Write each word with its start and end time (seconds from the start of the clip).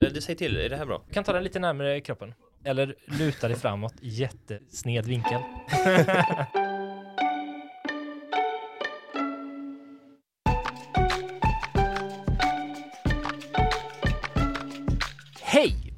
Du 0.00 0.20
säger 0.20 0.38
till, 0.38 0.56
är 0.56 0.68
det 0.68 0.76
här 0.76 0.86
bra? 0.86 1.02
Kan 1.12 1.24
ta 1.24 1.32
den 1.32 1.44
lite 1.44 1.58
närmare 1.58 2.00
kroppen. 2.00 2.34
Eller 2.64 2.94
luta 3.06 3.48
dig 3.48 3.56
framåt, 3.56 3.94
jättesned 4.00 5.06
vinkel. 5.06 5.40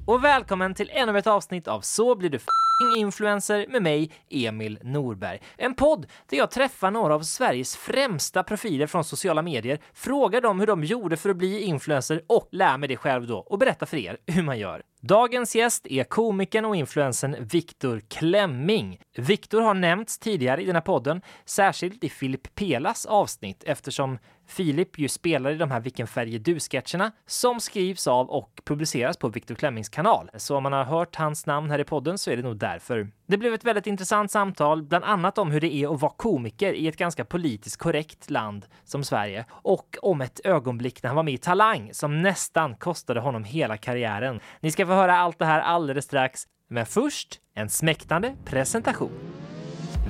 och 0.07 0.23
välkommen 0.23 0.73
till 0.73 0.89
ännu 0.93 1.17
ett 1.17 1.27
avsnitt 1.27 1.67
av 1.67 1.81
Så 1.81 2.15
blir 2.15 2.29
du 2.29 2.37
f***ing 2.37 3.01
influencer 3.01 3.65
med 3.69 3.81
mig, 3.81 4.11
Emil 4.29 4.79
Norberg. 4.83 5.39
En 5.57 5.73
podd 5.73 6.05
där 6.29 6.37
jag 6.37 6.51
träffar 6.51 6.91
några 6.91 7.15
av 7.15 7.21
Sveriges 7.21 7.75
främsta 7.75 8.43
profiler 8.43 8.87
från 8.87 9.03
sociala 9.03 9.41
medier, 9.41 9.79
frågar 9.93 10.41
dem 10.41 10.59
hur 10.59 10.67
de 10.67 10.83
gjorde 10.83 11.17
för 11.17 11.29
att 11.29 11.37
bli 11.37 11.61
influencer 11.61 12.21
och 12.27 12.47
lär 12.51 12.77
mig 12.77 12.89
det 12.89 12.97
själv 12.97 13.27
då 13.27 13.37
och 13.37 13.57
berättar 13.57 13.85
för 13.85 13.97
er 13.97 14.17
hur 14.25 14.43
man 14.43 14.59
gör. 14.59 14.81
Dagens 15.07 15.55
gäst 15.55 15.87
är 15.87 16.03
komikern 16.03 16.65
och 16.65 16.75
influencern 16.75 17.35
Viktor 17.39 18.01
Klemming. 18.07 19.01
Viktor 19.17 19.61
har 19.61 19.73
nämnts 19.73 20.19
tidigare 20.19 20.61
i 20.61 20.65
den 20.65 20.75
här 20.75 20.81
podden, 20.81 21.21
särskilt 21.45 22.03
i 22.03 22.09
Filip 22.09 22.55
Pelas 22.55 23.05
avsnitt 23.05 23.63
eftersom 23.65 24.17
Filip 24.47 24.99
ju 24.99 25.07
spelar 25.07 25.51
i 25.51 25.55
de 25.55 25.71
här 25.71 25.79
Vilken 25.79 26.07
färg 26.07 26.35
är 26.35 26.39
du-sketcherna 26.39 27.11
som 27.25 27.59
skrivs 27.59 28.07
av 28.07 28.29
och 28.29 28.61
publiceras 28.65 29.17
på 29.17 29.29
Viktor 29.29 29.55
Klemmings 29.55 29.89
kanal. 29.89 30.29
Så 30.35 30.57
om 30.57 30.63
man 30.63 30.73
har 30.73 30.83
hört 30.83 31.15
hans 31.15 31.45
namn 31.45 31.71
här 31.71 31.79
i 31.79 31.83
podden 31.83 32.17
så 32.17 32.31
är 32.31 32.37
det 32.37 32.43
nog 32.43 32.57
därför. 32.57 33.11
Det 33.27 33.37
blev 33.37 33.53
ett 33.53 33.63
väldigt 33.63 33.87
intressant 33.87 34.31
samtal, 34.31 34.83
bland 34.83 35.05
annat 35.05 35.37
om 35.37 35.51
hur 35.51 35.61
det 35.61 35.75
är 35.75 35.93
att 35.93 36.01
vara 36.01 36.11
komiker 36.17 36.73
i 36.73 36.87
ett 36.87 36.97
ganska 36.97 37.25
politiskt 37.25 37.77
korrekt 37.77 38.29
land 38.29 38.65
som 38.83 39.03
Sverige 39.03 39.45
och 39.51 39.97
om 40.01 40.21
ett 40.21 40.39
ögonblick 40.43 41.03
när 41.03 41.07
han 41.07 41.15
var 41.15 41.23
med 41.23 41.33
i 41.33 41.37
Talang 41.37 41.89
som 41.93 42.21
nästan 42.21 42.75
kostade 42.75 43.19
honom 43.19 43.43
hela 43.43 43.77
karriären. 43.77 44.39
Ni 44.59 44.71
ska 44.71 44.85
få 44.85 44.93
höra 44.97 45.17
allt 45.17 45.39
det 45.39 45.45
här 45.45 45.61
alldeles 45.61 46.05
strax, 46.05 46.43
men 46.69 46.85
först 46.85 47.39
en 47.55 47.69
smäktande 47.69 48.35
presentation. 48.45 49.11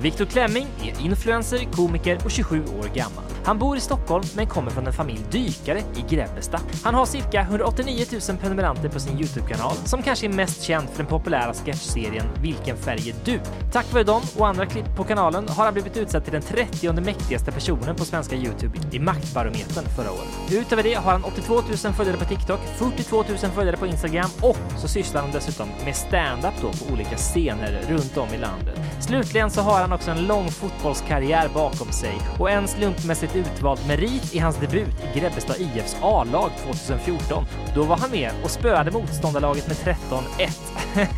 Viktor 0.00 0.24
Klemming 0.24 0.66
är 0.82 1.04
influencer, 1.04 1.58
komiker 1.72 2.18
och 2.24 2.30
27 2.30 2.64
år 2.64 2.94
gammal. 2.94 3.24
Han 3.44 3.58
bor 3.58 3.76
i 3.76 3.80
Stockholm 3.80 4.24
men 4.36 4.46
kommer 4.46 4.70
från 4.70 4.86
en 4.86 4.92
familj 4.92 5.20
dykare 5.30 5.78
i 5.78 6.14
Grebbestad. 6.14 6.60
Han 6.84 6.94
har 6.94 7.06
cirka 7.06 7.40
189 7.40 8.04
000 8.28 8.38
prenumeranter 8.38 8.88
på 8.88 9.00
sin 9.00 9.18
Youtube-kanal 9.18 9.74
som 9.74 10.02
kanske 10.02 10.26
är 10.26 10.32
mest 10.32 10.62
känd 10.62 10.88
för 10.88 10.96
den 10.96 11.06
populära 11.06 11.54
sketchserien 11.54 12.26
Vilken 12.42 12.76
färg 12.76 13.10
är 13.10 13.14
du? 13.24 13.40
Tack 13.72 13.92
vare 13.92 14.04
dem 14.04 14.22
och 14.38 14.48
andra 14.48 14.66
klipp 14.66 14.96
på 14.96 15.04
kanalen 15.04 15.48
har 15.48 15.64
han 15.64 15.72
blivit 15.72 15.96
utsedd 15.96 16.24
till 16.24 16.32
den 16.32 16.42
30 16.42 16.92
mäktigaste 16.92 17.52
personen 17.52 17.96
på 17.96 18.04
svenska 18.04 18.36
Youtube 18.36 18.78
i 18.92 18.98
Maktbarometern 18.98 19.84
förra 19.96 20.10
året. 20.10 20.52
Utöver 20.52 20.82
det 20.82 20.94
har 20.94 21.12
han 21.12 21.24
82 21.24 21.54
000 21.54 21.64
följare 21.92 22.16
på 22.16 22.24
TikTok, 22.24 22.60
42 22.76 23.16
000 23.16 23.38
följare 23.38 23.76
på 23.76 23.86
Instagram 23.86 24.30
och 24.40 24.56
så 24.78 24.88
sysslar 24.88 25.20
han 25.20 25.30
dessutom 25.32 25.68
med 25.84 25.96
stand-up 25.96 26.54
då 26.62 26.68
på 26.68 26.92
olika 26.92 27.16
scener 27.16 27.80
runt 27.88 28.16
om 28.16 28.28
i 28.34 28.38
landet. 28.38 28.78
Slutligen 29.00 29.50
så 29.50 29.60
har 29.60 29.80
han 29.80 29.87
också 29.92 30.10
en 30.10 30.26
lång 30.26 30.50
fotbollskarriär 30.50 31.48
bakom 31.54 31.92
sig 31.92 32.18
och 32.38 32.50
en 32.50 32.68
slumpmässigt 32.68 33.36
utvald 33.36 33.80
merit 33.86 34.34
i 34.34 34.38
hans 34.38 34.56
debut 34.56 35.04
i 35.14 35.18
Grebbestad 35.18 35.56
IFs 35.58 35.96
A-lag 36.02 36.50
2014. 36.64 37.44
Då 37.74 37.82
var 37.82 37.96
han 37.96 38.10
med 38.10 38.30
och 38.44 38.50
spöade 38.50 38.90
motståndarlaget 38.90 39.66
med 39.68 39.76
13-1. 39.76 41.08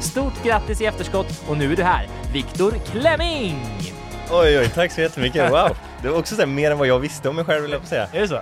Stort 0.00 0.42
grattis 0.44 0.80
i 0.80 0.86
efterskott 0.86 1.44
och 1.48 1.56
nu 1.56 1.72
är 1.72 1.76
du 1.76 1.82
här, 1.82 2.08
Viktor 2.32 2.74
Klemming! 2.92 3.66
Oj, 4.30 4.58
oj, 4.58 4.68
tack 4.74 4.92
så 4.92 5.00
jättemycket. 5.00 5.50
Wow. 5.50 5.76
Det 6.02 6.08
var 6.08 6.18
också 6.18 6.36
så 6.36 6.46
mer 6.46 6.70
än 6.70 6.78
vad 6.78 6.86
jag 6.86 6.98
visste 6.98 7.28
om 7.28 7.36
mig 7.36 7.44
själv, 7.44 7.62
vill 7.62 7.72
jag 7.72 7.80
på 7.80 7.86
säga. 7.86 8.08
Är 8.12 8.20
det 8.20 8.28
så? 8.28 8.40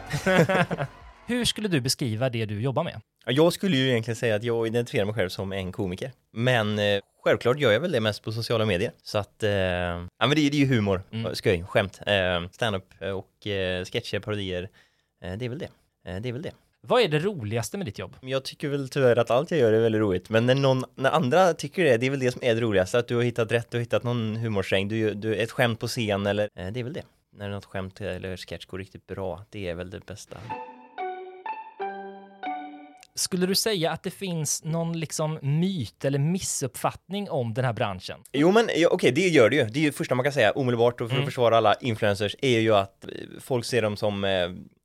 Hur 1.29 1.45
skulle 1.45 1.69
du 1.69 1.81
beskriva 1.81 2.31
det 2.31 2.47
du 2.47 2.61
jobbar 2.61 2.85
med? 2.85 3.01
Ja, 3.27 3.33
Jag 3.33 3.53
skulle 3.53 3.77
ju 3.77 3.91
egentligen 3.91 4.17
säga 4.17 4.35
att 4.35 4.43
jag 4.43 4.67
identifierar 4.67 5.05
mig 5.05 5.15
själv 5.15 5.29
som 5.29 5.53
en 5.53 5.73
komiker. 5.73 6.13
Men 6.33 6.79
eh, 6.79 7.01
självklart 7.25 7.59
gör 7.61 7.73
jag 7.73 7.81
väl 7.81 7.93
det 7.93 8.01
mest 8.01 8.23
på 8.23 8.33
sociala 8.33 8.65
medier. 8.67 8.93
Så 9.03 9.19
att, 9.19 9.43
eh, 9.43 9.51
ja 9.51 10.07
men 10.19 10.29
det, 10.31 10.35
det 10.35 10.57
är 10.57 10.61
ju 10.61 10.67
humor, 10.67 11.03
Mm. 11.13 11.35
skoj, 11.35 11.65
skämt, 11.69 12.01
eh, 12.07 12.49
stand-up 12.53 12.85
och 13.15 13.47
eh, 13.47 13.85
sketcher, 13.85 14.19
parodier. 14.21 14.69
Eh, 15.25 15.33
det 15.33 15.45
är 15.45 15.49
väl 15.49 15.59
det. 15.59 15.69
Eh, 16.09 16.21
det 16.21 16.29
är 16.29 16.33
väl 16.33 16.43
det. 16.43 16.53
Vad 16.81 17.03
är 17.03 17.09
det 17.09 17.19
roligaste 17.19 17.77
med 17.79 17.87
ditt 17.87 17.99
jobb? 17.99 18.17
Jag 18.21 18.45
tycker 18.45 18.69
väl 18.69 18.89
tyvärr 18.89 19.17
att 19.17 19.31
allt 19.31 19.51
jag 19.51 19.61
gör 19.61 19.73
är 19.73 19.81
väldigt 19.81 20.01
roligt, 20.01 20.31
men 20.31 20.47
när 20.47 20.55
någon, 20.55 20.85
när 20.95 21.11
andra 21.11 21.55
tycker 21.55 21.85
det, 21.85 21.97
det 21.97 22.07
är 22.07 22.11
väl 22.11 22.21
det 22.21 22.33
som 22.33 22.43
är 22.45 22.55
det 22.55 22.61
roligaste, 22.61 22.99
att 22.99 23.09
du 23.09 23.17
har 23.17 23.23
hittat 23.23 23.53
rätt, 23.53 23.71
du 23.71 23.77
har 23.77 23.81
hittat 23.81 24.03
någon 24.03 24.37
humorsträng, 24.37 24.89
du, 24.89 25.15
du, 25.15 25.35
ett 25.37 25.51
skämt 25.51 25.81
på 25.81 25.87
scen 25.89 26.27
eller, 26.27 26.49
eh, 26.55 26.67
det 26.73 26.81
är 26.81 26.85
väl 26.85 26.93
det. 26.93 27.03
När 27.37 27.49
något 27.49 27.65
skämt 27.65 28.01
eller 28.01 28.37
sketch 28.37 28.67
går 28.67 28.79
riktigt 28.79 29.07
bra, 29.07 29.45
det 29.51 29.69
är 29.69 29.75
väl 29.75 29.91
det 29.91 30.07
bästa. 30.07 30.37
Skulle 33.19 33.47
du 33.47 33.55
säga 33.55 33.91
att 33.91 34.03
det 34.03 34.11
finns 34.11 34.65
någon 34.65 35.01
liksom 35.01 35.39
myt 35.43 36.05
eller 36.05 36.19
missuppfattning 36.19 37.31
om 37.31 37.55
den 37.55 37.65
här 37.65 37.73
branschen? 37.73 38.21
Jo 38.33 38.51
men 38.51 38.71
ja, 38.77 38.89
okej, 38.93 39.13
det 39.13 39.29
gör 39.29 39.51
det 39.51 39.57
ju. 39.57 39.65
Det 39.65 39.79
är 39.79 39.83
ju 39.83 39.93
första 39.93 40.15
man 40.15 40.25
kan 40.25 40.33
säga 40.33 40.51
omedelbart 40.51 41.01
och 41.01 41.11
för 41.11 41.19
att 41.19 41.25
försvara 41.25 41.57
alla 41.57 41.75
influencers 41.75 42.37
är 42.43 42.59
ju 42.59 42.75
att 42.75 43.05
eh, 43.05 43.11
folk 43.41 43.65
ser 43.65 43.83
dem 43.83 43.97
som 43.97 44.25
eh, 44.25 44.31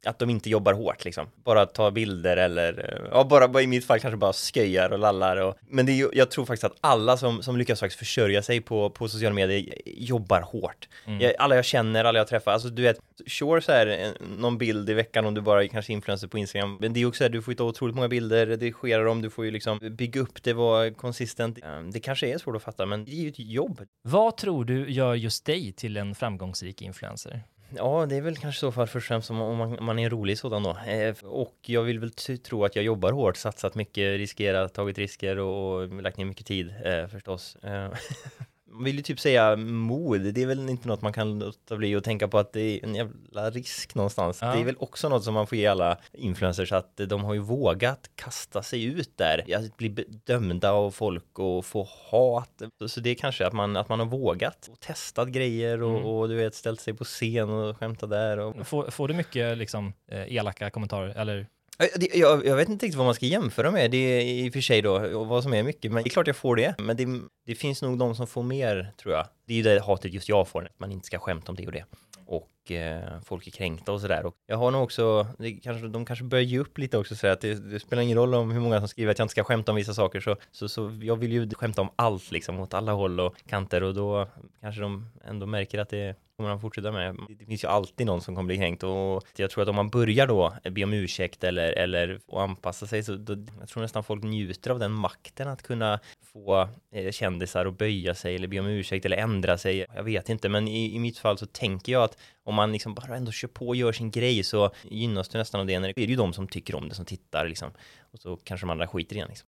att 0.06 0.20
de 0.20 0.30
inte 0.30 0.50
jobbar 0.50 0.74
hårt 0.74 1.06
liksom. 1.06 1.28
Bara 1.44 1.66
ta 1.66 1.92
bilder 1.92 2.38
eller, 2.38 3.02
ja 3.12 3.24
bara, 3.24 3.48
bara 3.48 3.64
i 3.64 3.68
mitt 3.68 3.86
fall 3.86 4.00
kanske 4.00 4.18
bara 4.18 4.34
sköjar 4.34 4.90
och 4.90 5.00
lallar 5.00 5.38
och, 5.38 5.58
men 5.70 5.86
det 5.86 5.92
är 5.92 5.96
ju, 5.96 6.10
jag 6.14 6.32
tror 6.32 6.46
faktiskt 6.46 6.64
att 6.64 6.78
alla 6.82 7.18
som, 7.18 7.44
som 7.44 7.58
lyckas 7.58 7.80
faktiskt 7.80 8.00
försörja 8.00 8.42
sig 8.42 8.62
på, 8.62 8.90
på 8.90 9.08
sociala 9.08 9.36
medier 9.36 9.74
jobbar 9.86 10.42
hårt. 10.42 10.90
Jag, 11.20 11.34
alla 11.40 11.56
jag 11.56 11.66
känner, 11.66 12.06
alla 12.06 12.20
jag 12.20 12.28
träffar, 12.28 12.52
alltså 12.52 12.70
du 12.70 12.82
vet, 12.82 13.00
sure 13.28 13.62
så 13.62 13.72
här, 13.72 14.14
någon 14.38 14.58
bild 14.58 14.90
i 14.90 14.94
veckan 14.94 15.26
om 15.26 15.34
du 15.34 15.42
bara 15.42 15.64
är 15.64 15.68
kanske 15.68 15.94
influencer 15.94 16.28
på 16.28 16.38
Instagram, 16.38 16.78
men 16.80 16.94
det 16.94 16.98
är 16.98 17.02
ju 17.02 17.08
också 17.08 17.18
så 17.18 17.24
här, 17.24 17.32
du 17.32 17.42
får 17.42 17.52
ju 17.52 17.56
ta 17.56 17.64
otroligt 17.64 17.96
många 17.96 18.08
bilder, 18.08 18.46
redigera 18.46 19.04
dem, 19.04 19.22
du 19.22 19.30
får 19.30 19.46
ju 19.46 19.52
liksom 19.52 19.80
bygga 19.92 20.22
upp 20.22 20.44
det, 20.44 20.54
vara 20.54 20.92
konsistent. 20.92 21.60
Det 21.94 22.00
kanske 22.00 22.28
är 22.28 22.38
svårt 22.38 22.56
att 22.56 22.64
fatta, 22.64 22.86
men 22.86 23.06
det 23.06 23.12
är 23.12 23.22
ju 23.22 23.30
ett 23.30 23.40
jobb. 23.40 23.82
Vad 24.02 24.38
tror 24.38 24.66
du 24.66 24.92
gör 24.92 25.16
just 25.16 25.46
dig 25.46 25.72
till 25.72 25.98
en 25.98 26.16
framgångsrik 26.16 26.82
influencer? 26.82 27.44
Ja, 27.76 28.06
det 28.06 28.16
är 28.16 28.22
väl 28.22 28.38
kanske 28.38 28.60
så 28.60 28.72
fall 28.72 28.88
först 28.88 29.06
och 29.06 29.08
främst 29.08 29.30
om 29.30 29.42
om 29.42 29.58
man, 29.58 29.80
om 29.80 29.86
man 29.86 30.00
är 30.00 30.04
en 30.04 30.10
rolig 30.10 30.38
sådan 30.38 30.64
då. 30.64 30.78
Eh, 30.88 31.16
och 31.24 31.58
jag 31.66 31.84
vill 31.84 32.00
väl 32.00 32.12
tro 32.44 32.66
att 32.66 32.76
jag 32.76 32.86
jobbar 32.86 33.12
hårt, 33.12 33.38
satsat 33.38 33.76
mycket, 33.76 34.18
riskerat, 34.18 34.74
tagit 34.74 34.98
risker 34.98 35.40
och, 35.40 35.74
och 35.74 36.02
lagt 36.02 36.18
ner 36.18 36.26
mycket 36.26 36.46
tid 36.48 36.74
eh, 36.86 37.08
förstås. 37.08 37.56
Eh, 37.56 37.92
man 38.74 38.84
vill 38.84 38.96
ju 38.96 39.02
typ 39.02 39.20
säga 39.20 39.56
mod, 39.56 40.22
det 40.22 40.42
är 40.42 40.46
väl 40.48 40.70
inte 40.70 40.88
något 40.88 41.02
man 41.02 41.14
kan 41.14 41.40
låta 41.40 41.76
bli 41.78 41.96
att 41.96 42.04
tänka 42.04 42.28
på 42.28 42.40
att 42.40 42.54
det 42.54 42.62
är 42.62 42.84
en 42.86 42.96
jävla 42.96 43.50
risk 43.50 43.96
någonstans. 43.96 44.38
Ja. 44.42 44.54
Det 44.54 44.60
är 44.62 44.66
väl 44.66 44.76
också 44.80 45.10
något 45.10 45.24
som 45.24 45.34
man 45.34 45.48
får 45.48 45.58
ge 45.58 45.68
alla 45.68 45.98
influencers 46.14 46.72
att 46.72 46.98
de 47.08 47.24
har 47.24 47.34
ju 47.34 47.40
vågat 47.40 48.10
kasta 48.16 48.64
sig 48.64 48.84
ut 48.84 49.18
där, 49.18 49.56
att 49.58 49.78
bli 49.78 49.90
bedömda 49.90 50.72
av 50.72 50.92
folk 50.92 51.40
och 51.40 51.66
få 51.66 51.88
hat. 52.12 52.62
Så- 52.80 52.90
Så 52.90 53.00
det 53.00 53.10
är 53.10 53.16
kanske 53.16 53.48
att 53.48 53.54
man, 53.54 53.78
att 53.78 53.90
man 53.90 54.00
har 54.00 54.06
vågat 54.06 54.68
och 54.72 54.80
testat 54.80 55.28
grejer 55.30 55.84
och, 55.84 55.90
Mm. 55.98 56.06
och 56.06 56.30
du 56.30 56.36
vet 56.36 56.56
ställt 56.56 56.82
sig 56.82 56.94
på 56.94 57.04
scen 57.04 57.50
och 57.50 57.78
skämtat 57.78 58.10
där. 58.10 58.38
Och... 58.40 58.68
Får, 58.68 58.92
får 58.92 59.08
du 59.08 59.14
mycket 59.14 59.58
liksom 59.58 59.94
eh, 60.12 60.36
elaka 60.36 60.70
kommentarer 60.70 61.10
eller? 61.10 61.48
Eh, 61.80 62.20
jag, 62.20 62.46
jag 62.46 62.56
vet 62.56 62.70
inte 62.70 62.86
riktigt 62.86 62.98
vad 62.98 63.06
man 63.06 63.16
ska 63.16 63.26
jämföra 63.26 63.72
med 63.72 63.92
det 63.92 63.98
är 63.98 64.22
i 64.22 64.50
och 64.50 64.54
för 64.54 64.62
sig 64.62 64.82
då, 64.82 65.18
och 65.18 65.28
vad 65.28 65.44
som 65.44 65.54
är 65.54 65.64
mycket, 65.64 65.92
men 65.92 66.04
det 66.04 66.08
är 66.08 66.12
klart 66.12 66.28
jag 66.28 66.36
får 66.36 66.56
det. 66.56 66.76
Men 66.80 66.98
det, 66.98 67.08
det 67.46 67.56
finns 67.56 67.82
nog 67.82 67.98
de 67.98 68.16
som 68.16 68.28
får 68.28 68.44
mer, 68.44 68.94
tror 69.02 69.14
jag. 69.14 69.28
Det 69.48 69.54
är 69.54 69.58
ju 69.58 69.64
det 69.64 69.82
hatet 69.82 70.14
just 70.14 70.30
jag 70.30 70.48
får, 70.48 70.66
att 70.66 70.80
man 70.80 70.92
inte 70.92 71.06
ska 71.08 71.20
skämta 71.20 71.52
om 71.52 71.56
det 71.56 71.66
och 71.66 71.72
det. 71.72 71.86
Och 72.26 72.48
eh, 72.72 73.22
folk 73.26 73.48
är 73.48 73.52
kränkta 73.52 73.92
och 73.92 74.02
sådär. 74.02 74.26
Och 74.26 74.36
jag 74.46 74.58
har 74.58 74.72
nog 74.72 74.84
också, 74.84 75.28
det 75.40 75.52
kanske, 75.52 75.88
de 75.88 76.06
kanske 76.06 76.26
börjar 76.26 76.44
ge 76.44 76.60
upp 76.60 76.78
lite 76.78 76.98
också, 76.98 77.16
så 77.16 77.28
att 77.28 77.42
det, 77.42 77.54
det 77.72 77.80
spelar 77.80 78.04
ingen 78.04 78.18
roll 78.18 78.34
om 78.34 78.52
hur 78.52 78.60
många 78.60 78.80
som 78.80 78.88
skriver 78.88 79.12
att 79.12 79.20
jag 79.20 79.26
inte 79.26 79.32
ska 79.32 79.44
skämta 79.44 79.72
om 79.72 79.76
vissa 79.76 79.94
saker, 79.94 80.20
så, 80.20 80.36
så, 80.52 80.70
så 80.70 81.00
jag 81.02 81.16
vill 81.16 81.32
ju 81.32 81.50
skämta 81.50 81.82
om 81.82 81.90
allt 81.96 82.32
liksom, 82.32 82.60
åt 82.60 82.74
alla 82.74 82.92
håll 82.92 83.20
och 83.20 83.36
kanter 83.48 83.84
och 83.84 83.94
då 83.94 84.28
kanske 84.62 84.82
de 84.82 85.06
ändå 85.26 85.46
märker 85.46 85.80
att 85.80 85.90
det 85.90 86.16
kommer 86.38 86.50
de 86.50 86.62
fortsätta 86.62 86.92
med. 86.92 87.16
Det 87.40 87.46
finns 87.46 87.64
ju 87.64 87.68
alltid 87.68 88.08
någon 88.08 88.22
som 88.22 88.36
kommer 88.36 88.48
bli 88.48 88.58
kränkt 88.58 88.84
och 88.84 89.24
jag 89.36 89.50
tror 89.50 89.62
att 89.62 89.70
om 89.70 89.76
man 89.76 89.90
börjar 89.90 90.28
då 90.28 90.54
be 90.72 90.84
om 90.84 90.94
ursäkt 90.94 91.44
eller, 91.44 91.72
eller 91.74 92.20
och 92.28 92.42
anpassa 92.42 92.88
sig 92.88 93.04
så 93.04 93.16
då, 93.16 93.36
jag 93.60 93.70
tror 93.70 93.82
nästan 93.82 94.04
folk 94.04 94.24
njuter 94.24 94.72
av 94.72 94.80
den 94.80 94.92
makten 94.92 95.48
att 95.48 95.64
kunna 95.64 96.00
få 96.34 96.70
eh, 96.92 97.12
kändisar 97.12 97.66
att 97.66 97.78
böja 97.78 98.16
sig 98.16 98.36
eller 98.36 98.48
be 98.48 98.60
om 98.60 98.68
ursäkt 98.68 99.06
eller 99.06 99.18
ändra 99.18 99.58
sig. 99.58 99.86
Jag 99.96 100.04
vet 100.04 100.30
inte, 100.30 100.50
men 100.50 100.68
i, 100.68 100.96
i 100.96 101.00
mitt 101.00 101.18
fall 101.18 101.38
så 101.38 101.46
tänker 101.46 101.92
jag 101.92 102.04
att 102.04 102.18
om 102.44 102.53
om 102.54 102.56
man 102.56 102.72
liksom 102.72 102.94
bara 102.94 103.16
ändå 103.16 103.32
kör 103.32 103.48
på 103.48 103.68
och 103.68 103.76
gör 103.76 103.92
sin 103.92 104.12
grej 104.12 104.44
så 104.44 104.72
gynnas 104.84 105.30
du 105.30 105.38
nästan 105.38 105.62
av 105.62 105.68
det. 105.68 105.80
När 105.80 105.94
det 105.96 106.04
är 106.04 106.08
ju 106.08 106.16
de 106.16 106.34
som 106.34 106.48
tycker 106.48 106.76
om 106.76 106.90
det 106.90 106.96
som 106.96 107.06
tittar 107.06 107.48
liksom. 107.48 107.72
Och 108.12 108.20
så 108.20 108.38
kanske 108.44 108.66
de 108.66 108.72
andra 108.72 108.88
skiter 108.88 109.16
igen 109.16 109.28
liksom. 109.30 109.48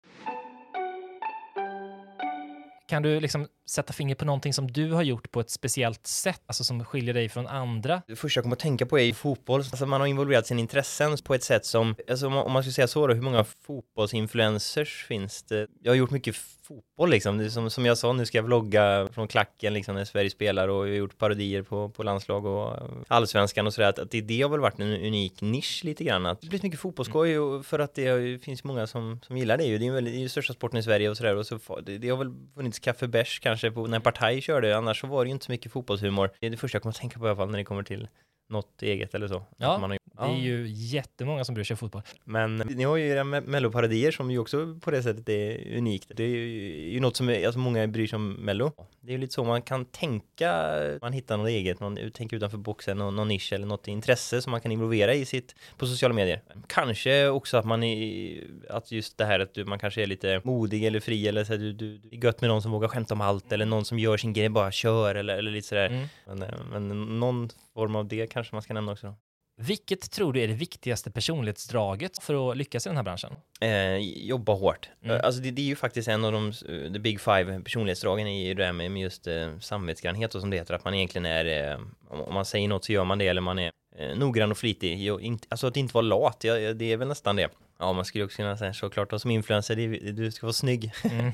Kan 2.88 3.04
du 3.04 3.20
liksom 3.20 3.48
sätta 3.70 3.94
finger 3.94 4.16
på 4.16 4.26
någonting 4.26 4.54
som 4.54 4.72
du 4.72 4.92
har 4.92 5.04
gjort 5.04 5.32
på 5.32 5.40
ett 5.40 5.50
speciellt 5.50 6.08
sätt, 6.08 6.42
alltså 6.46 6.64
som 6.64 6.86
skiljer 6.86 7.14
dig 7.14 7.30
från 7.30 7.48
andra? 7.48 8.02
Det 8.08 8.16
första 8.16 8.38
jag 8.38 8.44
kommer 8.44 8.56
att 8.56 8.60
tänka 8.60 8.86
på 8.86 9.00
är 9.00 9.14
fotboll. 9.14 9.60
Alltså 9.60 9.86
man 9.86 10.02
har 10.02 10.08
involverat 10.08 10.48
sina 10.48 10.60
intressen 10.60 11.18
på 11.24 11.34
ett 11.34 11.44
sätt 11.44 11.66
som, 11.66 11.96
alltså 12.10 12.28
om 12.28 12.52
man 12.52 12.64
skulle 12.64 12.74
säga 12.74 12.88
så 12.88 13.08
då, 13.08 13.14
hur 13.14 13.22
många 13.22 13.44
fotbollsinfluencers 13.44 15.06
finns 15.08 15.44
det? 15.44 15.68
Jag 15.82 15.92
har 15.92 15.96
gjort 15.96 16.12
mycket 16.12 16.36
fotboll 16.63 17.10
liksom, 17.10 17.50
som, 17.50 17.69
som 17.69 17.86
jag 17.86 17.98
sa, 17.98 18.13
nu 18.13 18.25
ska 18.25 18.38
jag 18.38 18.44
vlogga 18.44 19.07
från 19.12 19.27
klacken 19.27 19.74
liksom 19.74 19.95
när 19.95 20.06
Sverige 20.06 20.30
spelar 20.30 20.68
och 20.68 20.88
jag 20.88 20.92
har 20.92 20.98
gjort 20.98 21.18
parodier 21.18 21.62
på, 21.62 21.89
på 21.89 22.04
landslag 22.04 22.45
och 22.45 22.77
allsvenskan 23.07 23.68
och 23.68 23.74
sådär, 23.74 23.89
att, 23.89 24.00
att 24.00 24.12
det, 24.12 24.21
det 24.21 24.42
har 24.42 24.50
väl 24.50 24.60
varit 24.60 24.80
en 24.80 24.94
unik 24.94 25.42
nisch 25.42 25.81
lite 25.83 26.04
grann, 26.04 26.25
att 26.25 26.42
det 26.42 26.48
blir 26.48 26.60
mycket 26.63 26.80
fotbollsskoj 26.80 27.39
och 27.39 27.65
för 27.65 27.80
att 27.80 27.95
det 27.95 28.44
finns 28.44 28.63
många 28.63 28.88
som, 28.88 29.19
som 29.24 29.38
gillar 29.38 29.57
det 29.57 29.63
ju, 29.63 29.77
det 29.77 29.83
är 29.83 29.88
ju 29.88 29.94
väldigt, 29.94 30.13
det 30.13 30.19
är 30.19 30.21
ju 30.21 30.30
största 30.30 30.54
sporten 30.54 30.80
i 30.80 30.83
Sverige 30.83 31.10
och 31.10 31.18
sådär 31.18 31.36
och 31.36 31.48
så 31.48 31.80
det, 31.81 31.98
det 31.98 32.10
har 32.10 32.18
väl 32.18 32.33
funnits 32.56 32.80
kaffe 32.80 33.07
bärs 33.07 33.39
kanske 33.39 33.71
på, 33.71 33.88
när 33.88 34.00
Partaj 34.00 34.42
körde, 34.42 34.77
annars 34.77 35.01
så 35.01 35.07
var 35.07 35.25
det 35.25 35.27
ju 35.27 35.33
inte 35.33 35.45
så 35.45 35.51
mycket 35.51 35.71
fotbollshumor. 35.71 36.30
Det 36.39 36.45
är 36.45 36.51
det 36.51 36.57
första 36.57 36.75
jag 36.75 36.81
kommer 36.81 36.94
att 36.94 37.00
tänka 37.00 37.19
på 37.19 37.25
i 37.25 37.30
alla 37.30 37.38
fall 37.38 37.50
när 37.50 37.57
det 37.57 37.63
kommer 37.63 37.83
till 37.83 38.07
något 38.50 38.81
eget 38.81 39.16
eller 39.16 39.27
så. 39.27 39.44
Ja, 39.57 39.77
man 39.77 39.89
har, 39.92 40.00
Det 40.18 40.24
är 40.24 40.38
ju 40.38 40.68
jättemånga 40.68 41.45
som 41.45 41.56
bryr 41.56 41.63
sig 41.63 41.74
om 41.74 41.77
fotboll. 41.77 42.01
Men 42.24 42.57
ni 42.57 42.83
har 42.83 42.98
ju 42.98 43.07
era 43.07 43.24
me- 43.24 43.48
melloparodier 43.48 44.12
som 44.12 44.31
ju 44.31 44.39
också 44.39 44.80
på 44.81 44.92
det 44.92 45.04
sättet 45.04 45.30
är 45.30 45.77
unikt. 45.77 46.12
Det 46.15 46.24
är 46.24 46.27
ju, 46.27 46.92
ju 46.92 47.00
något 47.00 47.15
som 47.15 47.30
är, 47.30 47.45
alltså 47.45 47.60
många 47.60 47.88
bryr 47.88 48.07
sig 48.07 48.15
om 48.15 48.33
mello. 48.33 48.71
Det 49.01 49.07
är 49.07 49.12
ju 49.12 49.18
lite 49.18 49.33
så 49.33 49.44
man 49.44 49.62
kan 49.62 49.86
tänka, 49.86 50.75
man 51.01 51.13
hittar 51.13 51.38
något 51.38 51.50
eget, 51.50 51.80
man 51.80 52.12
tänker 52.13 52.38
utanför 52.38 52.57
boxen, 52.57 52.98
någon, 52.98 53.15
någon 53.15 53.27
nisch 53.27 53.54
eller 53.54 53.65
något 53.68 53.88
intresse 53.88 54.42
som 54.42 54.51
man 54.51 54.62
kan 54.62 54.71
involvera 54.71 55.13
i 55.13 55.25
sitt, 55.25 55.56
på 55.77 55.88
sociala 55.88 56.16
medier. 56.16 56.42
Kanske 56.68 57.27
också 57.27 57.57
att 57.57 57.66
man 57.66 57.83
är, 57.83 58.44
att 58.69 58.92
just 58.92 59.18
det 59.18 59.25
här 59.25 59.39
att 59.39 59.54
du, 59.54 59.66
man 59.66 59.80
kanske 59.80 60.04
är 60.04 60.07
lite 60.07 60.42
modig 60.44 60.83
eller 60.83 61.00
fri 61.00 61.27
eller 61.27 61.44
så 61.44 61.54
här, 61.54 61.59
du, 61.59 61.74
du, 61.74 61.98
det 61.98 62.16
är 62.16 62.24
gött 62.25 62.42
med 62.42 62.50
någon 62.50 62.62
som 62.62 62.71
vågar 62.71 62.88
skämta 62.88 63.13
om 63.13 63.21
allt 63.21 63.51
eller 63.51 63.66
någon 63.66 63.86
som 63.86 64.00
gör 64.00 64.18
sin 64.18 64.33
grej, 64.33 64.50
bara 64.50 64.71
kör 64.71 65.16
eller, 65.16 65.38
eller 65.38 65.51
lite 65.51 65.68
sådär. 65.68 65.86
Mm. 65.89 66.07
Men, 66.27 66.44
eh, 66.44 66.50
men 66.71 67.19
någon 67.19 67.50
form 67.74 67.95
av 67.95 68.07
det 68.07 68.27
kanske 68.27 68.56
man 68.56 68.62
ska 68.62 68.74
nämna 68.74 68.92
också. 68.92 69.07
Då. 69.07 69.16
Vilket 69.56 70.12
tror 70.12 70.34
du 70.34 70.42
är 70.42 70.48
det 70.48 70.54
viktigaste 70.54 71.12
personlighetsdraget 71.12 72.24
för 72.24 72.52
att 72.52 72.58
lyckas 72.58 72.86
i 72.86 72.90
den 72.90 72.96
här 72.96 73.04
branschen? 73.04 73.32
Eh, 73.62 73.98
jobba 74.28 74.54
hårt. 74.54 74.90
Mm. 75.04 75.22
Alltså 75.24 75.42
det, 75.42 75.52
det 75.52 75.62
är 75.62 75.66
ju 75.66 75.76
faktiskt 75.76 76.08
en 76.08 76.26
av 76.26 76.32
de, 76.32 76.48
eh, 76.48 76.94
the 76.94 77.00
big 77.00 77.22
five 77.22 77.62
personlighetsdragen 77.62 78.28
är 78.28 78.48
ju 78.48 78.54
det 78.54 78.66
här 78.66 78.74
med 78.74 78.92
med 78.92 79.02
just 79.02 79.28
eh, 79.28 79.60
samvetsgrannhet 79.60 80.36
och 80.36 80.42
som 80.42 80.50
det 80.50 80.58
heter, 80.58 80.74
att 80.74 80.86
man 80.86 80.94
egentligen 80.94 81.26
är, 81.26 81.72
eh, 81.72 81.80
om 82.10 82.34
man 82.34 82.46
säger 82.46 82.68
något 82.68 82.86
så 82.86 82.92
gör 82.92 83.04
man 83.04 83.18
det 83.18 83.28
eller 83.28 83.42
man 83.42 83.60
är 83.60 83.72
eh, 83.98 84.16
noggrann 84.18 84.52
och 84.52 84.58
flitig. 84.58 85.10
Alltså 85.50 85.68
att 85.68 85.78
inte 85.78 85.94
vara 85.94 86.06
lat, 86.06 86.44
ja, 86.44 86.74
det 86.74 86.92
är 86.92 86.98
väl 86.98 87.08
nästan 87.08 87.36
det. 87.36 87.50
Ja, 87.83 87.94
man 87.94 88.06
skulle 88.06 88.24
också 88.24 88.35
kunna 88.38 88.57
säga 88.57 88.74
såklart 88.74 89.09
då, 89.09 89.19
som 89.19 89.31
influencer, 89.31 89.75
det, 89.75 90.12
du 90.12 90.31
ska 90.31 90.45
vara 90.45 90.53
snygg, 90.53 90.91
Mm. 91.03 91.31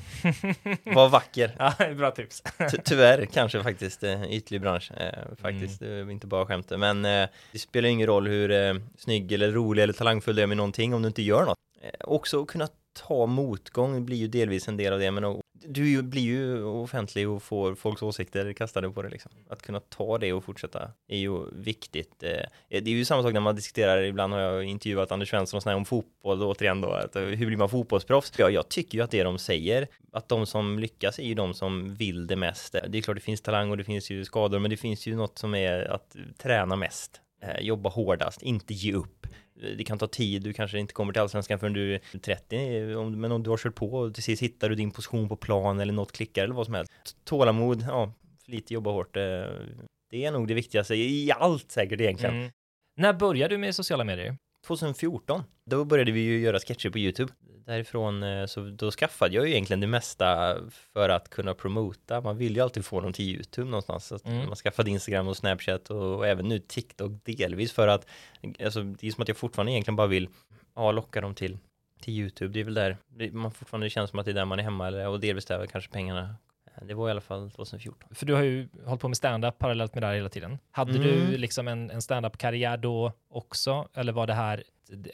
vara 0.94 1.08
vacker. 1.08 1.56
ja, 1.58 1.74
bra 1.94 2.10
tips. 2.10 2.42
Ty 2.70 2.78
tyvärr 2.84 3.26
kanske 3.26 3.62
faktiskt 3.62 4.02
eh, 4.02 4.22
ytlig 4.32 4.60
bransch 4.60 4.92
eh, 4.96 5.12
faktiskt, 5.42 5.82
är 5.82 6.10
inte 6.10 6.26
bara 6.26 6.46
skämt 6.46 6.70
men 6.70 7.04
eh, 7.04 7.28
det 7.52 7.58
spelar 7.58 7.88
ingen 7.88 8.06
roll 8.06 8.26
hur 8.28 8.50
eh, 8.50 8.74
snygg 8.98 9.32
eller 9.32 9.52
rolig 9.52 9.82
eller 9.82 9.92
talangfull 9.92 10.36
du 10.36 10.42
är 10.42 10.46
med 10.46 10.56
någonting 10.56 10.94
om 10.94 11.02
du 11.02 11.08
inte 11.08 11.22
gör 11.22 11.44
något. 11.44 11.56
Också 12.04 12.44
kunna 12.44 12.68
ta 12.92 13.26
motgång 13.26 14.04
blir 14.04 14.16
ju 14.16 14.28
delvis 14.28 14.68
en 14.68 14.76
del 14.76 14.92
av 14.92 14.98
det 14.98 15.10
men 15.10 15.40
du 15.64 16.02
blir 16.02 16.22
ju 16.22 16.64
offentlig 16.64 17.28
och 17.28 17.42
får 17.42 17.74
folks 17.74 18.02
åsikter 18.02 18.52
kastade 18.52 18.90
på 18.90 19.02
dig 19.02 19.10
liksom. 19.10 19.32
Att 19.48 19.62
kunna 19.62 19.80
ta 19.80 20.18
det 20.18 20.32
och 20.32 20.44
fortsätta 20.44 20.90
är 21.08 21.18
ju 21.18 21.50
viktigt. 21.52 22.22
Eh, 22.22 22.30
eh, 22.30 22.82
det 22.82 22.90
är 22.90 22.94
ju 22.94 23.04
samma 23.04 23.22
sak 23.22 23.32
när 23.32 23.40
man 23.40 23.56
diskuterar, 23.56 24.02
ibland 24.02 24.32
har 24.32 24.40
jag 24.40 24.64
intervjuat 24.64 25.12
Anders 25.12 25.30
Svensson 25.30 25.56
och 25.56 25.62
sådär 25.62 25.76
om 25.76 25.84
fotboll 25.84 26.38
då, 26.38 26.50
återigen 26.50 26.80
då, 26.80 26.90
att, 26.90 27.16
eh, 27.16 27.22
hur 27.22 27.46
blir 27.46 27.56
man 27.56 27.68
fotbollsproffs? 27.68 28.32
Ja, 28.38 28.50
jag 28.50 28.68
tycker 28.68 28.98
ju 28.98 29.04
att 29.04 29.10
det 29.10 29.22
de 29.22 29.38
säger, 29.38 29.88
att 30.12 30.28
de 30.28 30.46
som 30.46 30.78
lyckas 30.78 31.18
är 31.18 31.24
ju 31.24 31.34
de 31.34 31.54
som 31.54 31.94
vill 31.94 32.26
det 32.26 32.36
mest. 32.36 32.76
Det 32.88 32.98
är 32.98 33.02
klart 33.02 33.16
det 33.16 33.22
finns 33.22 33.40
talang 33.40 33.70
och 33.70 33.76
det 33.76 33.84
finns 33.84 34.10
ju 34.10 34.24
skador, 34.24 34.58
men 34.58 34.70
det 34.70 34.76
finns 34.76 35.06
ju 35.06 35.16
något 35.16 35.38
som 35.38 35.54
är 35.54 35.84
att 35.84 36.16
träna 36.38 36.76
mest, 36.76 37.20
jobba 37.60 37.90
hårdast, 37.90 38.42
inte 38.42 38.74
ge 38.74 38.92
upp. 38.92 39.26
Eh, 39.62 39.76
Det 39.76 39.84
kan 39.84 39.98
ta 39.98 40.06
tid, 40.06 40.42
du 40.42 40.52
kanske 40.52 40.78
inte 40.78 40.94
kommer 40.94 41.12
till 41.12 41.22
allsvenskan 41.22 41.58
förrän 41.58 41.72
du 41.72 41.94
är 41.94 42.00
30, 42.20 42.94
om- 42.94 43.20
men 43.20 43.32
om 43.32 43.42
du 43.42 43.50
har 43.50 43.56
kört 43.56 43.74
på 43.74 43.92
och 43.92 44.14
till 44.14 44.22
sist 44.22 44.42
hittar 44.42 44.68
du 44.68 44.74
din 44.74 44.90
position 44.90 45.28
på 45.28 45.36
plan 45.36 45.80
eller 45.80 45.92
något 45.92 46.12
klickar 46.12 46.44
eller 46.44 46.54
vad 46.54 46.66
som 46.66 46.74
helst. 46.74 46.92
Tålamod, 47.24 47.84
ja, 47.88 48.12
lite 48.46 48.74
jobba 48.74 48.90
hårt, 48.90 49.16
eh, 49.16 49.22
det 50.10 50.24
är 50.24 50.30
nog 50.32 50.48
det 50.48 50.54
viktigaste 50.54 50.94
i 50.94 51.32
allt 51.36 51.70
säkert 51.70 52.00
egentligen. 52.00 52.34
Mm. 52.36 52.50
När 52.96 53.12
började 53.12 53.54
du 53.54 53.58
med 53.58 53.74
sociala 53.74 54.04
medier? 54.04 54.36
2014, 54.66 55.42
då 55.66 55.84
började 55.84 56.12
vi 56.12 56.20
ju 56.20 56.38
göra 56.40 56.58
sketcher 56.58 56.90
på 56.90 56.98
YouTube. 56.98 57.32
Därifrån 57.70 58.22
eh, 58.22 58.46
så 58.46 58.60
då 58.60 58.90
skaffade 58.90 59.34
jag 59.34 59.46
ju 59.46 59.52
egentligen 59.52 59.80
det 59.80 59.86
mesta 59.86 60.56
för 60.70 61.08
att 61.08 61.28
kunna 61.30 61.54
promota. 61.54 62.20
Man 62.20 62.36
vill 62.36 62.54
ju 62.56 62.60
alltid 62.62 62.84
få 62.84 63.00
dem 63.00 63.12
till 63.12 63.24
YouTube 63.24 63.70
någonstans. 63.70 64.06
Så 64.06 64.18
Mm. 64.24 64.46
Man 64.46 64.56
skaffade 64.56 64.90
Instagram 64.90 65.28
och 65.28 65.36
Snapchat 65.36 65.90
och, 65.90 66.16
och 66.16 66.26
även 66.26 66.48
nu 66.48 66.58
TikTok 66.58 67.12
delvis 67.24 67.72
för 67.72 67.88
att 67.88 68.06
alltså, 68.64 68.82
det 68.82 69.06
är 69.06 69.10
som 69.10 69.22
att 69.22 69.28
jag 69.28 69.36
fortfarande 69.36 69.72
egentligen 69.72 69.96
bara 69.96 70.06
vill 70.06 70.28
ja, 70.74 70.92
locka 70.92 71.20
dem 71.20 71.34
till, 71.34 71.58
till 72.00 72.14
YouTube. 72.14 72.52
Det 72.52 72.60
är 72.60 72.64
väl 72.64 72.74
där 72.74 72.96
man 73.32 73.50
fortfarande 73.50 73.90
känns 73.90 74.10
som 74.10 74.18
att 74.18 74.24
det 74.24 74.30
är 74.32 74.34
där 74.34 74.44
man 74.44 74.58
är 74.58 74.62
hemma 74.62 74.86
eller, 74.86 75.08
och 75.08 75.20
delvis 75.20 75.44
där 75.46 75.66
kanske 75.66 75.90
pengarna. 75.90 76.34
Det 76.82 76.94
var 76.94 77.08
i 77.08 77.10
alla 77.10 77.20
fall 77.20 77.50
2014. 77.50 78.08
För 78.14 78.26
du 78.26 78.34
har 78.34 78.42
ju 78.42 78.68
hållit 78.84 79.00
på 79.00 79.08
med 79.08 79.16
stand-up 79.16 79.58
parallellt 79.58 79.94
med 79.94 80.02
det 80.02 80.06
här 80.06 80.14
hela 80.14 80.28
tiden. 80.28 80.58
Hade 80.70 80.90
Mm. 80.90 81.02
du 81.02 81.36
liksom 81.36 81.68
en, 81.68 81.90
en 81.90 82.02
stand-up-karriär 82.02 82.76
då 82.76 83.12
också? 83.30 83.88
Eller 83.94 84.12
var 84.12 84.26
det 84.26 84.34
här 84.34 84.62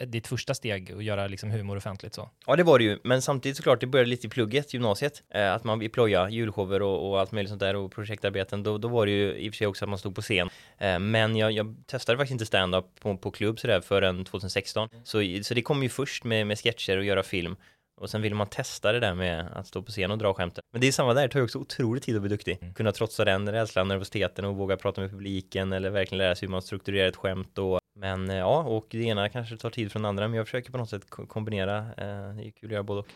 ditt 0.07 0.27
första 0.27 0.55
steg 0.55 0.93
att 0.93 1.05
göra 1.05 1.27
liksom 1.27 1.51
humor 1.51 1.77
offentligt 1.77 2.15
så? 2.15 2.31
Ja 2.47 2.57
det 2.57 2.63
var 2.63 2.79
det 2.79 2.85
ju, 2.85 2.99
men 3.05 3.23
samtidigt 3.23 3.57
såklart 3.57 3.81
det 3.81 3.87
började 3.87 4.11
lite 4.11 4.27
i 4.27 4.31
plugget, 4.31 4.75
gymnasiet. 4.75 5.23
Eh, 5.35 5.53
att 5.53 5.65
man 5.65 5.79
vill 5.79 5.91
ploja 5.91 6.31
julshower 6.31 6.83
och, 6.83 7.11
och 7.11 7.21
allt 7.21 7.33
möjligt 7.33 7.51
sånt 7.51 7.61
där 7.61 7.77
och 7.77 7.93
projektarbeten. 7.93 8.63
Då, 8.63 8.79
då 8.79 8.89
var 8.89 9.07
det 9.07 9.13
ju 9.13 9.35
i 9.35 9.49
och 9.49 9.53
för 9.53 9.57
sig 9.57 9.67
också 9.67 9.85
att 9.85 9.89
man 9.89 9.99
stod 9.99 10.15
på 10.15 10.23
scen. 10.23 10.51
Eh, 10.79 10.99
men 10.99 11.37
jag, 11.37 11.53
jag 11.53 11.77
testade 11.87 12.19
faktiskt 12.19 12.33
inte 12.33 12.47
stand-up 12.47 12.85
på, 13.01 13.17
på 13.17 13.31
klubb 13.31 13.61
sådär 13.61 13.81
förrän 13.81 14.25
2016. 14.25 14.89
Så, 15.05 15.23
så 15.43 15.55
det 15.55 15.63
kom 15.63 15.83
ju 15.83 15.89
först 15.89 16.25
med, 16.25 16.47
med 16.47 16.59
sketcher 16.59 16.99
och 16.99 17.05
göra 17.05 17.23
film. 17.23 17.57
Och 18.01 18.11
sen 18.11 18.23
ville 18.23 18.35
man 18.35 18.47
testa 18.47 18.93
det 18.93 19.01
där 19.01 19.15
med 19.15 19.47
att 19.55 19.67
stå 19.67 19.83
på 19.83 19.91
scen 19.91 20.11
och 20.11 20.19
dra 20.19 20.35
skämtet. 20.35 20.65
Men 20.73 20.81
det 20.81 20.89
är 20.89 20.93
samma 20.93 21.15
där, 21.15 21.23
det 21.23 21.29
tar 21.29 21.39
ju 21.39 21.45
också 21.45 21.59
otroligt 21.59 22.03
tid 22.03 22.17
att 22.17 22.23
bli 22.23 22.29
duktig. 22.29 22.73
Kunna 22.75 22.93
trotsa 22.93 23.25
den 23.25 23.53
rädslan, 23.53 23.89
nervositeten 23.89 24.45
och 24.45 24.57
våga 24.57 24.77
prata 24.77 25.01
med 25.01 25.11
publiken 25.11 25.73
eller 25.73 25.91
verkligen 25.91 26.19
lära 26.19 26.35
sig 26.35 26.47
hur 26.47 26.51
man 26.51 26.63
strukturerar 26.63 27.09
ett 27.09 27.17
skämt 27.17 27.59
och 27.59 27.81
men 27.97 28.31
eh, 28.31 28.37
ja, 28.37 28.63
och 28.63 28.87
det 28.91 28.99
ena 29.05 29.29
kanske 29.29 29.57
tar 29.57 29.71
tid 29.71 29.93
från 29.93 30.03
det 30.03 30.09
andra, 30.09 30.29
men 30.29 30.37
jag 30.37 30.47
försöker 30.47 30.71
på 30.73 30.79
något 30.79 30.91
sätt 30.91 31.11
ko- 31.11 31.27
kombinera. 31.27 31.79
Eh, 31.79 32.35
det 32.37 32.47
är 32.47 32.51
kul 32.51 32.69
att 32.69 32.73
göra 32.73 32.83
både 32.83 33.01
och. 33.01 33.07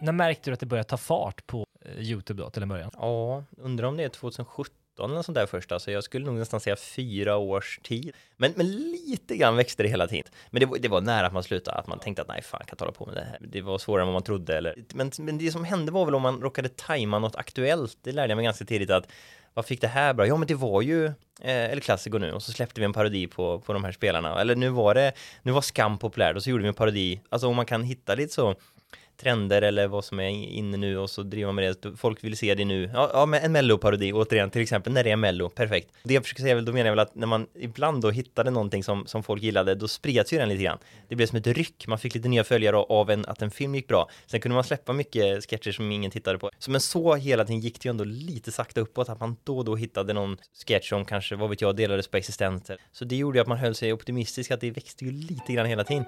När 0.00 0.12
märkte 0.12 0.50
du 0.50 0.54
att 0.54 0.60
det 0.60 0.66
började 0.66 0.88
ta 0.88 0.96
fart 0.96 1.46
på 1.46 1.66
eh, 1.84 2.02
YouTube 2.02 2.42
då 2.42 2.50
till 2.50 2.62
en 2.62 2.68
början? 2.68 2.90
Ja, 2.94 3.44
undrar 3.56 3.88
om 3.88 3.96
det 3.96 4.04
är 4.04 4.08
2017 4.08 4.74
eller 5.10 5.22
sånt 5.22 5.34
där 5.36 5.46
först. 5.46 5.72
Alltså 5.72 5.90
jag 5.90 6.04
skulle 6.04 6.26
nog 6.26 6.34
nästan 6.34 6.60
säga 6.60 6.76
fyra 6.76 7.36
års 7.36 7.78
tid. 7.82 8.12
Men, 8.36 8.52
men 8.56 8.66
lite 8.66 9.36
grann 9.36 9.56
växte 9.56 9.82
det 9.82 9.88
hela 9.88 10.06
tiden. 10.06 10.32
Men 10.50 10.60
det 10.60 10.66
var, 10.66 10.78
det 10.78 10.88
var 10.88 11.00
nära 11.00 11.26
att 11.26 11.32
man 11.32 11.42
slutade, 11.42 11.78
att 11.78 11.86
man 11.86 11.98
tänkte 11.98 12.22
att 12.22 12.28
nej, 12.28 12.42
fan, 12.42 12.58
jag 12.60 12.68
kan 12.68 12.74
inte 12.74 12.84
hålla 12.84 12.92
på 12.92 13.06
med 13.06 13.14
det 13.14 13.24
här. 13.24 13.38
Det 13.40 13.60
var 13.62 13.78
svårare 13.78 14.02
än 14.02 14.06
vad 14.06 14.12
man 14.14 14.22
trodde. 14.22 14.56
Eller, 14.58 14.74
men, 14.94 15.10
men 15.18 15.38
det 15.38 15.50
som 15.50 15.64
hände 15.64 15.92
var 15.92 16.04
väl 16.04 16.14
om 16.14 16.22
man 16.22 16.40
råkade 16.42 16.68
tajma 16.68 17.18
något 17.18 17.36
aktuellt. 17.36 17.98
Det 18.02 18.12
lärde 18.12 18.30
jag 18.30 18.36
mig 18.36 18.44
ganska 18.44 18.64
tidigt 18.64 18.90
att 18.90 19.08
vad 19.56 19.66
fick 19.66 19.80
det 19.80 19.88
här 19.88 20.14
bra? 20.14 20.26
Ja, 20.26 20.36
men 20.36 20.48
det 20.48 20.54
var 20.54 20.82
ju 20.82 21.06
eh, 21.40 21.72
El 21.72 21.80
Clasico 21.80 22.18
nu 22.18 22.32
och 22.32 22.42
så 22.42 22.52
släppte 22.52 22.80
vi 22.80 22.84
en 22.84 22.92
parodi 22.92 23.26
på, 23.26 23.60
på 23.60 23.72
de 23.72 23.84
här 23.84 23.92
spelarna. 23.92 24.40
Eller 24.40 24.56
nu 24.56 24.68
var 24.68 24.94
det, 24.94 25.12
nu 25.42 25.52
var 25.52 25.60
Skam 25.60 25.98
populärt 25.98 26.36
och 26.36 26.42
så 26.42 26.50
gjorde 26.50 26.62
vi 26.62 26.68
en 26.68 26.74
parodi. 26.74 27.20
Alltså 27.28 27.48
om 27.48 27.56
man 27.56 27.66
kan 27.66 27.82
hitta 27.82 28.14
lite 28.14 28.32
så 28.32 28.54
trender 29.16 29.62
eller 29.62 29.88
vad 29.88 30.04
som 30.04 30.20
är 30.20 30.28
inne 30.28 30.76
nu 30.76 30.98
och 30.98 31.10
så 31.10 31.22
driver 31.22 31.46
man 31.46 31.54
med 31.54 31.76
det. 31.82 31.96
Folk 31.96 32.24
vill 32.24 32.36
se 32.36 32.54
det 32.54 32.64
nu. 32.64 32.90
Ja, 32.94 33.10
ja 33.12 33.26
men 33.26 33.42
en 33.42 33.52
melloparodi 33.52 34.12
återigen 34.12 34.50
till 34.50 34.62
exempel 34.62 34.92
när 34.92 35.04
det 35.04 35.10
är 35.10 35.16
mello, 35.16 35.48
perfekt. 35.48 35.88
Det 36.02 36.14
jag 36.14 36.22
försöker 36.22 36.42
säga 36.42 36.54
väl, 36.54 36.64
då 36.64 36.72
menar 36.72 36.86
jag 36.86 36.92
väl 36.92 36.98
att 36.98 37.14
när 37.14 37.26
man 37.26 37.46
ibland 37.54 38.02
då 38.02 38.10
hittade 38.10 38.50
någonting 38.50 38.84
som, 38.84 39.06
som 39.06 39.22
folk 39.22 39.42
gillade, 39.42 39.74
då 39.74 39.88
spreds 39.88 40.32
ju 40.32 40.38
den 40.38 40.48
lite 40.48 40.62
grann. 40.62 40.78
Det 41.08 41.16
blev 41.16 41.26
som 41.26 41.38
ett 41.38 41.46
ryck, 41.46 41.86
man 41.86 41.98
fick 41.98 42.14
lite 42.14 42.28
nya 42.28 42.44
följare 42.44 42.76
av 42.76 43.10
en, 43.10 43.26
att 43.26 43.42
en 43.42 43.50
film 43.50 43.74
gick 43.74 43.88
bra. 43.88 44.10
Sen 44.26 44.40
kunde 44.40 44.54
man 44.54 44.64
släppa 44.64 44.92
mycket 44.92 45.50
sketcher 45.50 45.72
som 45.72 45.92
ingen 45.92 46.10
tittade 46.10 46.38
på. 46.38 46.50
Så 46.58 46.70
men 46.70 46.80
så 46.80 47.14
hela 47.14 47.44
tiden 47.44 47.60
gick 47.60 47.80
det 47.80 47.86
ju 47.86 47.90
ändå 47.90 48.04
lite 48.04 48.52
sakta 48.52 48.80
uppåt, 48.80 49.08
att 49.08 49.20
man 49.20 49.36
då 49.44 49.58
och 49.58 49.64
då 49.64 49.76
hittade 49.76 50.12
någon 50.12 50.36
sketch 50.66 50.88
som 50.88 51.04
kanske, 51.04 51.36
vad 51.36 51.50
vet 51.50 51.60
jag, 51.60 51.76
delades 51.76 52.08
på 52.08 52.16
existenser. 52.16 52.76
Så 52.92 53.04
det 53.04 53.16
gjorde 53.16 53.38
ju 53.38 53.42
att 53.42 53.48
man 53.48 53.58
höll 53.58 53.74
sig 53.74 53.92
optimistisk, 53.92 54.50
att 54.50 54.60
det 54.60 54.70
växte 54.70 55.04
ju 55.04 55.10
lite 55.10 55.52
grann 55.52 55.66
hela 55.66 55.84
tiden. 55.84 56.04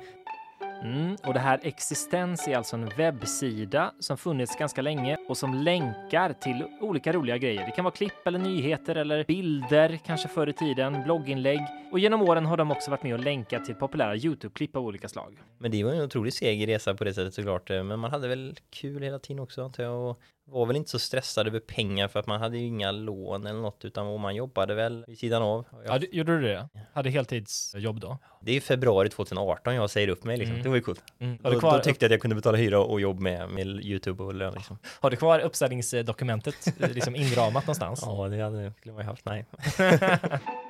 Mm, 0.82 1.16
och 1.26 1.34
det 1.34 1.40
här 1.40 1.60
Existens 1.62 2.48
är 2.48 2.56
alltså 2.56 2.76
en 2.76 2.88
webbsida 2.96 3.92
som 3.98 4.18
funnits 4.18 4.56
ganska 4.56 4.82
länge 4.82 5.16
och 5.28 5.36
som 5.36 5.54
länkar 5.54 6.32
till 6.32 6.64
olika 6.80 7.12
roliga 7.12 7.38
grejer. 7.38 7.66
Det 7.66 7.72
kan 7.72 7.84
vara 7.84 7.94
klipp 7.94 8.26
eller 8.26 8.38
nyheter 8.38 8.96
eller 8.96 9.24
bilder, 9.24 9.98
kanske 10.06 10.28
förr 10.28 10.46
i 10.46 10.52
tiden, 10.52 11.02
blogginlägg. 11.02 11.60
Och 11.92 11.98
genom 11.98 12.22
åren 12.22 12.46
har 12.46 12.56
de 12.56 12.70
också 12.70 12.90
varit 12.90 13.02
med 13.02 13.14
och 13.14 13.20
länkat 13.20 13.64
till 13.64 13.74
populära 13.74 14.16
Youtube-klipp 14.16 14.76
av 14.76 14.84
olika 14.84 15.08
slag. 15.08 15.38
Men 15.58 15.70
det 15.70 15.84
var 15.84 15.92
ju 15.92 15.98
en 15.98 16.04
otroligt 16.04 16.34
seg 16.34 16.68
resa 16.68 16.94
på 16.94 17.04
det 17.04 17.14
sättet 17.14 17.34
såklart. 17.34 17.70
Eh, 17.70 17.82
men 17.82 17.98
man 17.98 18.10
hade 18.10 18.28
väl 18.28 18.56
kul 18.70 19.02
hela 19.02 19.18
tiden 19.18 19.40
också 19.40 19.64
antar 19.64 19.82
jag. 19.82 20.10
Och 20.10 20.20
var 20.50 20.66
väl 20.66 20.76
inte 20.76 20.90
så 20.90 20.98
stressad 20.98 21.46
över 21.46 21.60
pengar 21.60 22.08
för 22.08 22.20
att 22.20 22.26
man 22.26 22.40
hade 22.40 22.58
ju 22.58 22.66
inga 22.66 22.90
lån 22.90 23.46
eller 23.46 23.60
något 23.60 23.84
utan 23.84 24.20
man 24.20 24.34
jobbade 24.34 24.74
väl 24.74 25.04
vid 25.08 25.18
sidan 25.18 25.42
av. 25.42 25.64
Ja, 25.86 25.98
du, 25.98 26.08
gjorde 26.12 26.40
du 26.40 26.42
det? 26.42 26.68
Hade 26.92 27.10
heltidsjobb 27.10 28.00
då? 28.00 28.18
Det 28.40 28.56
är 28.56 28.60
februari 28.60 29.08
2018 29.08 29.74
jag 29.74 29.90
säger 29.90 30.08
upp 30.08 30.24
mig 30.24 30.36
liksom. 30.36 30.52
Mm. 30.52 30.62
Det 30.62 30.68
var 30.68 30.76
ju 30.76 30.82
coolt. 30.82 31.02
Mm. 31.18 31.38
Då, 31.42 31.48
du 31.48 31.54
då 31.54 31.60
kvar, 31.60 31.78
tyckte 31.78 32.04
jag 32.04 32.08
att 32.08 32.12
jag 32.12 32.20
kunde 32.20 32.36
betala 32.36 32.58
hyra 32.58 32.80
och 32.80 33.00
jobb 33.00 33.20
med, 33.20 33.50
med 33.50 33.66
YouTube 33.66 34.22
och 34.22 34.34
lön 34.34 34.54
liksom. 34.54 34.78
har 35.00 35.10
du 35.10 35.16
kvar 35.16 35.40
uppsägningsdokumentet 35.40 36.74
liksom 36.78 37.16
inramat 37.16 37.66
någonstans? 37.66 38.02
Ja, 38.02 38.28
det 38.28 38.42
hade 38.42 38.72
skulle 38.72 38.94
man 38.94 39.02
ju 39.02 39.08
haft. 39.08 39.24
Nej. 39.24 39.46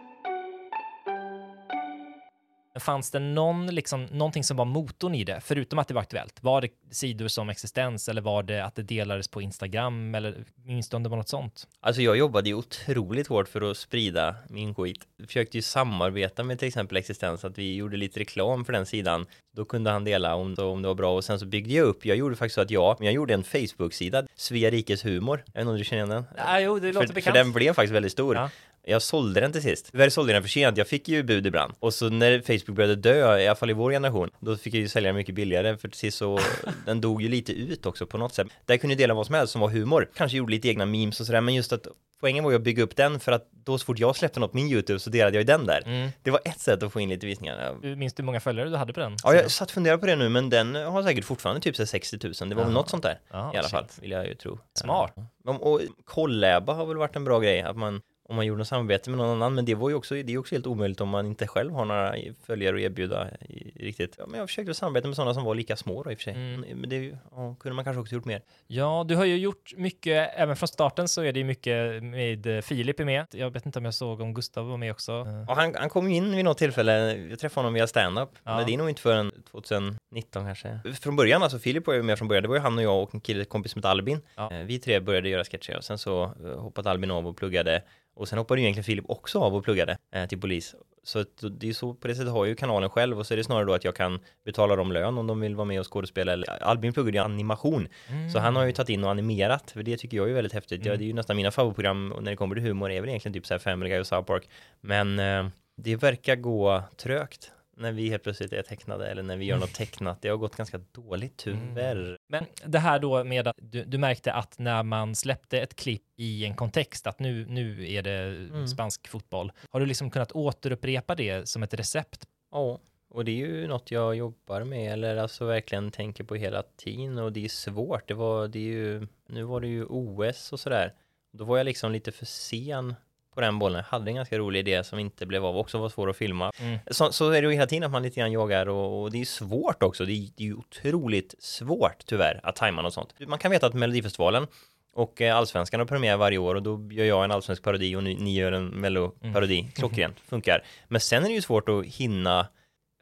Fanns 2.79 3.11
det 3.11 3.19
någon, 3.19 3.67
liksom, 3.67 4.05
någonting 4.05 4.45
som 4.45 4.57
var 4.57 4.65
motorn 4.65 5.15
i 5.15 5.25
det, 5.25 5.41
förutom 5.41 5.79
att 5.79 5.89
det 5.89 5.95
var 5.95 6.03
aktuellt? 6.03 6.43
Var 6.43 6.61
det 6.61 6.69
sidor 6.91 7.29
som 7.29 7.51
existens 7.51 8.09
eller 8.09 8.23
var 8.23 8.43
det 8.43 8.65
att 8.65 8.75
det 8.75 8.83
delades 8.83 9.29
på 9.29 9.43
Instagram 9.43 10.15
eller 10.15 10.45
minns 10.65 10.89
du 10.89 10.97
om 10.97 11.03
det 11.03 11.09
var 11.09 11.17
något 11.17 11.29
sånt? 11.29 11.69
Alltså 11.81 12.03
jag 12.03 12.17
jobbade 12.17 12.49
ju 12.49 12.55
otroligt 12.55 13.27
hårt 13.27 13.49
för 13.49 13.71
att 13.71 13.77
sprida 13.77 14.35
min 14.49 14.75
skit. 14.75 15.07
Försökte 15.27 15.59
ju 15.59 15.63
samarbeta 15.63 16.45
med 16.45 16.59
till 16.59 16.69
exempel 16.69 16.97
Existens, 16.97 17.45
att 17.45 17.59
vi 17.59 17.75
gjorde 17.75 17.97
lite 17.97 18.21
reklam 18.21 18.65
för 18.65 18.73
den 18.73 18.87
sidan. 18.87 19.27
Då 19.57 19.65
kunde 19.65 19.91
han 19.91 20.05
dela 20.05 20.35
om, 20.35 20.55
om 20.59 20.83
det 20.83 20.89
var 20.89 20.95
bra 20.95 21.17
och 21.17 21.25
sen 21.25 21.39
så 21.39 21.47
byggde 21.47 21.75
jag 21.75 21.87
upp, 21.87 22.07
jag 22.07 22.17
gjorde 22.17 22.37
faktiskt 22.37 22.55
så 22.55 22.61
att 22.61 22.71
jag, 22.71 22.97
jag 23.01 23.13
gjorde 23.13 23.35
en 23.35 23.45
Facebook-sida, 23.45 24.23
Svea 24.35 24.71
Rikes 24.71 25.05
Humor. 25.05 25.43
Jag 25.47 25.53
vet 25.53 25.61
inte 25.61 25.71
om 25.71 25.79
du 25.79 25.85
känner 25.85 26.05
igen 26.05 26.09
den? 26.09 26.45
Nej, 26.47 26.65
jo, 26.65 26.79
det 26.79 26.93
låter 26.93 27.07
för, 27.07 27.15
bekant. 27.15 27.37
för 27.37 27.45
den 27.45 27.53
blev 27.53 27.73
faktiskt 27.73 27.95
väldigt 27.95 28.13
stor. 28.13 28.37
Ja. 28.37 28.51
Jag 28.91 29.03
sålde 29.03 29.41
den 29.41 29.53
till 29.53 29.63
sist. 29.63 29.89
Tyvärr 29.93 30.09
sålde 30.09 30.33
jag 30.33 30.37
den 30.37 30.43
för 30.43 30.51
sent. 30.51 30.77
Jag 30.77 30.89
fick 30.89 31.09
ju 31.09 31.23
bud 31.23 31.47
ibland. 31.47 31.73
Och 31.81 31.95
så 31.95 32.09
när 32.09 32.41
Facebook 32.41 32.77
började 32.77 32.97
dö, 32.97 33.39
i 33.39 33.47
alla 33.49 33.57
fall 33.57 33.71
i 33.71 33.73
vår 33.73 33.91
generation, 33.93 34.31
då 34.41 34.57
fick 34.57 34.75
jag 34.75 34.81
ju 34.81 34.89
sälja 34.89 35.09
den 35.09 35.17
mycket 35.17 35.35
billigare. 35.35 35.77
För 35.77 35.89
till 35.89 35.99
sist 35.99 36.19
så, 36.19 36.41
den 36.87 37.01
dog 37.01 37.23
ju 37.23 37.29
lite 37.29 37.53
ut 37.53 37.87
också 37.87 38.07
på 38.07 38.19
något 38.19 38.35
sätt. 38.35 38.47
Där 38.67 38.77
kunde 38.77 38.95
jag 38.95 38.99
dela 38.99 39.15
vad 39.15 39.27
som 39.27 39.35
helst 39.35 39.53
som 39.53 39.61
var 39.61 39.69
humor. 39.69 40.09
Kanske 40.15 40.39
gjorde 40.39 40.51
lite 40.51 40.69
egna 40.69 40.87
memes 40.87 41.21
och 41.21 41.27
sådär, 41.27 41.41
men 41.41 41.55
just 41.55 41.73
att 41.73 41.87
poängen 42.21 42.45
var 42.45 42.51
ju 42.51 42.57
att 42.57 42.63
bygga 42.63 42.83
upp 42.83 42.97
den 42.97 43.21
för 43.21 43.33
att 43.33 43.49
då 43.65 43.79
så 43.79 43.85
fort 43.85 43.99
jag 43.99 44.17
släppte 44.17 44.41
något 44.41 44.51
på 44.51 44.57
min 44.57 44.69
YouTube 44.69 44.99
så 44.99 45.11
delade 45.11 45.37
jag 45.37 45.41
ju 45.41 45.47
den 45.47 45.67
där. 45.67 45.83
Mm. 45.87 46.11
Det 46.23 46.31
var 46.31 46.41
ett 46.45 46.61
sätt 46.61 46.83
att 46.83 46.93
få 46.93 47.01
in 47.01 47.09
lite 47.09 47.27
visningar. 47.27 47.77
Du 47.83 47.97
Minns 47.97 48.15
du 48.15 48.23
hur 48.23 48.27
många 48.27 48.41
följare 48.41 48.69
du 48.69 48.77
hade 48.77 48.93
på 48.93 49.01
den? 49.01 49.17
Ja, 49.25 49.35
jag 49.35 49.51
satt 49.51 49.69
och 49.69 49.75
funderade 49.75 50.01
på 50.01 50.07
det 50.07 50.17
nu, 50.17 50.29
men 50.29 50.51
den 50.51 50.75
har 50.75 51.03
säkert 51.03 51.25
fortfarande 51.25 51.61
typ 51.61 51.77
så 51.77 51.83
här 51.83 51.87
60 51.87 52.19
000. 52.23 52.49
Det 52.49 52.55
var 52.55 52.65
väl 52.65 52.73
något 52.73 52.91
sånt 52.91 53.03
där 53.03 53.21
Ja, 53.31 53.53
i 53.55 53.57
alla 53.57 53.63
shit. 53.63 53.71
fall, 53.71 53.87
vill 54.01 54.11
jag 54.11 54.27
ju 54.27 54.35
tro. 54.35 54.59
Smart. 54.75 55.13
Ja. 55.45 55.53
Och 55.53 55.81
collaba 56.05 56.73
har 56.73 56.87
väl 56.87 56.97
varit 56.97 57.17
en 57.17 57.25
bra 57.25 57.39
grej, 57.39 57.61
att 57.63 57.77
man 57.77 58.01
om 58.29 58.37
man 58.37 58.47
gjorde 58.47 58.59
något 58.59 58.69
samarbete 58.69 59.11
med 59.11 59.19
någon 59.19 59.31
annan, 59.31 59.55
men 59.55 59.65
det 59.65 59.75
var 59.75 59.89
ju 59.89 59.95
också, 59.95 60.15
det 60.15 60.33
är 60.33 60.39
också 60.39 60.55
helt 60.55 60.67
omöjligt 60.67 61.01
om 61.01 61.09
man 61.09 61.27
inte 61.27 61.47
själv 61.47 61.73
har 61.73 61.85
några 61.85 62.15
följare 62.47 62.77
att 62.77 62.83
erbjuda 62.83 63.29
riktigt. 63.77 64.15
Ja, 64.19 64.27
men 64.27 64.39
jag 64.41 64.49
försökte 64.49 64.75
samarbeta 64.75 65.07
med 65.09 65.17
sådana 65.17 65.35
som 65.35 65.45
var 65.45 65.55
lika 65.55 65.77
små 65.77 66.03
då 66.03 66.11
i 66.11 66.15
och 66.15 66.19
för 66.19 66.23
sig. 66.25 66.33
Mm. 66.35 66.61
Men 66.81 66.91
det 66.91 67.19
ja, 67.31 67.57
kunde 67.61 67.75
man 67.77 67.85
kanske 67.85 68.01
också 68.01 68.15
gjort 68.15 68.25
mer. 68.25 68.43
Ja, 68.67 69.05
du 69.09 69.17
har 69.17 69.25
ju 69.25 69.37
gjort 69.37 69.73
mycket, 69.77 70.31
även 70.37 70.57
från 70.57 70.69
starten 70.69 71.09
så 71.09 71.23
är 71.23 71.33
det 71.33 71.39
ju 71.39 71.45
mycket 71.45 72.03
med 72.05 72.47
eh, 72.57 72.61
Filip 72.63 73.01
är 73.01 73.05
med. 73.05 73.27
Jag 73.31 73.51
vet 73.51 73.67
inte 73.67 73.79
om 73.79 73.85
jag 73.85 73.95
såg 73.95 74.21
om 74.21 74.35
Gustav 74.35 74.67
var 74.69 74.77
med 74.77 74.91
också. 74.93 75.13
Ja, 75.49 75.55
han, 75.55 75.75
han 75.75 75.89
kom 75.91 76.11
ju 76.11 76.17
in 76.17 76.37
vid 76.37 76.45
något 76.45 76.59
tillfälle, 76.59 77.17
jag 77.17 77.39
träffade 77.39 77.63
honom 77.63 77.75
via 77.75 77.87
stand-up, 77.87 78.29
Ja. 78.45 78.57
men 78.57 78.67
det 78.67 78.75
är 78.75 78.79
nog 78.79 78.89
inte 78.89 79.01
förrän 79.03 79.33
2019 79.51 80.45
kanske. 80.45 80.81
Från 81.01 81.17
början, 81.17 81.43
alltså 81.43 81.59
Filip 81.59 81.87
var 81.87 81.95
ju 81.95 82.03
med 82.03 82.19
från 82.19 82.29
början, 82.29 82.43
det 82.43 82.49
var 82.49 82.57
ju 82.57 82.63
han 82.63 82.79
och 82.79 82.85
jag 82.85 83.03
och 83.03 83.15
en 83.15 83.21
kille, 83.21 83.45
kompis 83.45 83.73
som 83.73 83.79
hette 83.79 83.89
Albin. 83.89 84.21
Ja. 84.37 84.53
Eh, 84.53 84.59
Vi 84.65 84.79
tre 84.79 85.01
började 85.01 85.29
göra 85.29 85.45
sketcher 85.45 85.77
och 85.77 85.85
sen 85.85 85.99
så 85.99 86.23
eh, 86.25 86.61
hoppade 86.61 86.91
Albin 86.91 87.11
av 87.11 87.27
och 87.27 87.37
pluggade 87.37 87.83
och 88.19 88.29
sen 88.29 88.39
hoppade 88.39 88.61
ju 88.61 88.65
egentligen 88.65 88.85
Filip 88.85 89.05
också 89.09 89.39
av 89.39 89.55
och 89.55 89.65
pluggade 89.65 89.99
eh, 90.15 90.27
till 90.27 90.41
polis. 90.41 90.75
Så 91.03 91.25
det 91.61 91.69
är 91.69 91.73
så, 91.73 91.95
på 91.95 92.09
det 92.09 92.15
sättet 92.15 92.33
har 92.33 92.39
jag 92.39 92.49
ju 92.49 92.55
kanalen 92.55 92.91
själv 92.91 93.19
och 93.19 93.27
så 93.27 93.35
är 93.35 93.37
det 93.37 93.45
snarare 93.45 93.65
då 93.65 93.75
att 93.75 93.85
jag 93.85 93.97
kan 93.97 94.21
betala 94.45 94.77
dem 94.77 94.93
lön 94.93 95.19
om 95.19 95.27
de 95.27 95.41
vill 95.41 95.57
vara 95.57 95.65
med 95.65 95.81
och 95.81 95.93
skådespela. 95.93 96.45
Albin 96.61 96.93
pluggade 96.93 97.19
ju 97.19 97.25
animation, 97.25 97.89
så 98.33 98.39
han 98.39 98.57
har 98.57 98.65
ju 98.65 98.73
tagit 98.73 98.89
in 98.89 99.05
och 99.05 99.11
animerat, 99.11 99.71
för 99.71 99.83
det 99.83 99.97
tycker 99.97 100.17
jag 100.17 100.31
är 100.31 100.35
väldigt 100.35 100.53
häftigt. 100.53 100.85
Ja, 100.85 100.97
det 100.97 101.05
är 101.05 101.07
ju 101.07 101.13
nästan 101.13 101.37
mina 101.37 101.51
favoritprogram 101.51 102.15
när 102.21 102.31
det 102.31 102.37
kommer 102.37 102.55
till 102.55 102.65
humor 102.65 102.91
är 102.91 103.01
väl 103.01 103.09
egentligen 103.09 103.33
typ 103.33 103.47
så 103.47 103.55
här 103.55 103.59
Family 103.59 103.91
Guy 103.91 104.01
och 104.01 104.07
South 104.07 104.27
Park. 104.27 104.49
Men 104.81 105.19
eh, 105.19 105.49
det 105.77 105.97
verkar 105.97 106.37
gå 106.37 106.83
trögt 106.97 107.53
när 107.79 107.93
vi 107.93 108.09
helt 108.09 108.23
plötsligt 108.23 108.53
är 108.53 108.63
tecknade 108.63 109.07
eller 109.09 109.23
när 109.23 109.37
vi 109.37 109.45
gör 109.45 109.59
något 109.59 109.75
tecknat. 109.75 110.23
Det 110.23 110.29
har 110.29 110.37
gått 110.37 110.57
ganska 110.57 110.79
dåligt 110.79 111.37
tyvärr. 111.37 112.19
Men 112.29 112.45
det 112.65 112.79
här 112.79 112.99
då 112.99 113.25
med 113.25 113.49
att 113.49 113.57
du, 113.59 113.85
du 113.85 113.99
märkte 113.99 114.33
att 114.33 114.59
när 114.59 114.83
man 114.83 115.15
släppte 115.15 115.61
ett 115.61 115.77
klipp 115.77 116.03
i 116.17 116.45
en 116.45 116.57
kontext 116.57 117.07
att 117.07 117.19
nu, 117.19 117.47
nu 117.47 117.93
är 117.93 118.03
det 118.03 118.69
spansk 118.69 119.09
fotboll. 119.09 119.53
Har 119.71 119.81
du 119.81 119.87
liksom 119.87 120.11
kunnat 120.11 120.33
återupprepa 120.33 121.15
det 121.15 121.49
som 121.49 121.63
ett 121.63 121.75
recept? 121.75 122.27
Ja, 122.51 122.79
och 123.11 123.25
det 123.25 123.31
är 123.31 123.47
ju 123.47 123.67
något 123.67 123.91
jag 123.91 124.17
jobbar 124.17 124.65
med 124.65 124.93
eller 124.93 125.17
alltså 125.17 125.45
verkligen 125.45 125.91
tänker 125.91 126.25
på 126.25 126.35
hela 126.35 126.63
tiden 126.77 127.19
och 127.19 127.33
det 127.33 127.45
är 127.45 127.49
svårt. 127.49 128.09
Det 128.09 128.15
var, 128.15 128.49
det 128.49 128.59
är 128.59 128.63
ju, 128.63 129.07
nu 129.27 129.43
var 129.43 129.61
det 129.61 129.69
ju 129.69 129.85
OS 129.85 130.53
och 130.53 130.61
sådär. 130.61 130.95
Då 131.33 131.45
var 131.45 131.57
jag 131.57 131.65
liksom 131.65 131.93
lite 131.93 132.13
för 132.13 132.27
sen 132.27 132.95
på 133.35 133.41
den 133.41 133.59
bollen. 133.59 133.77
Jag 133.77 133.99
hade 133.99 134.11
en 134.11 134.15
ganska 134.15 134.39
rolig 134.39 134.61
idé 134.61 134.85
som 134.85 134.99
inte 134.99 135.27
blev 135.27 135.45
av, 135.45 135.57
också 135.57 135.79
var 135.79 135.89
svår 135.89 136.11
att 136.11 136.17
filma. 136.17 136.53
Mm. 136.61 136.79
Så, 136.91 137.13
så 137.13 137.31
är 137.31 137.43
det 137.43 137.49
ju 137.49 137.55
hela 137.55 137.67
tiden 137.67 137.85
att 137.85 137.91
man 137.91 138.03
lite 138.03 138.21
grann 138.21 138.33
jagar 138.33 138.69
och, 138.69 139.03
och 139.03 139.11
det 139.11 139.21
är 139.21 139.25
svårt 139.25 139.83
också. 139.83 140.05
Det 140.05 140.13
är, 140.13 140.29
det 140.37 140.43
är 140.43 140.47
ju 140.47 140.55
otroligt 140.55 141.35
svårt 141.39 142.07
tyvärr 142.07 142.41
att 142.43 142.57
tajma 142.57 142.83
något 142.83 142.95
sånt. 142.95 143.15
Man 143.27 143.39
kan 143.39 143.51
veta 143.51 143.67
att 143.67 143.75
Melodifestivalen 143.75 144.47
och 144.93 145.21
eh, 145.21 145.37
Allsvenskan 145.37 145.81
har 145.81 145.87
premiär 145.87 146.17
varje 146.17 146.39
år 146.39 146.55
och 146.55 146.63
då 146.63 146.89
gör 146.91 147.05
jag 147.05 147.25
en 147.25 147.31
allsvensk 147.31 147.63
parodi 147.63 147.97
och 147.97 148.05
ni, 148.05 148.15
ni 148.15 148.35
gör 148.35 148.53
en 148.53 148.69
mello-parodi. 148.69 149.71
Klockrent, 149.75 150.21
funkar. 150.21 150.65
Men 150.89 151.01
sen 151.01 151.25
är 151.25 151.29
det 151.29 151.35
ju 151.35 151.43
svårt 151.43 151.69
att 151.69 151.85
hinna 151.85 152.47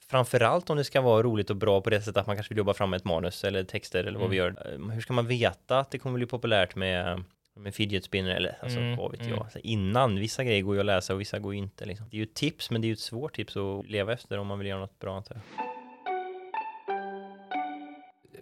Framförallt 0.08 0.70
om 0.70 0.76
det 0.76 0.84
ska 0.84 1.00
vara 1.00 1.22
roligt 1.22 1.50
och 1.50 1.56
bra 1.56 1.80
på 1.80 1.90
det 1.90 2.00
sättet 2.00 2.16
att 2.16 2.26
man 2.26 2.36
kanske 2.36 2.54
vill 2.54 2.58
jobba 2.58 2.74
fram 2.74 2.94
ett 2.94 3.04
manus 3.04 3.44
eller 3.44 3.64
texter 3.64 4.04
eller 4.04 4.18
vad 4.18 4.30
vi 4.30 4.36
gör. 4.36 4.78
Hur 4.92 5.00
ska 5.00 5.12
man 5.12 5.26
veta 5.26 5.78
att 5.78 5.90
det 5.90 5.98
kommer 5.98 6.16
bli 6.16 6.26
populärt 6.26 6.76
med 6.76 7.24
med 7.56 7.74
fidget 7.74 8.04
spinner 8.04 8.30
eller 8.30 8.58
alltså 8.62 8.78
Mm, 8.78 8.96
vad 8.96 9.10
vet 9.10 9.20
mm. 9.20 9.32
jag. 9.32 9.42
Alltså, 9.42 9.58
innan, 9.58 10.18
vissa 10.18 10.44
grejer 10.44 10.62
går 10.62 10.74
ju 10.74 10.80
att 10.80 10.86
läsa 10.86 11.14
och 11.14 11.20
vissa 11.20 11.38
går 11.38 11.54
ju 11.54 11.58
inte 11.58 11.84
liksom. 11.84 12.06
Det 12.10 12.16
är 12.16 12.18
ju 12.18 12.24
ett 12.24 12.34
tips 12.34 12.70
men 12.70 12.80
det 12.80 12.86
är 12.86 12.88
ju 12.88 12.92
ett 12.92 13.00
svårt 13.00 13.36
tips 13.36 13.56
att 13.56 13.86
leva 13.86 14.12
efter 14.12 14.38
om 14.38 14.46
man 14.46 14.58
vill 14.58 14.68
göra 14.68 14.80
något 14.80 14.98
bra 14.98 15.16
antar 15.16 15.34
jag. 15.34 15.66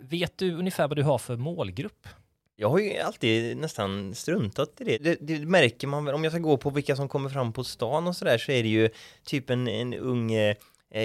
Vet 0.01 0.39
du 0.39 0.55
ungefär 0.55 0.89
vad 0.89 0.97
du 0.97 1.03
har 1.03 1.19
för 1.19 1.37
målgrupp? 1.37 2.09
Jag 2.57 2.71
har 2.71 2.79
ju 2.79 2.99
alltid 2.99 3.57
nästan 3.57 4.15
struntat 4.15 4.81
i 4.81 4.85
det. 4.85 4.99
det. 4.99 5.17
Det 5.21 5.47
märker 5.47 5.87
man 5.87 6.05
väl, 6.05 6.15
om 6.15 6.25
jag 6.25 6.33
ska 6.33 6.41
gå 6.41 6.57
på 6.57 6.71
vilka 6.71 6.97
som 6.97 7.09
kommer 7.09 7.31
fram 7.31 7.53
på 7.53 7.65
stan 7.65 8.07
och 8.07 8.17
sådär 8.17 8.39
så 8.39 8.53
är 8.53 8.63
det 8.63 8.69
ju 8.69 8.91
typ 9.25 9.51
en, 9.51 9.69
en 9.69 9.95
ung 9.95 10.33
eh, 10.33 10.57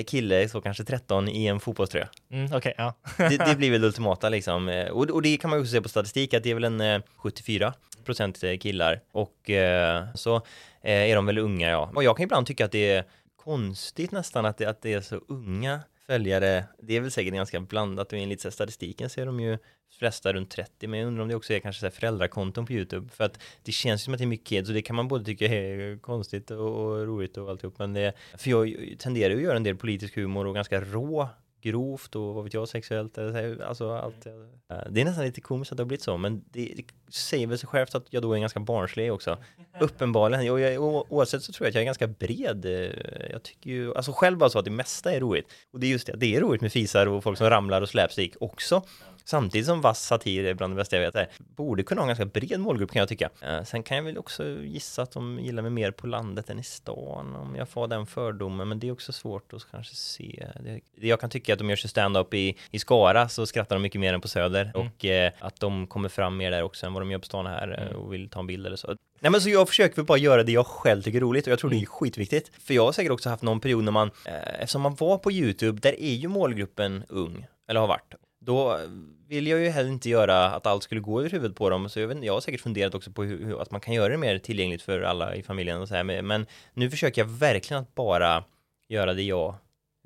kille, 0.07 0.49
så 0.49 0.61
kanske 0.61 0.83
13, 0.83 1.29
i 1.29 1.47
en 1.47 1.59
fotbollströja. 1.59 2.07
Mm, 2.31 2.53
Okej, 2.53 2.73
ja. 2.77 2.93
Det, 3.17 3.37
det 3.37 3.55
blir 3.57 3.71
väl 3.71 3.83
ultimata 3.89 4.29
liksom. 4.29 4.69
Eh, 4.69 4.87
Och, 4.87 5.09
och 5.09 5.21
det 5.21 5.37
kan 5.37 5.49
man 5.49 5.59
ju 5.59 5.61
också 5.61 5.71
se 5.71 5.81
på 5.81 5.89
statistik 5.89 6.33
att 6.33 6.43
det 6.43 6.49
är 6.51 6.53
väl 6.55 6.63
en 6.63 6.81
eh, 6.81 7.01
74 7.15 7.73
procent 8.05 8.43
killar 8.61 9.01
och 9.11 9.49
eh, 9.49 10.05
så 10.15 10.35
eh, 10.81 11.09
är 11.11 11.15
de 11.15 11.25
väl 11.25 11.37
unga 11.37 11.69
ja. 11.69 11.91
Och 11.95 12.03
jag 12.03 12.17
kan 12.17 12.23
ibland 12.23 12.47
tycka 12.47 12.65
att 12.65 12.71
det 12.71 12.91
är 12.91 13.03
konstigt 13.43 14.11
nästan 14.11 14.45
att 14.45 14.57
det, 14.57 14.65
att 14.65 14.81
det 14.81 14.93
är 14.93 15.01
så 15.01 15.21
unga 15.27 15.79
följare. 16.09 16.65
Det 16.79 16.95
är 16.95 17.01
väl 17.01 17.11
säkert 17.11 17.33
ganska 17.33 17.59
blandat. 17.59 18.13
Och 18.13 18.19
enligt 18.19 18.41
så 18.41 18.51
statistiken 18.51 19.09
så 19.09 19.21
är 19.21 19.25
de 19.25 19.39
ju 19.39 19.57
flesta 19.99 20.33
runt 20.33 20.51
30 20.51 20.87
men 20.87 20.99
jag 20.99 21.07
undrar 21.07 21.21
om 21.21 21.29
det 21.29 21.35
också 21.35 21.53
är 21.53 21.59
kanske 21.59 21.79
så 21.79 21.85
här 21.85 21.91
föräldrakonton 21.91 22.65
på 22.65 22.73
YouTube. 22.73 23.09
För 23.09 23.23
att 23.23 23.39
det 23.63 23.71
känns 23.71 24.01
ju 24.01 24.03
som 24.03 24.13
att 24.13 24.17
det 24.17 24.23
är 24.23 24.27
mycket 24.27 24.47
kids 24.47 24.69
och 24.69 24.75
det 24.75 24.81
kan 24.81 24.95
man 24.95 25.07
både 25.07 25.25
tycka 25.25 25.45
är 25.45 25.99
konstigt 25.99 26.51
och, 26.51 26.59
och 26.59 27.07
roligt 27.07 27.37
och 27.37 27.49
alltihop. 27.49 27.79
Men 27.79 27.93
det 27.93 28.13
för 28.37 28.49
jag 28.49 28.95
tenderar 28.99 29.29
ju 29.29 29.37
att 29.37 29.43
göra 29.43 29.57
en 29.57 29.63
del 29.63 29.75
politisk 29.75 30.15
humor 30.15 30.47
och 30.47 30.55
ganska 30.55 30.81
rå 30.81 31.29
grovt 31.61 32.15
och 32.15 32.35
vad 32.35 32.43
vet 32.43 32.53
jag 32.53 32.67
sexuellt 32.67 33.17
alltså 33.17 33.91
allt 33.91 34.27
Eh, 34.71 34.77
det 34.89 35.01
är 35.01 35.05
nästan 35.05 35.25
lite 35.25 35.41
komiskt 35.41 35.71
att 35.71 35.77
det 35.77 35.81
har 35.81 35.87
blivit 35.87 36.03
så 36.03 36.17
men 36.17 36.43
det, 36.51 36.73
det 36.75 36.83
säger 37.11 37.47
väl 37.47 37.57
sig 37.57 37.69
självt 37.69 37.95
att 37.95 38.05
jag 38.09 38.23
då 38.23 38.33
är 38.33 38.39
ganska 38.39 38.59
barnslig 38.59 39.13
också. 39.13 39.37
Uppenbarligen. 39.79 40.51
Och 40.51 40.59
jag, 40.59 40.83
oavsett 41.09 41.43
så 41.43 41.51
tror 41.51 41.65
jag 41.65 41.69
att 41.69 41.75
jag 41.75 41.81
är 41.81 41.85
ganska 41.85 42.07
bred 42.07 42.65
eh, 42.65 43.31
jag 43.31 43.43
tycker 43.43 43.69
ju 43.69 43.95
alltså 43.95 44.11
själv 44.11 44.37
bara 44.37 44.49
så 44.49 44.59
att 44.59 44.65
det 44.65 44.71
mesta 44.71 45.13
är 45.13 45.19
roligt. 45.19 45.45
Och 45.71 45.79
det 45.79 45.87
är 45.87 45.91
just 45.91 46.07
det 46.07 46.13
det 46.17 46.35
är 46.35 46.41
roligt 46.41 46.61
med 46.61 46.71
fisar 46.71 47.07
och 47.07 47.23
folk 47.23 47.37
som 47.37 47.49
ramlar 47.49 47.81
och 47.81 47.89
slapstick 47.89 48.35
också 48.39 48.83
Samtidigt 49.25 49.67
som 49.67 49.81
vass 49.81 50.05
satir 50.05 50.43
är 50.43 50.53
bland 50.53 50.73
det 50.73 50.75
bästa 50.75 50.95
jag 50.95 51.03
vet. 51.03 51.15
Är, 51.15 51.27
borde 51.37 51.83
kunna 51.83 52.01
ha 52.01 52.03
en 52.03 52.07
ganska 52.07 52.25
bred 52.25 52.59
målgrupp 52.59 52.91
kan 52.91 52.99
jag 52.99 53.09
tycka. 53.09 53.29
Eh, 53.41 53.63
sen 53.63 53.83
kan 53.83 53.97
jag 53.97 54.03
väl 54.03 54.17
också 54.17 54.43
gissa 54.49 55.01
att 55.01 55.11
de 55.11 55.39
gillar 55.39 55.61
mig 55.61 55.71
mer 55.71 55.91
på 55.91 56.07
landet 56.07 56.49
än 56.49 56.59
i 56.59 56.63
stan 56.63 57.35
om 57.35 57.55
jag 57.55 57.69
får 57.69 57.87
den 57.87 58.05
fördomen. 58.05 58.67
Men 58.67 58.79
det 58.79 58.87
är 58.87 58.91
också 58.91 59.11
svårt 59.11 59.53
att 59.53 59.71
kanske 59.71 59.95
se. 59.95 60.47
Det, 60.59 60.81
jag 61.07 61.19
kan 61.19 61.29
tycka 61.29 61.53
att 61.53 61.59
de 61.59 61.69
gör 61.69 61.75
sig 61.75 61.89
stand-up 61.89 62.33
i, 62.33 62.57
i 62.71 62.79
Skara 62.79 63.29
så 63.29 63.45
skrattar 63.45 63.75
de 63.75 63.81
mycket 63.81 64.01
mer 64.01 64.13
än 64.13 64.21
på 64.21 64.27
Söder. 64.27 64.71
Och 64.75 65.05
eh, 65.05 65.31
att 65.39 65.59
de 65.59 65.87
kommer 65.87 66.09
fram 66.09 66.37
mer 66.37 66.51
där 66.51 66.63
också 66.63 66.85
än 66.85 66.93
vad 66.93 67.01
de 67.01 67.11
gör 67.11 67.19
på 67.19 67.25
stan 67.25 67.45
här 67.45 67.89
eh, 67.91 67.95
och 67.95 68.13
vill 68.13 68.29
ta 68.29 68.39
en 68.39 68.47
bild 68.47 68.65
eller 68.65 68.77
så. 68.77 68.95
Nej 69.19 69.31
men 69.31 69.41
så 69.41 69.49
jag 69.49 69.67
försöker 69.67 69.95
väl 69.95 70.05
bara 70.05 70.17
göra 70.17 70.43
det 70.43 70.51
jag 70.51 70.67
själv 70.67 71.01
tycker 71.01 71.17
är 71.17 71.21
roligt 71.21 71.47
och 71.47 71.51
jag 71.51 71.59
tror 71.59 71.69
det 71.69 71.81
är 71.81 71.85
skitviktigt. 71.85 72.51
För 72.63 72.73
jag 72.73 72.85
har 72.85 72.91
säkert 72.91 73.11
också 73.11 73.29
haft 73.29 73.43
någon 73.43 73.59
period 73.59 73.83
när 73.83 73.91
man, 73.91 74.11
eh, 74.25 74.33
eftersom 74.59 74.81
man 74.81 74.95
var 74.95 75.17
på 75.17 75.31
YouTube, 75.31 75.79
där 75.81 75.99
är 75.99 76.13
ju 76.13 76.27
målgruppen 76.27 77.03
ung, 77.09 77.47
eller 77.67 77.79
har 77.79 77.87
varit. 77.87 78.13
Då 78.41 78.79
vill 79.27 79.47
jag 79.47 79.59
ju 79.59 79.69
heller 79.69 79.89
inte 79.89 80.09
göra 80.09 80.45
att 80.45 80.65
allt 80.65 80.83
skulle 80.83 81.01
gå 81.01 81.19
över 81.19 81.29
huvudet 81.29 81.57
på 81.57 81.69
dem, 81.69 81.89
så 81.89 81.99
jag, 81.99 82.07
vet, 82.07 82.23
jag 82.23 82.33
har 82.33 82.41
säkert 82.41 82.61
funderat 82.61 82.95
också 82.95 83.11
på 83.11 83.23
hur, 83.23 83.61
att 83.61 83.71
man 83.71 83.81
kan 83.81 83.93
göra 83.93 84.09
det 84.09 84.17
mer 84.17 84.39
tillgängligt 84.39 84.81
för 84.81 85.01
alla 85.01 85.35
i 85.35 85.43
familjen 85.43 85.81
och 85.81 85.87
så 85.87 85.95
här, 85.95 86.21
men, 86.21 86.45
nu 86.73 86.89
försöker 86.89 87.21
jag 87.21 87.27
verkligen 87.29 87.83
att 87.83 87.95
bara 87.95 88.43
göra 88.89 89.13
det 89.13 89.23
jag 89.23 89.55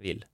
vill. 0.02 0.26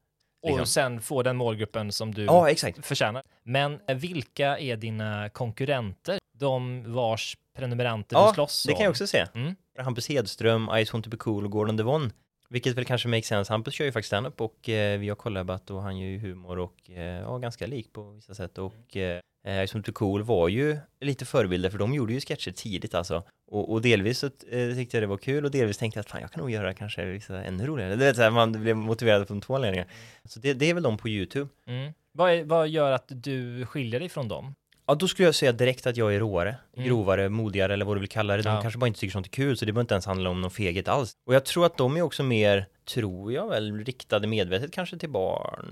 Liksom. 0.43 0.61
Och 0.61 0.67
sen 0.67 1.01
få 1.01 1.23
den 1.23 1.37
målgruppen 1.37 1.91
som 1.91 2.13
du 2.13 2.25
Ja, 2.25 2.49
exakt. 2.49 2.85
förtjänar. 2.85 3.23
Men 3.43 3.79
vilka 3.95 4.57
är 4.57 4.77
dina 4.77 5.29
konkurrenter? 5.29 6.19
de 6.39 6.83
vars 6.93 7.37
prenumeranter 7.57 8.15
Ja, 8.15 8.27
du 8.27 8.33
slåss 8.33 8.63
det 8.67 8.73
kan 8.73 8.81
jag 8.81 8.89
om. 8.89 8.91
också 8.91 9.07
se. 9.07 9.25
Mm. 9.35 9.55
Hampus 9.79 10.09
Hedström, 10.09 10.69
Ice 10.85 10.93
Want 10.93 11.05
To 11.05 11.09
Be 11.11 11.17
Cool 11.17 11.45
och 11.45 11.51
Gordon 11.51 11.77
Devon. 11.77 12.11
Vilket 12.49 12.77
väl 12.77 12.85
kanske 12.85 13.07
makes 13.07 13.27
sense. 13.27 13.53
Hampus 13.53 13.73
kör 13.73 13.85
ju 13.85 13.91
faktiskt 13.91 14.07
standup 14.07 14.41
och 14.41 14.69
eh, 14.69 14.99
vi 14.99 15.09
har 15.09 15.15
collabat 15.15 15.69
och 15.69 15.81
han 15.81 15.97
gör 15.97 16.09
ju 16.09 16.19
humor 16.19 16.59
och 16.59 16.91
eh, 16.91 17.19
ja, 17.21 17.37
ganska 17.37 17.67
lik 17.67 17.93
på 17.93 18.11
vissa 18.11 18.33
sätt. 18.35 18.57
Och 18.57 18.97
eh, 18.97 19.21
Ice 19.65 19.73
Want 19.73 19.85
To 19.85 19.91
Be 19.91 19.93
Cool 19.93 20.23
var 20.23 20.47
ju 20.47 20.77
lite 20.99 21.25
förebilder 21.25 21.69
för 21.69 21.77
de 21.77 21.93
gjorde 21.93 22.13
ju 22.13 22.19
sketcher 22.19 22.51
tidigt 22.51 22.95
alltså. 22.95 23.23
Och, 23.51 23.71
och 23.71 23.81
delvis 23.81 24.19
så 24.19 24.25
eh, 24.25 24.75
tyckte 24.75 24.97
jag 24.97 25.03
det 25.03 25.07
var 25.07 25.17
kul 25.17 25.45
och 25.45 25.51
delvis 25.51 25.77
tänkte 25.77 25.97
jag 25.97 26.01
att 26.01 26.09
fan 26.09 26.21
jag 26.21 26.31
kan 26.31 26.41
nog 26.41 26.51
göra 26.51 26.73
kanske 26.73 27.05
vissa 27.05 27.43
ännu 27.43 27.65
roligare. 27.65 27.95
Det 27.95 28.05
är 28.05 28.13
så 28.13 28.21
här, 28.21 28.31
man 28.31 28.51
blev 28.51 28.75
motiverad 28.75 29.27
från 29.27 29.41
två 29.41 29.55
anledningar. 29.55 29.87
Så 30.25 30.39
det, 30.39 30.53
det 30.53 30.69
är 30.69 30.73
väl 30.73 30.83
de 30.83 30.97
på 30.97 31.09
YouTube. 31.09 31.49
Mm. 31.67 31.93
Vad, 32.11 32.31
är, 32.31 32.43
vad 32.43 32.67
gör 32.67 32.91
att 32.91 33.05
du 33.09 33.65
skiljer 33.65 33.99
dig 33.99 34.09
från 34.09 34.27
dem? 34.27 34.55
Ja, 34.89 34.95
då 34.95 35.07
skulle 35.07 35.27
jag 35.27 35.35
säga 35.35 35.51
direkt 35.51 35.87
att 35.87 35.97
jag 35.97 36.15
är 36.15 36.19
råare, 36.19 36.55
Mm. 36.77 36.87
grovare, 36.87 37.29
modigare 37.29 37.73
eller 37.73 37.85
vad 37.85 37.95
du 37.95 37.99
vill 37.99 38.09
kalla 38.09 38.37
det. 38.37 38.43
De 38.43 38.49
Ja. 38.55 38.61
kanske 38.61 38.77
bara 38.79 38.87
inte 38.87 38.99
tycker 38.99 39.11
sånt 39.11 39.25
är 39.25 39.31
kul, 39.31 39.57
så 39.57 39.65
det 39.65 39.71
behöver 39.71 39.81
inte 39.83 39.93
ens 39.93 40.05
handla 40.05 40.29
om 40.29 40.41
någon 40.41 40.51
feghet 40.51 40.87
alls. 40.87 41.13
Och 41.25 41.33
jag 41.35 41.45
tror 41.45 41.65
att 41.65 41.77
de 41.77 41.97
är 41.97 42.01
också 42.01 42.23
mer, 42.23 42.65
tror 42.93 43.33
jag 43.33 43.49
väl, 43.49 43.85
riktade 43.85 44.27
medvetet 44.27 44.71
kanske 44.73 44.97
till 44.97 45.09
barn. 45.09 45.65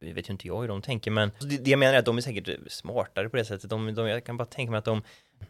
Det 0.00 0.12
vet 0.12 0.28
ju 0.28 0.32
inte 0.32 0.46
jag 0.46 0.60
hur 0.60 0.68
de 0.68 0.82
tänker, 0.82 1.10
men 1.10 1.30
det, 1.40 1.56
det 1.64 1.70
jag 1.70 1.78
menar 1.78 1.94
är 1.94 1.98
att 1.98 2.04
de 2.04 2.16
är 2.16 2.20
säkert 2.22 2.48
smartare 2.72 3.28
på 3.28 3.36
det 3.36 3.44
sättet. 3.44 3.70
De, 3.70 3.94
de, 3.94 4.08
jag 4.08 4.24
kan 4.24 4.36
bara 4.36 4.44
tänka 4.46 4.70
mig 4.70 4.78
att 4.78 4.84
de 4.84 5.02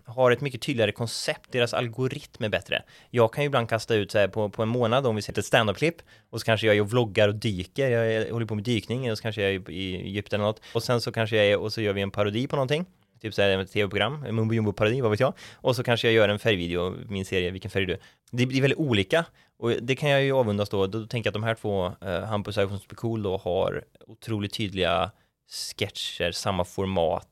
har 0.05 0.31
ett 0.31 0.41
mycket 0.41 0.63
tydligare 0.63 0.93
koncept, 0.93 1.53
deras 1.53 1.75
algoritm 1.75 2.45
är 2.45 2.49
bättre. 2.49 2.83
Jag 3.11 3.33
kan 3.33 3.45
ju 3.45 3.47
ibland 3.47 3.69
kasta 3.69 3.95
ut 3.95 4.11
så 4.11 4.19
här 4.19 4.29
på, 4.29 4.49
på 4.49 4.63
en 4.63 4.69
månad 4.69 5.07
om 5.07 5.17
vi 5.17 5.23
sätter 5.23 5.41
ett 5.43 5.47
standup-klipp 5.47 5.97
och 6.31 6.41
så 6.41 6.45
kanske 6.47 6.67
jag 6.67 6.77
är 6.77 6.81
och 6.81 6.91
vloggar 6.91 7.29
och 7.29 7.35
dyker, 7.35 7.91
jag, 7.91 8.13
är- 8.13 8.33
håller 8.33 8.47
på 8.47 8.55
med 8.55 8.65
dykning 8.65 9.11
och 9.11 9.19
så 9.19 9.23
kanske 9.23 9.43
jag 9.43 9.51
är 9.55 9.71
i, 9.71 9.75
i 9.75 9.97
Egypten 9.97 10.41
eller 10.41 10.49
något 10.49 10.61
och 10.75 10.83
sen 10.83 11.01
så 11.01 11.13
kanske 11.13 11.37
jag 11.37 11.47
är 11.47 11.59
och 11.59 11.73
så 11.73 11.81
gör 11.81 11.93
vi 11.93 12.01
en 12.01 12.11
parodi 12.11 12.47
på 12.47 12.57
någonting 12.57 12.87
Typ 13.23 13.35
såhär 13.35 13.59
ett 13.59 13.73
tv-program, 13.73 14.25
en 14.25 14.35
Mumbo 14.35 14.55
Jumbo-parodi, 14.55 15.01
vad 15.01 15.11
vet 15.11 15.21
jag. 15.21 15.35
Och 15.55 15.77
så 15.77 15.83
kanske 15.83 16.07
jag 16.07 16.15
gör 16.15 16.29
en 16.29 16.39
färgvideo, 16.39 16.95
min 17.09 17.25
serie, 17.25 17.51
vilken 17.51 17.71
färg 17.71 17.87
du. 17.87 17.99
Det 18.31 18.47
blir 18.47 18.61
väldigt 18.61 18.79
olika. 18.79 19.25
Och 19.59 19.71
det 19.71 19.97
kan 19.97 20.11
jag 20.11 20.23
ju 20.23 20.33
avundas 20.33 20.69
då, 20.69 20.87
då 20.87 21.07
tänker 21.07 21.29
jag 21.29 21.31
att 21.31 21.35
de 21.35 21.43
här 21.43 21.55
två, 21.55 21.87
eh, 22.01 22.23
Hampus 22.23 22.57
och 22.57 22.65
Iphone 22.65 22.81
Cool 22.95 23.23
då, 23.23 23.37
har 23.37 23.85
otroligt 24.07 24.53
tydliga 24.53 25.11
sketcher, 25.51 26.33
samma 26.33 26.65
format, 26.65 27.29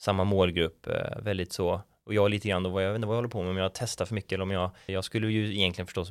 samma 0.00 0.24
målgrupp, 0.24 0.86
eh, 0.86 1.18
väldigt 1.22 1.52
så. 1.52 1.80
Och 2.06 2.14
jag 2.14 2.30
lite 2.30 2.48
grann 2.48 2.62
då, 2.62 2.70
vad 2.70 2.84
jag 2.84 2.88
vet 2.88 2.96
inte 2.96 3.06
vad 3.06 3.16
jag 3.16 3.18
håller 3.18 3.28
på 3.28 3.42
med, 3.42 3.50
om 3.50 3.56
jag 3.56 3.74
testar 3.74 4.04
för 4.04 4.14
mycket 4.14 4.32
eller 4.32 4.42
om 4.42 4.50
jag, 4.50 4.70
jag 4.86 5.04
skulle 5.04 5.28
ju 5.28 5.54
egentligen 5.54 5.86
förstås 5.86 6.10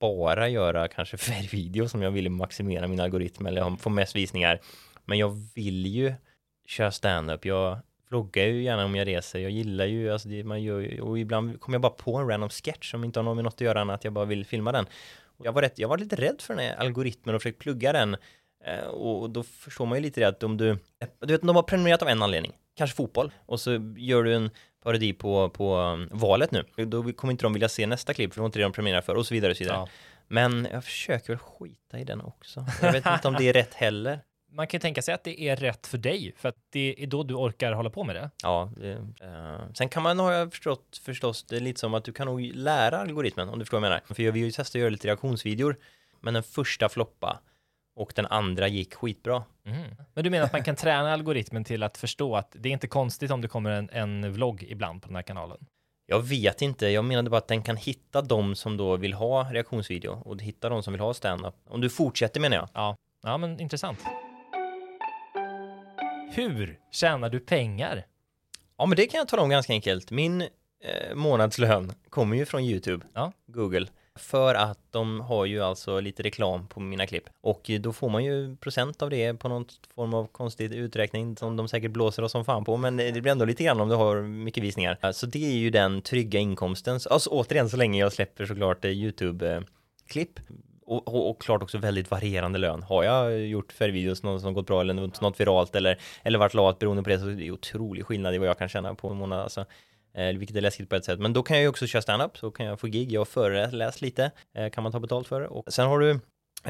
bara 0.00 0.48
göra 0.48 0.88
kanske 0.88 1.16
färgvideo 1.30 1.88
som 1.88 2.02
jag 2.02 2.10
ville 2.10 2.30
maximera 2.30 2.88
min 2.88 3.00
algoritm 3.00 3.46
eller 3.46 3.76
få 3.76 3.90
mest 3.90 4.16
visningar. 4.16 4.60
Men 5.04 5.18
jag 5.18 5.28
vill 5.54 5.86
ju 5.86 6.14
köra 6.66 6.92
standup, 6.92 7.44
jag 7.44 7.78
vloggar 8.08 8.44
ju 8.44 8.62
gärna 8.62 8.84
om 8.84 8.94
jag 8.94 9.06
reser, 9.06 9.38
jag 9.38 9.50
gillar 9.50 9.84
ju, 9.84 10.12
alltså 10.12 10.28
det, 10.28 10.44
man 10.44 10.62
gör 10.62 11.00
och 11.00 11.18
ibland 11.18 11.60
kommer 11.60 11.74
jag 11.74 11.82
bara 11.82 11.92
på 11.92 12.16
en 12.16 12.28
random 12.28 12.48
sketch 12.50 12.90
som 12.90 13.04
inte 13.04 13.18
har 13.18 13.24
något 13.24 13.36
med 13.36 13.44
något 13.44 13.54
att 13.54 13.60
göra 13.60 13.80
annat, 13.80 13.94
att 13.94 14.04
jag 14.04 14.12
bara 14.12 14.24
vill 14.24 14.44
filma 14.44 14.72
den. 14.72 14.86
Och 15.38 15.46
jag 15.46 15.52
var, 15.52 15.62
rätt, 15.62 15.78
jag 15.78 15.88
var 15.88 15.98
lite 15.98 16.16
rädd 16.16 16.40
för 16.40 16.54
den 16.54 16.64
här 16.64 16.76
algoritmen 16.76 17.34
och 17.34 17.42
försökt 17.42 17.58
plugga 17.58 17.92
den. 17.92 18.16
Eh, 18.64 18.86
och, 18.86 19.30
då 19.30 19.42
förstår 19.42 19.86
man 19.86 19.98
ju 19.98 20.02
lite 20.02 20.20
det 20.20 20.28
att 20.28 20.42
om 20.42 20.56
du, 20.56 20.78
du 21.20 21.32
vet, 21.32 21.42
de 21.42 21.56
har 21.56 21.62
prenumererat 21.62 22.02
av 22.02 22.08
en 22.08 22.22
anledning, 22.22 22.52
kanske 22.76 22.96
fotboll, 22.96 23.32
och 23.46 23.60
så 23.60 23.94
gör 23.96 24.22
du 24.22 24.34
en 24.34 24.50
parodi 24.82 25.12
på, 25.12 25.50
på 25.50 25.76
um, 25.76 26.08
valet 26.12 26.50
nu. 26.50 26.64
Då 26.76 27.12
kommer 27.12 27.32
inte 27.32 27.44
de 27.44 27.52
vilja 27.52 27.68
se 27.68 27.86
nästa 27.86 28.14
klipp, 28.14 28.32
för 28.32 28.38
det 28.38 28.40
var 28.40 28.46
inte 28.46 28.58
det 28.58 28.62
de 28.62 28.72
prenumererar 28.72 29.00
för, 29.00 29.14
och 29.14 29.26
så 29.26 29.34
vidare 29.34 29.50
och 29.50 29.56
så 29.56 29.64
vidare. 29.64 29.78
Ja. 29.78 29.88
Men 30.28 30.68
jag 30.72 30.84
försöker 30.84 31.28
väl 31.28 31.38
skita 31.38 31.98
i 31.98 32.04
den 32.04 32.20
också. 32.20 32.66
Jag 32.82 32.92
vet 32.92 33.06
inte 33.06 33.28
om 33.28 33.34
det 33.34 33.48
är 33.48 33.52
rätt 33.52 33.74
heller. 33.74 34.20
Man 34.50 34.66
kan 34.66 34.80
tänka 34.80 35.02
sig 35.02 35.14
att 35.14 35.24
det 35.24 35.42
är 35.42 35.56
rätt 35.56 35.86
för 35.86 35.98
dig, 35.98 36.32
för 36.36 36.48
att 36.48 36.56
det 36.70 37.02
är 37.02 37.06
då 37.06 37.22
du 37.22 37.34
orkar 37.34 37.72
hålla 37.72 37.90
på 37.90 38.04
med 38.04 38.16
det. 38.16 38.30
Ja, 38.42 38.70
det, 38.76 38.92
eh, 39.20 39.72
sen 39.74 39.88
kan 39.88 40.02
man, 40.02 40.18
har 40.18 40.32
jag 40.32 40.50
förstått, 40.50 41.00
förstås, 41.04 41.44
det 41.44 41.56
är 41.56 41.60
lite 41.60 41.80
som 41.80 41.94
att 41.94 42.04
du 42.04 42.12
kan 42.12 42.26
nog 42.26 42.40
lära 42.40 42.98
algoritmen, 42.98 43.48
om 43.48 43.58
du 43.58 43.64
förstår 43.64 43.80
vad 43.80 43.86
jag 43.86 43.90
menar. 43.90 44.14
För 44.14 44.22
jag 44.22 44.32
vill 44.32 44.42
ju 44.44 44.50
testa 44.50 44.78
att 44.78 44.80
göra 44.80 44.90
lite 44.90 45.08
reaktionsvideor, 45.08 45.76
men 46.20 46.34
den 46.34 46.42
första 46.42 46.88
floppa 46.88 47.40
och 47.96 48.12
den 48.14 48.26
andra 48.26 48.68
gick 48.68 48.94
skitbra. 48.94 49.42
Mhm. 49.62 49.84
Men 50.14 50.24
du 50.24 50.30
menar 50.30 50.46
att 50.46 50.52
man 50.52 50.64
kan 50.64 50.76
träna 50.76 51.12
algoritmen 51.12 51.64
till 51.64 51.82
att 51.82 51.98
förstå 51.98 52.36
att 52.36 52.56
det 52.58 52.68
är 52.68 52.72
inte 52.72 52.86
konstigt 52.86 53.30
om 53.30 53.40
det 53.40 53.48
kommer 53.48 53.70
en, 53.70 53.90
en 53.90 54.32
vlogg 54.32 54.62
ibland 54.62 55.02
på 55.02 55.08
den 55.08 55.16
här 55.16 55.22
kanalen? 55.22 55.58
Jag 56.06 56.20
vet 56.20 56.62
inte, 56.62 56.88
jag 56.88 57.04
menade 57.04 57.30
bara 57.30 57.36
att 57.36 57.48
den 57.48 57.62
kan 57.62 57.76
hitta 57.76 58.22
de 58.22 58.54
som 58.54 58.76
då 58.76 58.96
vill 58.96 59.14
ha 59.14 59.52
reaktionsvideo 59.52 60.22
och 60.24 60.42
hitta 60.42 60.68
de 60.68 60.82
som 60.82 60.92
vill 60.92 61.00
ha 61.00 61.14
stand-up. 61.14 61.54
Om 61.68 61.80
du 61.80 61.90
fortsätter 61.90 62.40
menar 62.40 62.56
jag. 62.56 62.68
Ja, 62.74 62.96
ja 63.22 63.38
men 63.38 63.60
intressant. 63.60 63.98
Hur 66.38 66.78
tjänar 66.90 67.30
du 67.30 67.40
pengar? 67.40 68.04
Ja, 68.76 68.86
men 68.86 68.96
det 68.96 69.06
kan 69.06 69.18
jag 69.18 69.28
tala 69.28 69.42
om 69.42 69.48
ganska 69.48 69.72
enkelt. 69.72 70.10
Min 70.10 70.42
eh, 70.42 71.14
månadslön 71.14 71.92
kommer 72.10 72.36
ju 72.36 72.46
från 72.46 72.62
YouTube, 72.62 73.06
Ja. 73.14 73.32
Google. 73.46 73.86
För 74.16 74.54
att 74.54 74.78
de 74.90 75.20
har 75.20 75.44
ju 75.44 75.60
alltså 75.62 76.00
lite 76.00 76.22
reklam 76.22 76.66
på 76.68 76.80
mina 76.80 77.06
klipp. 77.06 77.24
Och 77.40 77.70
då 77.80 77.92
får 77.92 78.08
man 78.08 78.24
ju 78.24 78.56
procent 78.56 79.02
av 79.02 79.10
det 79.10 79.34
på 79.34 79.48
någon 79.48 79.64
form 79.94 80.14
av 80.14 80.26
konstig 80.26 80.72
uträkning 80.74 81.36
som 81.36 81.56
de 81.56 81.68
säkert 81.68 81.90
blåser 81.90 82.22
oss 82.22 82.32
som 82.32 82.44
fan 82.44 82.64
på. 82.64 82.76
Men 82.76 82.96
det 82.96 83.20
blir 83.22 83.32
ändå 83.32 83.44
lite 83.44 83.64
grann 83.64 83.80
om 83.80 83.88
du 83.88 83.94
har 83.94 84.22
mycket 84.22 84.62
visningar. 84.62 85.12
Så 85.12 85.26
det 85.26 85.46
är 85.46 85.56
ju 85.56 85.70
den 85.70 86.02
trygga 86.02 86.40
inkomsten. 86.40 87.00
Alltså 87.10 87.30
återigen 87.30 87.70
så 87.70 87.76
länge 87.76 88.00
jag 88.00 88.12
släpper 88.12 88.46
såklart 88.46 88.84
eh, 88.84 88.90
YouTube-klipp. 88.90 90.40
Och, 90.88 91.08
och, 91.08 91.30
och 91.30 91.42
klart 91.42 91.62
också 91.62 91.78
väldigt 91.78 92.10
varierande 92.10 92.58
lön. 92.58 92.82
Har 92.82 93.04
jag 93.04 93.46
gjort 93.46 93.72
färgvideos 93.72 94.22
något 94.22 94.42
som 94.42 94.54
gått 94.54 94.66
bra 94.66 94.80
eller 94.80 94.94
något, 94.94 95.20
något 95.20 95.40
viralt 95.40 95.74
eller, 95.74 95.98
eller 96.22 96.38
varit 96.38 96.54
lat 96.54 96.78
beroende 96.78 97.02
på 97.02 97.08
det 97.08 97.18
så 97.18 97.26
är 97.26 97.32
det 97.34 97.50
otrolig 97.50 98.06
skillnad 98.06 98.34
i 98.34 98.38
vad 98.38 98.48
jag 98.48 98.58
kan 98.58 98.68
tjäna 98.68 98.94
på 98.94 99.08
en 99.08 99.16
månad. 99.16 99.40
Alltså. 99.40 99.64
Eh, 100.14 100.36
vilket 100.36 100.56
är 100.56 100.60
läskigt 100.60 100.88
på 100.88 100.96
ett 100.96 101.04
sätt. 101.04 101.20
Men 101.20 101.32
då 101.32 101.42
kan 101.42 101.56
jag 101.56 101.62
ju 101.62 101.68
också 101.68 101.86
köra 101.86 102.02
standup, 102.02 102.38
så 102.38 102.50
kan 102.50 102.66
jag 102.66 102.80
få 102.80 102.86
gig. 102.86 103.12
Jag 103.12 103.20
har 103.20 103.24
föreläst 103.24 104.00
lite, 104.00 104.30
eh, 104.54 104.70
kan 104.70 104.82
man 104.82 104.92
ta 104.92 105.00
betalt 105.00 105.28
för. 105.28 105.40
Och 105.40 105.72
sen 105.72 105.86
har 105.86 105.98
du 105.98 106.10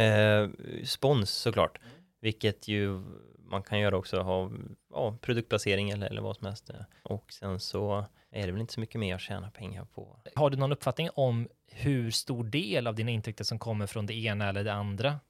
eh, 0.03 0.49
spons 0.85 1.31
såklart, 1.31 1.79
vilket 2.21 2.69
ju 2.69 3.03
man 3.51 3.63
kan 3.63 3.81
göra 3.81 3.97
också, 3.97 4.21
ha 4.21 4.51
ja, 4.95 5.17
produktplacering 5.21 5.91
eller, 5.91 6.07
eller 6.07 6.23
vad 6.23 6.37
som 6.37 6.47
helst. 6.47 6.71
Och 7.03 7.33
sen 7.33 7.61
så 7.61 8.05
är 8.31 8.47
det 8.47 8.53
väl 8.53 8.61
inte 8.61 8.73
så 8.73 8.81
mycket 8.81 9.01
mer 9.01 9.15
att 9.15 9.21
tjäna 9.21 9.51
pengar 9.51 9.85
på. 9.85 10.21
Har 10.35 10.51
du 10.51 10.57
någon 10.57 10.73
uppfattning 10.73 11.09
om 11.15 11.49
hur 11.67 12.11
stor 12.11 12.45
del 12.45 12.87
av 12.87 12.95
dina 12.95 13.11
intäkter 13.11 13.45
som 13.45 13.59
kommer 13.59 13.87
från 13.87 14.07
det 14.07 14.15
ena 14.15 14.49
eller 14.49 14.65
det 14.65 14.73
andra? 14.73 15.21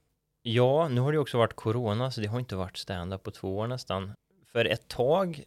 Ja, 0.41 0.87
nu 0.87 1.01
har 1.01 1.11
det 1.11 1.17
också 1.17 1.37
varit 1.37 1.55
corona, 1.55 2.11
så 2.11 2.21
det 2.21 2.27
har 2.27 2.39
inte 2.39 2.55
varit 2.55 2.77
stand-up 2.77 3.23
på 3.23 3.31
två 3.31 3.57
år 3.57 3.67
nästan. 3.67 4.13
För 4.51 4.65
ett 4.65 4.87
tag 4.87 5.43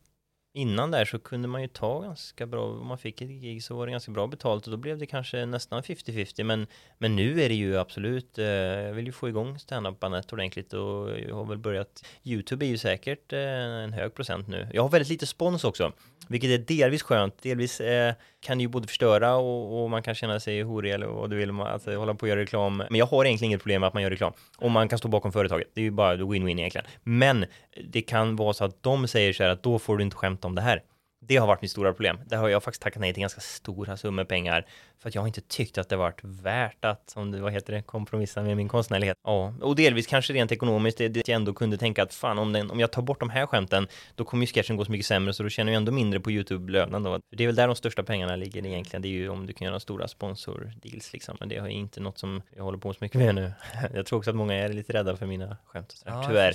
innan 0.53 0.91
där 0.91 1.05
så 1.05 1.19
kunde 1.19 1.49
man 1.49 1.63
ju 1.63 1.69
ta 1.69 2.01
ganska 2.01 2.47
bra, 2.47 2.65
om 2.65 2.87
man 2.87 2.99
fick 2.99 3.23
ett 3.23 3.29
gig 3.29 3.65
så 3.65 3.77
var 3.77 3.87
det 3.87 3.93
ganska 3.93 4.13
bra 4.13 4.27
betalt 4.27 4.65
och 4.67 4.71
då 4.71 4.77
blev 4.77 4.99
det 4.99 5.07
kanske 5.07 5.47
nästan 5.47 5.83
50-50 5.83 6.45
men, 6.45 6.67
men 6.99 7.17
nu 7.17 7.43
är 7.43 7.49
det 7.49 7.55
ju 7.55 7.79
absolut, 7.79 8.39
eh, 8.39 8.47
jag 8.47 8.93
vill 8.93 9.07
ju 9.07 9.13
få 9.13 9.29
igång 9.29 9.59
stand-up-bandet 9.59 10.33
ordentligt 10.33 10.73
och 10.73 11.21
jag 11.21 11.35
har 11.35 11.45
väl 11.45 11.59
börjat, 11.59 12.05
YouTube 12.25 12.67
är 12.67 12.69
ju 12.69 12.79
säkert 12.79 13.33
eh, 13.33 13.39
en 13.85 13.93
hög 13.93 14.15
procent 14.15 14.49
nu. 14.49 14.69
Jag 14.73 14.83
har 14.83 14.89
väldigt 14.89 15.09
lite 15.09 15.27
spons 15.27 15.65
också, 15.65 15.93
vilket 16.29 16.51
är 16.51 16.59
delvis 16.59 17.03
skönt, 17.03 17.43
delvis 17.43 17.81
eh, 17.81 18.15
kan 18.41 18.59
det 18.59 18.63
ju 18.63 18.69
både 18.69 18.89
förstöra 18.89 19.37
och, 19.37 19.83
och 19.83 19.91
man 19.91 20.03
kan 20.03 20.15
känna 20.15 20.41
sig 20.41 20.63
horig 20.63 20.93
eller 20.93 21.07
vad 21.07 21.31
du 21.31 21.37
vill, 21.37 21.61
att 21.61 21.85
hålla 21.85 22.15
på 22.15 22.23
och 22.23 22.29
göra 22.29 22.41
reklam. 22.41 22.77
Men 22.77 22.95
jag 22.95 23.07
har 23.07 23.25
egentligen 23.25 23.51
inget 23.51 23.63
problem 23.63 23.81
med 23.81 23.89
att 23.89 23.95
man 23.95 24.03
gör 24.03 24.11
reklam. 24.11 24.33
Om 24.59 24.73
man 24.73 24.89
kan 24.89 24.99
stå 24.99 25.09
bakom 25.09 25.33
företaget, 25.33 25.69
det 25.75 25.81
är 25.81 25.83
ju 25.83 25.91
bara 25.91 26.17
win-win 26.17 26.59
egentligen. 26.59 26.87
Men 27.03 27.45
det 27.91 28.03
kan 28.03 28.37
vara 28.37 28.53
så 28.53 28.65
att 28.65 28.83
de 28.83 29.09
säger 29.09 29.33
så 29.33 29.43
här 29.43 29.51
att 29.51 29.63
då 29.63 29.79
får 29.79 29.97
du 29.97 30.05
inte 30.05 30.17
skämta 30.17 30.42
om 30.45 30.55
det 30.55 30.63
här. 30.63 30.83
Det 31.25 31.37
har 31.37 31.47
varit 31.47 31.63
mitt 31.63 31.71
stora 31.71 31.93
problem. 31.93 32.21
Där 32.27 32.37
har 32.37 32.49
jag 32.49 32.63
faktiskt 32.63 32.83
tackat 32.83 33.01
nej 33.01 33.15
till 33.15 33.21
ganska 33.21 33.41
stora 33.41 33.97
summor 33.97 34.25
pengar 34.25 34.67
för 34.99 35.09
att 35.09 35.15
jag 35.15 35.23
har 35.23 35.27
inte 35.27 35.41
tyckt 35.41 35.79
att 35.79 35.89
det 35.89 35.97
varit 35.97 36.21
värt 36.25 36.85
att, 36.85 37.11
som 37.11 37.31
det, 37.31 37.41
vad 37.41 37.53
heter 37.53 37.73
det, 37.73 37.83
kompromissa 37.83 38.43
med 38.43 38.57
min 38.57 38.69
konstnärlighet. 38.69 39.17
Ja, 39.25 39.55
och 39.61 39.77
delvis 39.77 40.07
kanske 40.07 40.33
rent 40.33 40.53
ekonomiskt, 40.53 40.99
det, 40.99 41.09
det 41.09 41.29
jag 41.29 41.37
ändå 41.37 41.55
kunde 41.55 41.77
tänka 41.77 42.03
att 42.03 42.15
fan 42.15 42.39
om, 42.39 42.53
den, 42.53 42.71
om 42.71 42.81
jag 42.81 42.93
tar 42.93 43.03
bort 43.03 43.21
de 43.21 43.31
här 43.31 43.47
skämten, 43.47 43.89
då 44.15 44.25
kommer 44.25 44.47
ju 44.47 44.53
sketchen 44.53 44.77
gå 44.77 44.85
så 44.85 44.93
mycket 44.93 45.07
sämre 45.07 45.33
så 45.33 45.43
då 45.43 45.49
tjänar 45.49 45.73
jag 45.73 45.77
ändå 45.77 45.93
mindre 45.93 46.21
på 46.21 46.31
YouTube-lönen 46.31 47.03
då. 47.03 47.21
Det 47.37 47.45
är 47.45 47.49
väl 47.49 47.57
där 47.57 47.67
de 47.67 47.77
största 47.77 48.03
pengarna 48.03 48.37
ligger 48.37 48.67
egentligen, 48.67 49.03
det 49.03 49.09
är 49.09 49.11
ju 49.11 49.29
om 49.29 49.47
du 49.47 49.53
kan 49.53 49.67
göra 49.67 49.81
stora 49.81 50.09
sponsordeals 50.09 51.13
liksom, 51.13 51.37
men 51.41 51.49
det 51.49 51.57
är 51.57 51.69
inte 51.69 52.01
något 52.01 52.19
som 52.19 52.43
jag 52.57 52.65
håller 52.65 52.79
på 52.79 52.93
så 52.93 52.99
mycket 53.01 53.19
med 53.19 53.35
nu. 53.35 53.53
Jag 53.95 54.07
tror 54.07 54.19
också 54.19 54.31
att 54.31 54.37
många 54.37 54.55
är 54.55 54.69
lite 54.69 54.93
rädda 54.93 55.17
för 55.17 55.27
mina 55.27 55.57
skämt 55.65 55.93
och 55.93 55.99
sådär, 55.99 56.15
jag 56.15 56.27
tyvärr. 56.27 56.53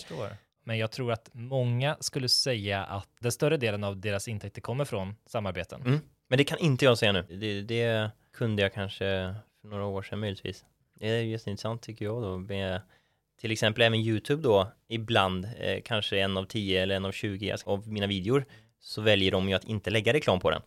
Men 0.68 0.78
jag 0.78 0.92
tror 0.92 1.12
att 1.12 1.30
många 1.34 1.98
skulle 2.00 2.30
säga 2.30 2.84
att 2.84 3.10
den 3.20 3.32
större 3.32 3.58
delen 3.58 3.84
av 3.84 3.98
deras 3.98 4.28
intäkter 4.28 4.62
kommer 4.62 4.86
från 4.86 5.16
samarbeten. 5.26 5.82
Mm. 5.82 6.00
Men 6.28 6.38
det 6.38 6.44
kan 6.44 6.58
inte 6.58 6.86
jag 6.86 6.98
säga 6.98 7.12
nu. 7.12 7.26
Det, 7.30 7.62
det 7.62 8.12
kunde 8.34 8.62
jag 8.62 8.74
kanske 8.74 9.36
för 9.62 9.68
några 9.68 9.86
år 9.86 10.02
sedan 10.02 10.20
möjligtvis. 10.20 10.66
Det 11.00 11.08
är 11.08 11.22
just 11.22 11.48
intressant 11.48 11.82
tycker 11.82 12.06
jag 12.06 12.22
då 12.22 12.38
med 12.38 12.82
till 13.42 13.52
exempel 13.52 13.84
även 13.84 14.00
YouTube 14.00 14.44
då 14.44 14.72
ibland 14.88 15.46
eh, 15.60 15.82
kanske 15.86 16.20
en 16.20 16.38
av 16.38 16.46
tio 16.46 16.82
eller 16.82 16.96
en 16.96 17.06
av 17.06 17.12
20 17.12 17.52
alltså, 17.52 17.70
av 17.70 17.88
mina 17.88 18.08
videor 18.08 18.46
så 18.80 19.02
väljer 19.02 19.32
de 19.32 19.50
ju 19.50 19.56
att 19.56 19.64
inte 19.64 19.90
lägga 19.90 20.14
reklam 20.14 20.40
på 20.40 20.52
den. 20.52 20.62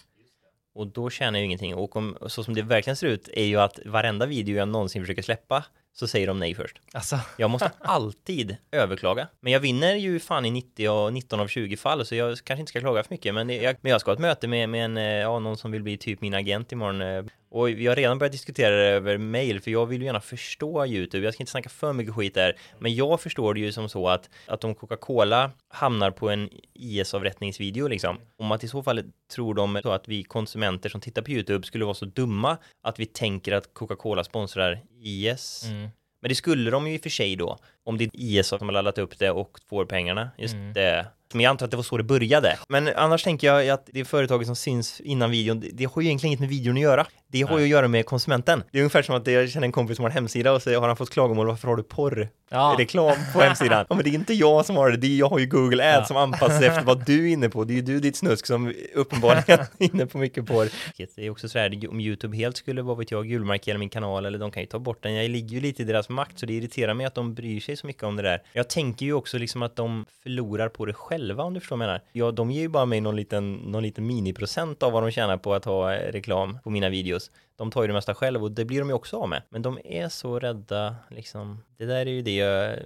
Och 0.74 0.86
då 0.86 1.10
tjänar 1.10 1.38
jag 1.38 1.40
ju 1.40 1.46
ingenting 1.46 1.74
och 1.74 1.96
om, 1.96 2.18
så 2.26 2.44
som 2.44 2.54
det 2.54 2.62
verkligen 2.62 2.96
ser 2.96 3.06
ut 3.06 3.28
är 3.32 3.44
ju 3.44 3.56
att 3.56 3.78
varenda 3.86 4.26
video 4.26 4.56
jag 4.56 4.68
någonsin 4.68 5.02
försöker 5.02 5.22
släppa 5.22 5.64
så 5.92 6.06
säger 6.06 6.26
de 6.26 6.38
nej 6.38 6.54
först. 6.54 6.80
Alltså, 6.92 7.18
Jag 7.36 7.50
måste 7.50 7.70
alltid 7.80 8.56
överklaga. 8.72 9.28
Men 9.40 9.52
jag 9.52 9.60
vinner 9.60 9.94
ju 9.94 10.20
fan 10.20 10.46
i 10.46 10.50
90 10.50 10.88
och 10.90 11.12
19 11.12 11.40
av 11.40 11.48
20 11.48 11.76
fall, 11.76 12.06
så 12.06 12.14
jag 12.14 12.38
kanske 12.44 12.60
inte 12.60 12.70
ska 12.70 12.80
klaga 12.80 13.02
för 13.02 13.14
mycket. 13.14 13.34
Men, 13.34 13.46
det- 13.46 13.56
jag, 13.62 13.76
men 13.80 13.92
jag 13.92 14.00
ska 14.00 14.10
ha 14.10 14.14
ett 14.14 14.20
möte 14.20 14.48
med, 14.48 14.68
med 14.68 14.84
en, 14.84 14.96
eh, 14.96 15.02
ja, 15.04 15.38
någon 15.38 15.56
som 15.56 15.70
vill 15.72 15.82
bli 15.82 15.96
typ 15.96 16.20
min 16.20 16.34
agent 16.34 16.72
imorgon. 16.72 17.28
Och 17.52 17.68
vi 17.68 17.86
har 17.86 17.96
redan 17.96 18.18
börjat 18.18 18.32
diskutera 18.32 18.76
det 18.76 18.88
över 18.88 19.18
mail, 19.18 19.60
för 19.60 19.70
jag 19.70 19.86
vill 19.86 20.00
ju 20.00 20.06
gärna 20.06 20.20
förstå 20.20 20.86
YouTube. 20.86 21.24
Jag 21.24 21.34
ska 21.34 21.42
inte 21.42 21.50
snacka 21.50 21.68
för 21.68 21.92
mycket 21.92 22.14
skit 22.14 22.34
där, 22.34 22.56
men 22.78 22.94
jag 22.94 23.20
förstår 23.20 23.54
det 23.54 23.60
ju 23.60 23.72
som 23.72 23.88
så 23.88 24.08
att, 24.08 24.30
att 24.46 24.64
om 24.64 24.74
Coca-Cola 24.74 25.50
hamnar 25.68 26.10
på 26.10 26.30
en 26.30 26.48
IS-avrättningsvideo 26.74 27.88
liksom, 27.88 28.16
om 28.36 28.52
att 28.52 28.64
i 28.64 28.68
så 28.68 28.82
fall 28.82 29.02
tror 29.34 29.54
de 29.54 29.80
så 29.82 29.90
att 29.92 30.08
vi 30.08 30.22
konsumenter 30.22 30.88
som 30.88 31.00
tittar 31.00 31.22
på 31.22 31.30
YouTube 31.30 31.66
skulle 31.66 31.84
vara 31.84 31.94
så 31.94 32.04
dumma 32.04 32.56
att 32.82 32.98
vi 33.00 33.06
tänker 33.06 33.52
att 33.52 33.74
Coca-Cola 33.74 34.24
sponsrar 34.24 34.80
IS. 35.00 35.64
mm. 35.64 35.88
Men 36.22 36.28
det 36.28 36.34
skulle 36.34 36.70
de 36.70 36.86
ju 36.86 36.94
i 36.94 36.98
och 36.98 37.02
för 37.02 37.10
sig 37.10 37.36
då, 37.36 37.58
om 37.84 37.98
det 37.98 38.04
är 38.04 38.10
IS 38.14 38.46
som 38.46 38.68
har 38.68 38.72
laddat 38.72 38.98
upp 38.98 39.18
det 39.18 39.30
och 39.30 39.58
får 39.68 39.84
pengarna. 39.84 40.30
Just 40.38 40.54
Mm. 40.54 40.72
det. 40.72 41.06
Men 41.34 41.40
jag 41.40 41.50
antar 41.50 41.64
att 41.64 41.70
det 41.70 41.76
var 41.76 41.84
så 41.84 41.96
det 41.96 42.02
började. 42.04 42.58
Men 42.68 42.88
annars 42.96 43.22
tänker 43.24 43.46
jag 43.46 43.68
att 43.68 43.88
det 43.92 44.04
företaget 44.04 44.46
som 44.46 44.56
syns 44.56 45.00
innan 45.00 45.30
videon, 45.30 45.64
det, 45.72 45.84
har 45.84 46.02
ju 46.02 46.08
egentligen 46.08 46.30
inget 46.30 46.40
med 46.40 46.48
videon 46.48 46.76
att 46.76 46.82
göra. 46.82 47.06
Det 47.32 47.42
har 47.42 47.58
ju 47.58 47.64
att 47.64 47.70
göra 47.70 47.88
med 47.88 48.06
konsumenten. 48.06 48.62
Det 48.72 48.78
är 48.78 48.82
ungefär 48.82 49.02
som 49.02 49.14
att 49.14 49.26
jag 49.26 49.50
känner 49.50 49.66
en 49.66 49.72
kompis 49.72 49.96
som 49.96 50.02
har 50.02 50.10
en 50.10 50.14
hemsida 50.14 50.52
och 50.52 50.62
så 50.62 50.80
har 50.80 50.86
han 50.88 50.96
fått 50.96 51.10
klagomål, 51.10 51.46
varför 51.46 51.68
har 51.68 51.76
du 51.76 51.82
porr? 51.82 52.28
Ja. 52.50 52.74
Reklam 52.78 53.16
på 53.32 53.40
hemsidan. 53.40 53.86
Ja 53.88 53.94
men 53.94 54.04
det 54.04 54.10
är 54.10 54.14
inte 54.14 54.34
jag 54.34 54.66
som 54.66 54.76
har 54.76 54.90
det, 54.90 54.96
det 54.96 55.06
är, 55.06 55.18
jag 55.18 55.28
har 55.28 55.38
ju 55.38 55.46
Google 55.46 55.96
Ads 55.96 56.00
Ja. 56.00 56.04
som 56.04 56.16
anpassar 56.16 56.58
sig 56.58 56.66
efter 56.66 56.82
vad 56.82 57.06
du 57.06 57.28
är 57.28 57.32
inne 57.32 57.48
på. 57.48 57.64
Det 57.64 57.72
är 57.72 57.74
ju 57.74 57.82
du 57.82 58.00
ditt 58.00 58.16
snusk 58.16 58.46
som 58.46 58.74
uppenbarligen 58.94 59.58
är 59.78 59.94
inne 59.94 60.06
på 60.06 60.18
mycket 60.18 60.46
porr. 60.46 60.68
Det 61.16 61.26
är 61.26 61.30
också 61.30 61.48
så 61.48 61.58
här, 61.58 61.88
om 61.88 62.00
YouTube 62.00 62.36
helt 62.36 62.56
skulle, 62.56 62.82
vad 62.82 62.98
vet 62.98 63.10
jag, 63.10 63.28
gulmarkera 63.28 63.78
min 63.78 63.88
kanal 63.88 64.26
eller 64.26 64.38
de 64.38 64.50
kan 64.50 64.62
ju 64.62 64.66
ta 64.66 64.78
bort 64.78 65.02
den. 65.02 65.14
Jag 65.14 65.30
ligger 65.30 65.54
ju 65.54 65.60
lite 65.60 65.82
i 65.82 65.84
deras 65.84 66.08
makt 66.08 66.38
så 66.38 66.46
det 66.46 66.52
irriterar 66.52 66.94
mig 66.94 67.06
att 67.06 67.14
de 67.14 67.34
bryr 67.34 67.60
sig 67.60 67.76
så 67.76 67.86
mycket 67.86 68.02
om 68.02 68.16
det 68.16 68.22
där. 68.22 68.42
Jag 68.52 68.68
tänker 68.68 69.06
ju 69.06 69.12
också 69.12 69.38
liksom 69.38 69.62
att 69.62 69.76
de 69.76 70.04
förlorar 70.22 70.68
på 70.68 70.86
det 70.86 70.92
själva 71.20 71.44
om 71.44 71.54
du 71.54 71.60
förstår 71.60 71.76
vad 71.76 71.84
jag 71.84 71.88
menar. 71.88 72.02
Ja, 72.12 72.30
de 72.30 72.50
ger 72.50 72.60
ju 72.60 72.68
bara 72.68 72.86
mig 72.86 73.00
någon 73.00 73.16
liten, 73.16 73.52
någon 73.52 73.82
liten 73.82 74.06
miniprocent 74.06 74.82
av 74.82 74.92
vad 74.92 75.02
de 75.02 75.10
tjänar 75.10 75.36
på 75.36 75.54
att 75.54 75.64
ha 75.64 75.94
eh, 75.94 76.12
reklam 76.12 76.58
på 76.64 76.70
mina 76.70 76.88
videos. 76.88 77.30
De 77.60 77.70
tar 77.70 77.82
ju 77.82 77.86
det 77.86 77.92
mesta 77.94 78.14
själv 78.14 78.44
och 78.44 78.52
det 78.52 78.64
blir 78.64 78.78
de 78.78 78.88
ju 78.88 78.94
också 78.94 79.16
av 79.16 79.28
med. 79.28 79.42
Men 79.48 79.62
de 79.62 79.78
är 79.84 80.08
så 80.08 80.38
rädda 80.38 80.96
liksom. 81.08 81.62
Det 81.76 81.86
där 81.86 82.06
är 82.06 82.10
ju 82.10 82.22
det, 82.22 82.36
jag, 82.36 82.78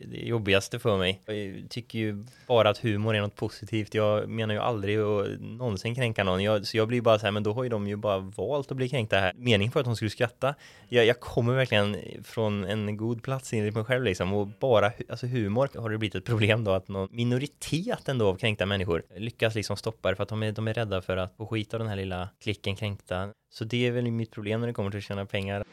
det 0.00 0.16
jobbigaste 0.16 0.78
för 0.78 0.98
mig. 0.98 1.22
Jag 1.26 1.70
tycker 1.70 1.98
ju 1.98 2.24
bara 2.46 2.70
att 2.70 2.78
humor 2.78 3.16
är 3.16 3.20
något 3.20 3.36
positivt. 3.36 3.94
Jag 3.94 4.28
menar 4.28 4.54
ju 4.54 4.60
aldrig 4.60 4.98
att 4.98 5.40
någonsin 5.40 5.94
kränka 5.94 6.24
någon. 6.24 6.42
Jag, 6.42 6.66
så 6.66 6.76
jag 6.76 6.88
blir 6.88 7.00
bara 7.00 7.18
så 7.18 7.26
här, 7.26 7.32
men 7.32 7.42
då 7.42 7.52
har 7.52 7.62
ju 7.62 7.68
de 7.68 7.88
ju 7.88 7.96
bara 7.96 8.18
valt 8.18 8.70
att 8.70 8.76
bli 8.76 8.88
kränkta 8.88 9.16
här. 9.16 9.32
Meningen 9.36 9.72
för 9.72 9.80
att 9.80 9.86
de 9.86 9.96
skulle 9.96 10.10
skratta. 10.10 10.54
Jag, 10.88 11.06
jag 11.06 11.20
kommer 11.20 11.54
verkligen 11.54 11.96
från 12.24 12.64
en 12.64 12.96
god 12.96 13.22
plats 13.22 13.52
enligt 13.52 13.74
mig 13.74 13.84
själv 13.84 14.04
liksom. 14.04 14.32
Och 14.32 14.46
bara, 14.46 14.92
alltså 15.08 15.26
humor 15.26 15.68
har 15.74 15.90
det 15.90 15.98
blivit 15.98 16.14
ett 16.14 16.24
problem 16.24 16.64
då 16.64 16.70
att 16.70 16.88
någon 16.88 17.08
minoritet 17.10 18.08
ändå 18.08 18.28
av 18.28 18.36
kränkta 18.36 18.66
människor 18.66 19.02
lyckas 19.16 19.54
liksom 19.54 19.76
stoppa 19.76 20.10
det 20.10 20.16
för 20.16 20.22
att 20.22 20.28
de 20.28 20.42
är, 20.42 20.52
de 20.52 20.68
är 20.68 20.74
rädda 20.74 21.02
för 21.02 21.16
att 21.16 21.36
få 21.36 21.46
skit 21.46 21.74
av 21.74 21.80
den 21.80 21.88
här 21.88 21.96
lilla 21.96 22.28
klicken 22.42 22.76
kränkta. 22.76 23.32
Så 23.50 23.64
det 23.64 23.86
är 23.86 23.90
väl 23.90 24.10
mitt 24.10 24.30
problem 24.30 24.60
när 24.60 24.66
det 24.66 24.72
kommer 24.72 24.90
till 24.90 24.98
att 24.98 25.04
tjäna 25.04 25.26
pengar. 25.26 25.64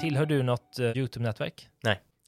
Tillhör 0.00 0.26
du 0.26 0.42
något 0.42 0.78
eh, 0.78 0.84
YouTube-nätverk? 0.84 1.68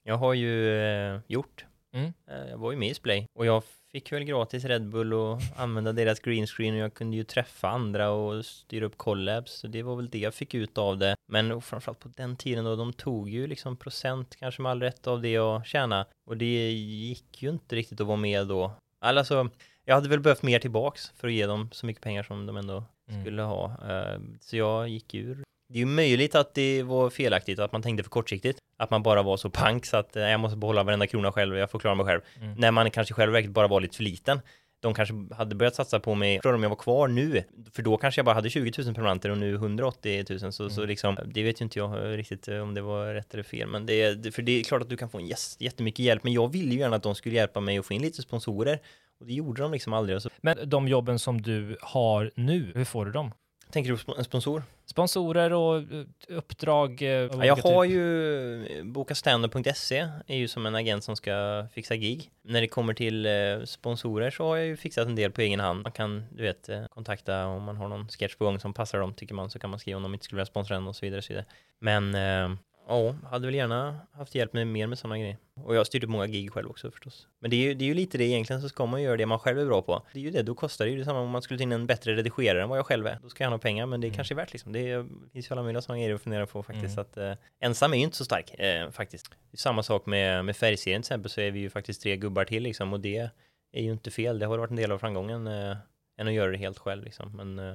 Jag 0.03 0.17
har 0.17 0.35
ju 0.35 0.81
eh, 0.83 1.21
gjort. 1.27 1.65
Mm. 1.93 2.13
Eh, 2.31 2.51
jag 2.51 2.59
var 2.59 2.73
ju 2.73 2.79
med 2.79 2.91
i 2.91 2.95
Splay 2.95 3.27
och 3.33 3.47
jag 3.47 3.63
fick 3.93 4.13
väl 4.13 4.25
gratis 4.25 4.65
Red 4.65 4.89
Bull 4.89 5.15
och 5.15 5.39
använda 5.57 5.93
deras 5.93 6.21
green 6.21 6.47
screen 6.47 6.75
och 6.75 6.81
jag 6.81 6.95
kunde 6.95 7.17
ju 7.17 7.25
träffa 7.25 7.69
andra 7.69 8.11
och 8.11 8.45
styra 8.45 8.87
upp 8.87 8.97
collabs. 8.97 9.53
Så 9.53 9.67
det 9.67 9.83
var 9.83 9.97
väl 9.97 10.11
det 10.11 10.19
jag 10.19 10.35
fick 10.35 10.55
ut 10.55 10.79
av 10.79 10.99
det. 10.99 11.17
Men 11.29 11.61
framförallt 11.63 12.01
på 12.01 12.09
den 12.17 12.37
tiden 12.37 12.65
då, 12.65 12.77
de 12.77 12.93
tog 12.93 13.29
ju 13.29 13.47
liksom 13.47 13.77
procent 13.77 14.37
kanske 14.37 14.63
med 14.63 14.71
all 14.71 14.83
rätt 14.83 15.07
av 15.07 15.23
det 15.23 15.31
jag 15.31 15.67
tjänade. 15.67 16.05
Och 16.27 16.37
det 16.37 16.71
gick 16.73 17.43
ju 17.43 17.51
inte 17.51 17.77
riktigt 17.77 18.01
att 18.01 18.07
vara 18.07 18.17
med 18.17 18.47
då. 18.47 18.73
Alltså, 18.99 19.49
jag 19.85 19.95
hade 19.95 20.09
väl 20.09 20.21
behövt 20.21 20.43
mer 20.43 20.59
tillbaks 20.59 21.11
för 21.17 21.29
att 21.29 21.35
ge 21.35 21.47
dem 21.47 21.69
så 21.73 21.87
mycket 21.87 22.03
pengar 22.03 22.23
som 22.23 22.47
de 22.47 22.57
ändå 22.57 22.85
Mm. 23.11 23.23
skulle 23.23 23.43
ha. 23.43 23.65
Eh, 23.89 24.21
Så 24.41 24.57
jag 24.57 24.89
gick 24.89 25.15
ur. 25.15 25.43
Det 25.69 25.75
är 25.79 25.81
ju 25.81 25.87
möjligt 25.87 26.35
att 26.35 26.55
det 26.55 26.83
var 26.83 27.11
felaktigt, 27.11 27.59
att 27.59 27.73
man 27.73 27.83
tänkte 27.83 28.03
för 28.03 28.11
kortsiktigt. 28.11 28.59
Att 28.77 28.91
man 28.91 29.03
bara 29.03 29.23
var 29.23 29.37
så 29.37 29.51
pank 29.51 29.87
så 29.87 29.97
att 29.97 30.17
eh, 30.17 30.23
jag 30.23 30.41
måste 30.41 30.57
behålla 30.57 30.83
varenda 30.83 31.07
krona 31.07 31.33
själv, 31.33 31.57
jag 31.57 31.71
får 31.71 31.79
klara 31.79 31.95
mig 31.95 32.07
själv. 32.07 32.21
Mm. 32.41 32.55
När 32.55 32.71
man 32.71 32.91
kanske 32.91 33.15
själv 33.15 33.53
bara 33.53 33.69
var 33.69 33.81
lite 33.81 33.97
för 33.97 34.05
liten. 34.05 34.41
De 34.83 34.95
kanske 34.95 35.15
hade 35.37 35.55
börjat 35.55 35.75
satsa 35.75 36.01
på 36.01 36.15
mig, 36.15 36.41
för 36.43 36.53
om 36.53 36.63
jag 36.63 36.71
var 36.71 36.77
kvar 36.77 37.09
nu, 37.09 37.43
för 37.73 37.83
då 37.83 37.97
kanske 37.97 38.19
jag 38.19 38.27
bara 38.27 38.35
hade 38.35 38.51
20 38.51 38.73
000 38.85 38.95
prenumeranter 38.95 39.31
och 39.31 39.39
nu 39.39 39.55
180 39.55 40.25
000, 40.31 40.39
så, 40.53 40.71
så 40.71 40.81
Mm. 40.81 40.89
liksom, 40.89 41.17
det 41.27 41.43
vet 41.43 41.61
ju 41.61 41.65
inte 41.65 41.79
jag 41.79 41.97
eh, 42.13 42.17
riktigt 42.17 42.49
om 42.49 42.75
det 42.75 42.81
var 42.83 43.15
rätt 43.15 43.35
eller 43.35 43.43
fel, 43.45 43.69
men 43.69 43.87
det, 43.87 44.03
är- 44.03 44.15
det, 44.15 44.33
för 44.33 44.43
det 44.43 44.53
är 44.61 44.65
klart 44.65 44.83
att 44.83 44.89
du 44.89 44.97
kan 44.97 45.09
få 45.11 45.19
en 45.19 45.25
yes, 45.27 45.57
jättemycket 45.61 45.99
hjälp, 46.05 46.25
men 46.25 46.33
jag 46.33 46.53
ville 46.53 46.73
ju 46.75 46.81
gärna 46.81 46.97
att 46.97 47.03
de 47.03 47.15
skulle 47.15 47.35
hjälpa 47.35 47.61
mig 47.61 47.79
att 47.79 47.87
få 47.87 47.95
in 47.95 48.03
lite 48.03 48.23
sponsorer, 48.23 48.79
och 49.21 49.27
det 49.27 49.33
gjorde 49.33 49.63
de 49.63 49.73
liksom 49.73 49.93
aldrig. 49.93 50.19
Men 50.41 50.69
de 50.69 50.89
jobben 50.89 51.19
som 51.19 51.43
du 51.43 51.77
har 51.81 52.31
nu, 52.35 52.73
hur 52.75 52.85
får 52.85 53.05
du 53.05 53.13
dem? 53.13 53.33
tänker 53.71 53.91
du 53.91 53.99
på 53.99 54.15
en 54.19 54.25
sponsor? 54.25 54.63
Sponsorer 54.87 55.53
och 55.53 55.77
eh, 55.77 56.05
uppdrag? 56.29 57.03
eh, 57.03 57.09
Ja, 57.09 57.21
jag 57.45 57.53
olika 57.59 57.69
har 57.69 57.85
typ? 57.85 57.93
ju 57.95 58.83
bokastander.se 58.85 60.09
är 60.27 60.37
ju 60.37 60.49
som 60.49 60.67
en 60.67 60.75
agent 60.75 61.05
som 61.05 61.17
ska 61.17 61.67
fixa 61.73 61.97
gig. 61.97 62.31
När 62.43 62.61
det 62.61 62.69
kommer 62.69 62.95
till 62.95 63.27
eh, 63.27 63.33
sponsorer 63.65 64.31
så 64.31 64.45
har 64.45 64.57
jag 64.57 64.67
ju 64.67 64.77
fixat 64.77 65.07
en 65.07 65.17
del 65.17 65.31
på 65.33 65.41
egen 65.41 65.61
hand. 65.61 65.83
Man 65.83 65.93
kan, 65.93 66.25
du 66.31 66.43
vet, 66.43 66.69
eh, 66.69 66.85
kontakta 66.87 67.47
om 67.47 67.63
man 67.63 67.77
har 67.77 67.89
någon 67.89 68.09
sketch 68.09 68.37
på 68.37 68.45
gång 68.45 68.61
som 68.61 68.73
passar 68.75 68.99
dem 68.99 69.15
tycker 69.15 69.35
man 69.35 69.51
så 69.51 69.59
kan 69.59 69.71
man 69.71 69.79
skriva 69.79 69.97
om 69.97 70.03
de 70.03 70.15
inte 70.15 70.25
skulle 70.25 70.37
vilja 70.37 70.47
sponsra 70.47 70.75
den 70.77 70.87
och 70.87 70.97
så 70.97 71.07
vidare. 71.07 71.19
Och 71.19 71.25
så 71.25 71.33
vidare. 71.33 71.47
Men 71.79 72.15
eh, 72.15 72.59
ja, 72.91 73.15
hade 73.31 73.47
väl 73.47 73.55
gärna 73.55 74.01
haft 74.13 74.35
hjälp 74.35 74.53
med 74.53 74.67
mer 74.67 74.87
med 74.87 74.99
sådana 74.99 75.19
grejer. 75.19 75.37
Och 75.65 75.75
jag 75.75 75.81
har 75.81 75.85
styrt 75.85 76.05
upp 76.05 76.11
många 76.11 76.27
gig 76.27 76.53
själv 76.53 76.71
också 76.71 76.91
förstås. 76.91 77.27
Men 77.41 77.51
det 77.51 77.57
är, 77.57 77.61
ju, 77.69 77.75
det 77.75 77.85
är 77.85 77.87
ju 77.87 77.95
lite 77.95 78.19
det 78.19 78.25
egentligen 78.25 78.63
så 78.63 78.69
ska 78.69 78.87
man 78.87 79.03
göra 79.03 79.17
det 79.17 79.27
man 79.27 79.39
själv 79.39 79.59
är 79.61 79.67
bra 79.67 79.83
på. 79.83 80.03
Det 80.13 80.19
är 80.19 80.23
ju 80.23 80.31
det, 80.31 80.43
då 80.43 80.55
kostar 80.55 80.85
det 80.85 80.91
ju 80.91 80.99
detsamma 80.99 81.21
om 81.21 81.31
man 81.31 81.43
skulle 81.43 81.59
ta 81.59 81.63
in 81.63 81.73
en 81.73 81.87
bättre 81.87 82.17
redigerare 82.17 82.63
än 82.63 82.69
vad 82.69 82.79
jag 82.79 82.87
själv 82.87 83.07
är. 83.07 83.19
Då 83.23 83.29
ska 83.29 83.45
jag 83.45 83.51
ha 83.51 83.59
pengar 83.59 83.87
men 83.87 84.01
det 84.01 84.07
Mm. 84.07 84.17
kanske 84.17 84.35
är 84.35 84.37
värt 84.37 84.53
liksom. 84.53 84.73
Det 84.73 84.91
är, 84.91 85.07
finns 85.33 85.51
ju 85.51 85.53
alla 85.55 85.63
möjliga 85.63 85.83
sådana 85.83 85.99
grejer 86.03 86.15
att 86.15 86.23
fundera 86.23 86.47
på 86.47 86.63
faktiskt. 86.63 86.99
Mm. 86.99 87.01
Att, 87.01 87.17
eh, 87.17 87.33
ensam 87.61 87.93
är 87.93 87.97
ju 87.97 88.03
inte 88.05 88.17
så 88.17 88.25
stark 88.25 88.55
eh, 88.61 88.91
faktiskt. 88.91 89.31
Det 89.31 89.55
är 89.55 89.59
samma 89.59 89.83
sak 89.83 90.07
med, 90.07 90.45
med 90.45 90.57
färgserien 90.57 91.03
till 91.03 91.07
exempel 91.07 91.31
så 91.31 91.41
är 91.41 91.51
vi 91.51 91.61
ju 91.61 91.71
faktiskt 91.71 92.03
tre 92.03 92.17
gubbar 92.17 92.45
till 92.45 92.63
liksom 92.63 92.93
och 92.93 93.01
det 93.01 93.31
är 93.73 93.83
ju 93.83 93.93
inte 93.93 94.11
fel. 94.11 94.39
Det 94.39 94.47
har 94.47 94.59
varit 94.59 94.71
en 94.71 94.77
del 94.77 94.93
av 94.93 94.99
framgången 94.99 95.47
eh, 95.47 95.77
än 96.21 96.27
att 96.29 96.33
göra 96.33 96.51
det 96.51 96.59
helt 96.59 96.79
själv 96.79 97.05
liksom. 97.05 97.37
Men 97.37 97.59
eh, 97.59 97.75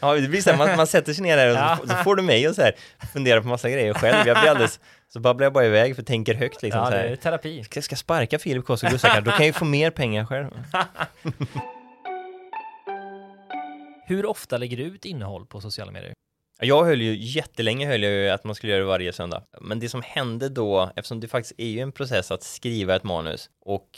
ja, 0.00 0.14
det 0.14 0.28
blir 0.28 0.40
så 0.40 0.50
här, 0.50 0.58
man, 0.58 0.76
man 0.76 0.86
sätter 0.86 1.12
sig 1.12 1.22
ner 1.22 1.36
där 1.36 1.50
och 1.50 1.56
Ja. 1.56 1.78
så, 1.82 1.88
så 1.88 1.94
får 1.94 2.16
du 2.16 2.22
mig 2.22 2.48
och 2.48 2.54
så 2.54 2.62
här 2.62 2.74
fundera 3.12 3.42
på 3.42 3.48
massa 3.48 3.70
grejer 3.70 3.94
själv. 3.94 4.26
Jag 4.26 4.40
blir 4.40 4.50
alldeles, 4.50 4.80
så 5.08 5.20
babblar 5.20 5.44
jag 5.44 5.52
bara 5.52 5.66
iväg 5.66 5.96
för 5.96 6.02
tänker 6.02 6.34
högt 6.34 6.62
liksom. 6.62 6.80
Ja, 6.82 6.90
det 6.90 6.96
här. 6.96 7.04
är 7.04 7.16
terapi. 7.16 7.64
Jag 7.74 7.84
ska 7.84 7.96
sparka 7.96 8.38
Filip 8.38 8.66
K. 8.66 8.72
Gustafsson, 8.80 9.24
då 9.24 9.30
kan 9.30 9.38
jag 9.40 9.46
ju 9.46 9.52
få 9.52 9.64
mer 9.64 9.90
pengar 9.90 10.24
själv. 10.24 10.50
Hur 14.06 14.26
ofta 14.26 14.56
lägger 14.58 14.76
du 14.76 14.82
ut 14.82 15.04
innehåll 15.04 15.46
på 15.46 15.60
sociala 15.60 15.92
medier? 15.92 16.12
Jag 16.62 16.84
höll 16.84 17.00
ju 17.02 17.16
jättelänge 17.16 17.86
höll 17.86 18.02
jag 18.02 18.12
ju 18.12 18.28
att 18.28 18.44
man 18.44 18.54
skulle 18.54 18.72
göra 18.72 18.82
det 18.82 18.88
varje 18.88 19.12
söndag. 19.12 19.42
Men 19.60 19.80
det 19.80 19.88
som 19.88 20.02
hände 20.02 20.48
då, 20.48 20.90
eftersom 20.96 21.20
det 21.20 21.28
faktiskt 21.28 21.54
är 21.60 21.66
ju 21.66 21.80
en 21.80 21.92
process 21.92 22.30
att 22.30 22.42
skriva 22.42 22.96
ett 22.96 23.04
manus 23.04 23.50
och 23.60 23.88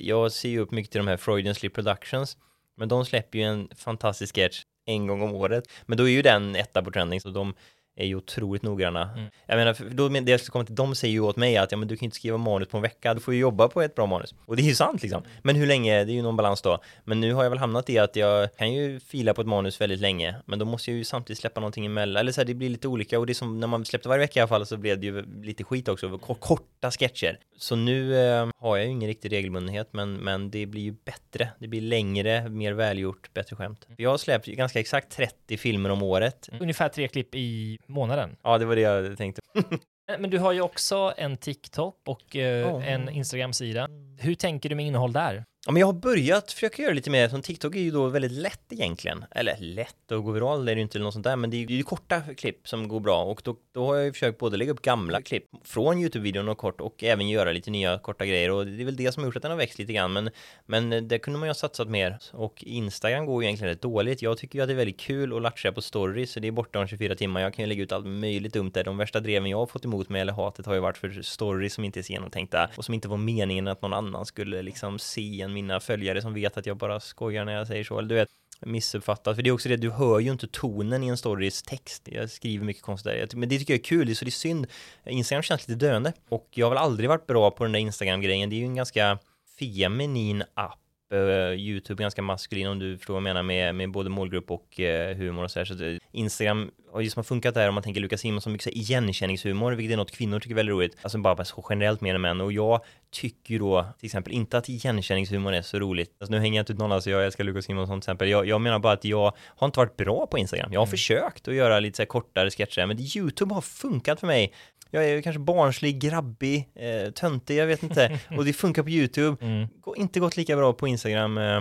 jag 0.00 0.32
ser 0.32 0.48
ju 0.48 0.58
upp 0.58 0.70
mycket 0.70 0.92
till 0.92 0.98
de 0.98 1.08
här 1.08 1.16
Freudian 1.16 1.54
Slip 1.54 1.74
Productions, 1.74 2.36
men 2.76 2.88
de 2.88 3.04
släpper 3.04 3.38
ju 3.38 3.44
en 3.44 3.68
fantastisk 3.76 4.34
sketch 4.34 4.62
en 4.86 5.06
gång 5.06 5.22
om 5.22 5.34
året. 5.34 5.64
Men 5.86 5.98
då 5.98 6.04
är 6.04 6.12
ju 6.12 6.22
den 6.22 6.56
etta 6.56 6.82
på 6.82 6.90
trending, 6.90 7.20
så 7.20 7.30
de 7.30 7.54
är 7.96 8.06
ju 8.06 8.16
otroligt 8.16 8.62
noggranna. 8.62 9.10
Mm. 9.16 9.30
Jag 9.46 9.56
menar, 9.56 9.76
då, 9.90 10.08
det 10.08 10.30
jag 10.30 10.40
ska 10.40 10.52
komma 10.52 10.64
till, 10.64 10.74
de 10.74 10.94
säger 10.94 11.12
ju 11.12 11.20
åt 11.20 11.36
mig 11.36 11.56
att 11.56 11.72
ja, 11.72 11.78
men 11.78 11.88
du 11.88 11.96
kan 11.96 12.04
inte 12.04 12.16
skriva 12.16 12.36
manus 12.36 12.68
på 12.68 12.76
en 12.76 12.82
vecka, 12.82 13.14
du 13.14 13.20
får 13.20 13.34
ju 13.34 13.40
jobba 13.40 13.68
på 13.68 13.82
ett 13.82 13.94
bra 13.94 14.06
manus. 14.06 14.34
Och 14.46 14.56
det 14.56 14.62
är 14.62 14.64
ju 14.64 14.74
sant 14.74 15.02
liksom. 15.02 15.22
Men 15.42 15.56
hur 15.56 15.66
länge, 15.66 16.04
det 16.04 16.12
är 16.12 16.14
ju 16.14 16.22
någon 16.22 16.36
balans 16.36 16.62
då. 16.62 16.78
Men 17.04 17.20
nu 17.20 17.32
har 17.32 17.42
jag 17.42 17.50
väl 17.50 17.58
hamnat 17.58 17.90
i 17.90 17.98
att 17.98 18.16
jag 18.16 18.56
kan 18.56 18.72
ju 18.72 19.00
fila 19.00 19.34
på 19.34 19.40
ett 19.40 19.46
manus 19.46 19.80
väldigt 19.80 20.00
länge, 20.00 20.36
men 20.46 20.58
då 20.58 20.64
måste 20.64 20.90
jag 20.90 20.98
ju 20.98 21.04
samtidigt 21.04 21.40
släppa 21.40 21.60
någonting 21.60 21.86
emellan. 21.86 22.20
Eller 22.20 22.32
så 22.32 22.40
här, 22.40 22.46
det 22.46 22.54
blir 22.54 22.68
lite 22.68 22.88
olika 22.88 23.18
och 23.18 23.26
det 23.26 23.32
är 23.32 23.34
som 23.34 23.60
när 23.60 23.66
man 23.66 23.84
släppte 23.84 24.08
varje 24.08 24.20
vecka 24.20 24.40
i 24.40 24.42
alla 24.42 24.48
fall 24.48 24.66
så 24.66 24.76
blev 24.76 25.00
det 25.00 25.06
ju 25.06 25.42
lite 25.42 25.64
skit 25.64 25.88
också, 25.88 26.18
korta 26.18 26.90
sketcher. 26.90 27.38
Så 27.56 27.76
nu 27.76 28.16
eh, 28.16 28.48
har 28.58 28.76
jag 28.76 28.86
ju 28.86 28.92
ingen 28.92 29.08
riktig 29.08 29.32
regelbundenhet, 29.32 29.88
men, 29.90 30.14
men 30.14 30.50
det 30.50 30.66
blir 30.66 30.82
ju 30.82 30.94
bättre. 31.04 31.48
Det 31.58 31.68
blir 31.68 31.80
längre, 31.80 32.48
mer 32.48 32.72
välgjort, 32.72 33.34
bättre 33.34 33.56
skämt. 33.56 33.86
Jag 33.96 34.10
har 34.10 34.18
släppt 34.18 34.46
ganska 34.46 34.80
exakt 34.80 35.16
30 35.16 35.56
filmer 35.56 35.90
om 35.90 36.02
året. 36.02 36.48
Ungefär 36.60 36.88
tre 36.88 37.08
klipp 37.08 37.34
i 37.34 37.78
månaden. 37.86 38.36
Ja, 38.42 38.58
det 38.58 38.64
var 38.64 38.74
det 38.76 38.82
jag 38.82 39.18
tänkte. 39.18 39.40
Men 40.18 40.30
du 40.30 40.38
har 40.38 40.52
ju 40.52 40.60
också 40.60 41.14
en 41.16 41.36
TikTok 41.36 41.96
och 42.06 42.36
eh, 42.36 42.42
Ja. 42.60 42.82
en 42.82 43.08
Instagram-sida. 43.08 43.88
Hur 44.18 44.34
tänker 44.34 44.68
du 44.68 44.74
med 44.74 44.86
innehåll 44.86 45.12
där? 45.12 45.44
Ja, 45.66 45.72
men 45.72 45.80
jag 45.80 45.86
har 45.86 45.92
börjat 45.92 46.52
försöka 46.52 46.82
göra 46.82 46.92
lite 46.92 47.10
mer, 47.10 47.28
som 47.28 47.42
TikTok 47.42 47.74
är 47.74 47.80
ju 47.80 47.90
då 47.90 48.06
väldigt 48.06 48.32
lätt 48.32 48.72
egentligen. 48.72 49.24
Eller 49.30 49.56
lätt 49.58 50.12
att 50.12 50.24
gå 50.24 50.30
viral, 50.30 50.64
det 50.64 50.72
är 50.72 50.74
det 50.74 50.78
ju 50.78 50.82
inte 50.82 50.98
eller 50.98 51.04
något 51.04 51.14
sånt 51.14 51.24
där, 51.24 51.36
men 51.36 51.50
det 51.50 51.56
är 51.56 51.70
ju 51.70 51.82
korta 51.82 52.20
klipp 52.36 52.68
som 52.68 52.88
går 52.88 53.00
bra 53.00 53.24
och 53.24 53.40
då, 53.44 53.56
då 53.72 53.86
har 53.86 53.94
jag 53.94 54.04
ju 54.04 54.12
försökt 54.12 54.38
både 54.38 54.56
lägga 54.56 54.72
upp 54.72 54.82
gamla 54.82 55.22
klipp 55.22 55.44
från 55.64 55.98
YouTube-videon 55.98 56.48
och 56.48 56.58
kort 56.58 56.80
och 56.80 57.04
även 57.04 57.28
göra 57.28 57.52
lite 57.52 57.70
nya 57.70 57.98
korta 57.98 58.26
grejer 58.26 58.50
och 58.50 58.66
det 58.66 58.82
är 58.82 58.84
väl 58.84 58.96
det 58.96 59.12
som 59.12 59.22
har 59.22 59.28
gjort 59.28 59.36
att 59.36 59.42
den 59.42 59.50
har 59.50 59.58
växt 59.58 59.78
lite 59.78 59.92
grann, 59.92 60.12
men, 60.12 60.30
men 60.66 61.08
det 61.08 61.18
kunde 61.18 61.38
man 61.38 61.46
ju 61.46 61.50
ha 61.50 61.54
satsat 61.54 61.88
mer 61.88 62.18
och 62.32 62.64
Instagram 62.64 63.26
går 63.26 63.42
ju 63.42 63.46
egentligen 63.46 63.74
rätt 63.74 63.82
dåligt. 63.82 64.22
Jag 64.22 64.38
tycker 64.38 64.58
ju 64.58 64.62
att 64.62 64.68
det 64.68 64.74
är 64.74 64.76
väldigt 64.76 65.00
kul 65.00 65.36
att 65.36 65.42
latcha 65.42 65.72
på 65.72 65.82
stories, 65.82 66.32
så 66.32 66.40
det 66.40 66.48
är 66.48 66.52
borta 66.52 66.78
om 66.78 66.86
24 66.86 67.14
timmar. 67.14 67.40
Jag 67.40 67.54
kan 67.54 67.62
ju 67.62 67.68
lägga 67.68 67.82
ut 67.82 67.92
allt 67.92 68.06
möjligt 68.06 68.52
dumt 68.52 68.70
där. 68.74 68.84
De 68.84 68.96
värsta 68.96 69.20
dreven 69.20 69.50
jag 69.50 69.58
har 69.58 69.66
fått 69.66 69.84
emot 69.84 70.08
mig 70.08 70.20
eller 70.20 70.32
hatet 70.32 70.66
har 70.66 70.74
ju 70.74 70.80
varit 70.80 70.98
för 70.98 71.22
stories 71.22 71.74
som 71.74 71.84
inte 71.84 72.00
är 72.00 72.02
så 72.02 72.12
genomtänkta 72.12 72.70
och 72.76 72.84
som 72.84 72.94
inte 72.94 73.08
var 73.08 73.16
meningen 73.16 73.68
att 73.68 73.82
någon 73.82 73.92
annan 73.92 74.26
skulle 74.26 74.62
liksom 74.62 74.98
se 74.98 75.40
en 75.40 75.53
mina 75.54 75.80
följare 75.80 76.22
som 76.22 76.34
vet 76.34 76.56
att 76.56 76.66
jag 76.66 76.76
bara 76.76 77.00
skojar 77.00 77.44
när 77.44 77.52
jag 77.52 77.66
säger 77.66 77.84
så, 77.84 77.98
eller 77.98 78.08
du 78.08 78.14
vet 78.14 78.28
missuppfattat, 78.60 79.36
för 79.36 79.42
det 79.42 79.50
är 79.50 79.52
också 79.52 79.68
det, 79.68 79.76
du 79.76 79.90
hör 79.90 80.20
ju 80.20 80.32
inte 80.32 80.46
tonen 80.46 81.02
i 81.02 81.08
en 81.08 81.16
storys 81.16 81.62
text. 81.62 82.08
Jag 82.12 82.30
skriver 82.30 82.64
mycket 82.64 82.82
konstigt 82.82 83.34
men 83.34 83.48
det 83.48 83.58
tycker 83.58 83.74
jag 83.74 83.80
är 83.80 83.84
kul, 83.84 84.16
så 84.16 84.24
det 84.24 84.28
är 84.28 84.30
synd. 84.30 84.66
Instagram 85.06 85.42
känns 85.42 85.68
lite 85.68 85.86
döende 85.86 86.12
och 86.28 86.48
jag 86.50 86.66
har 86.66 86.70
väl 86.70 86.78
aldrig 86.78 87.08
varit 87.08 87.26
bra 87.26 87.50
på 87.50 87.64
den 87.64 87.72
där 87.72 87.80
Instagram-grejen. 87.80 88.50
Det 88.50 88.56
är 88.56 88.58
ju 88.58 88.64
en 88.64 88.74
ganska 88.74 89.18
feminin 89.58 90.44
app 90.54 90.80
YouTube 91.12 91.56
YouTube 91.56 92.02
ganska 92.02 92.22
maskulin 92.22 92.66
om 92.66 92.78
du 92.78 92.98
förstår 92.98 93.14
vad 93.14 93.18
jag 93.18 93.22
menar 93.22 93.42
med, 93.42 93.74
med 93.74 93.90
både 93.90 94.10
målgrupp 94.10 94.50
och 94.50 94.80
eh, 94.80 95.16
humor 95.16 95.44
och 95.44 95.50
så 95.50 95.60
här. 95.60 95.64
Så 95.64 95.84
eh, 95.84 95.98
Instagram 96.12 96.70
har 96.94 97.00
ju 97.00 97.10
som 97.10 97.20
har 97.20 97.24
funkat 97.24 97.54
där 97.54 97.68
om 97.68 97.74
man 97.74 97.82
tänker 97.82 98.00
Lukas 98.00 98.20
Simonsson 98.20 98.52
mycket 98.52 98.64
så 98.64 98.70
igenkänningshumor, 98.70 99.72
vilket 99.72 99.92
är 99.92 99.96
något 99.96 100.10
kvinnor 100.10 100.40
tycker 100.40 100.54
är 100.54 100.56
väldigt 100.56 100.72
roligt. 100.72 100.96
Alltså 101.02 101.18
bara 101.18 101.44
så 101.44 101.66
generellt 101.70 102.00
mer 102.00 102.14
än 102.14 102.20
män 102.20 102.40
och 102.40 102.52
jag 102.52 102.80
tycker 103.10 103.58
då 103.58 103.86
till 103.98 104.06
exempel 104.06 104.32
inte 104.32 104.58
att 104.58 104.68
igenkänningshumor 104.68 105.52
är 105.52 105.62
så 105.62 105.78
roligt. 105.78 106.16
Alltså 106.20 106.32
nu 106.32 106.40
hänger 106.40 106.56
jag 106.56 106.62
inte 106.62 106.72
ut 106.72 106.78
någon, 106.78 106.92
alltså 106.92 107.10
jag 107.10 107.24
älskar 107.24 107.44
Lukas 107.44 107.64
Simonsson 107.64 108.00
till 108.00 108.04
exempel. 108.04 108.28
Jag, 108.28 108.46
jag 108.46 108.60
menar 108.60 108.78
bara 108.78 108.92
att 108.92 109.04
jag 109.04 109.32
har 109.38 109.66
inte 109.66 109.78
varit 109.78 109.96
bra 109.96 110.26
på 110.26 110.38
Instagram. 110.38 110.72
Jag 110.72 110.80
har 110.80 110.86
mm. 110.86 110.90
försökt 110.90 111.48
att 111.48 111.54
göra 111.54 111.80
lite 111.80 111.96
så 111.96 112.02
här 112.02 112.06
kortare 112.06 112.50
sketcher, 112.50 112.86
men 112.86 112.98
YouTube 113.00 113.54
har 113.54 113.62
funkat 113.62 114.20
för 114.20 114.26
mig 114.26 114.52
jag 114.90 115.04
är 115.04 115.22
kanske 115.22 115.40
barnslig, 115.40 116.00
grabbig, 116.00 116.68
eh, 116.74 117.10
töntig, 117.10 117.56
jag 117.56 117.66
vet 117.66 117.82
inte. 117.82 118.20
Och 118.36 118.44
det 118.44 118.52
funkar 118.52 118.82
på 118.82 118.90
YouTube. 118.90 119.46
Mm. 119.46 119.68
Går 119.80 119.98
inte 119.98 120.20
gått 120.20 120.36
lika 120.36 120.56
bra 120.56 120.72
på 120.72 120.88
Instagram. 120.88 121.38
Eh. 121.38 121.60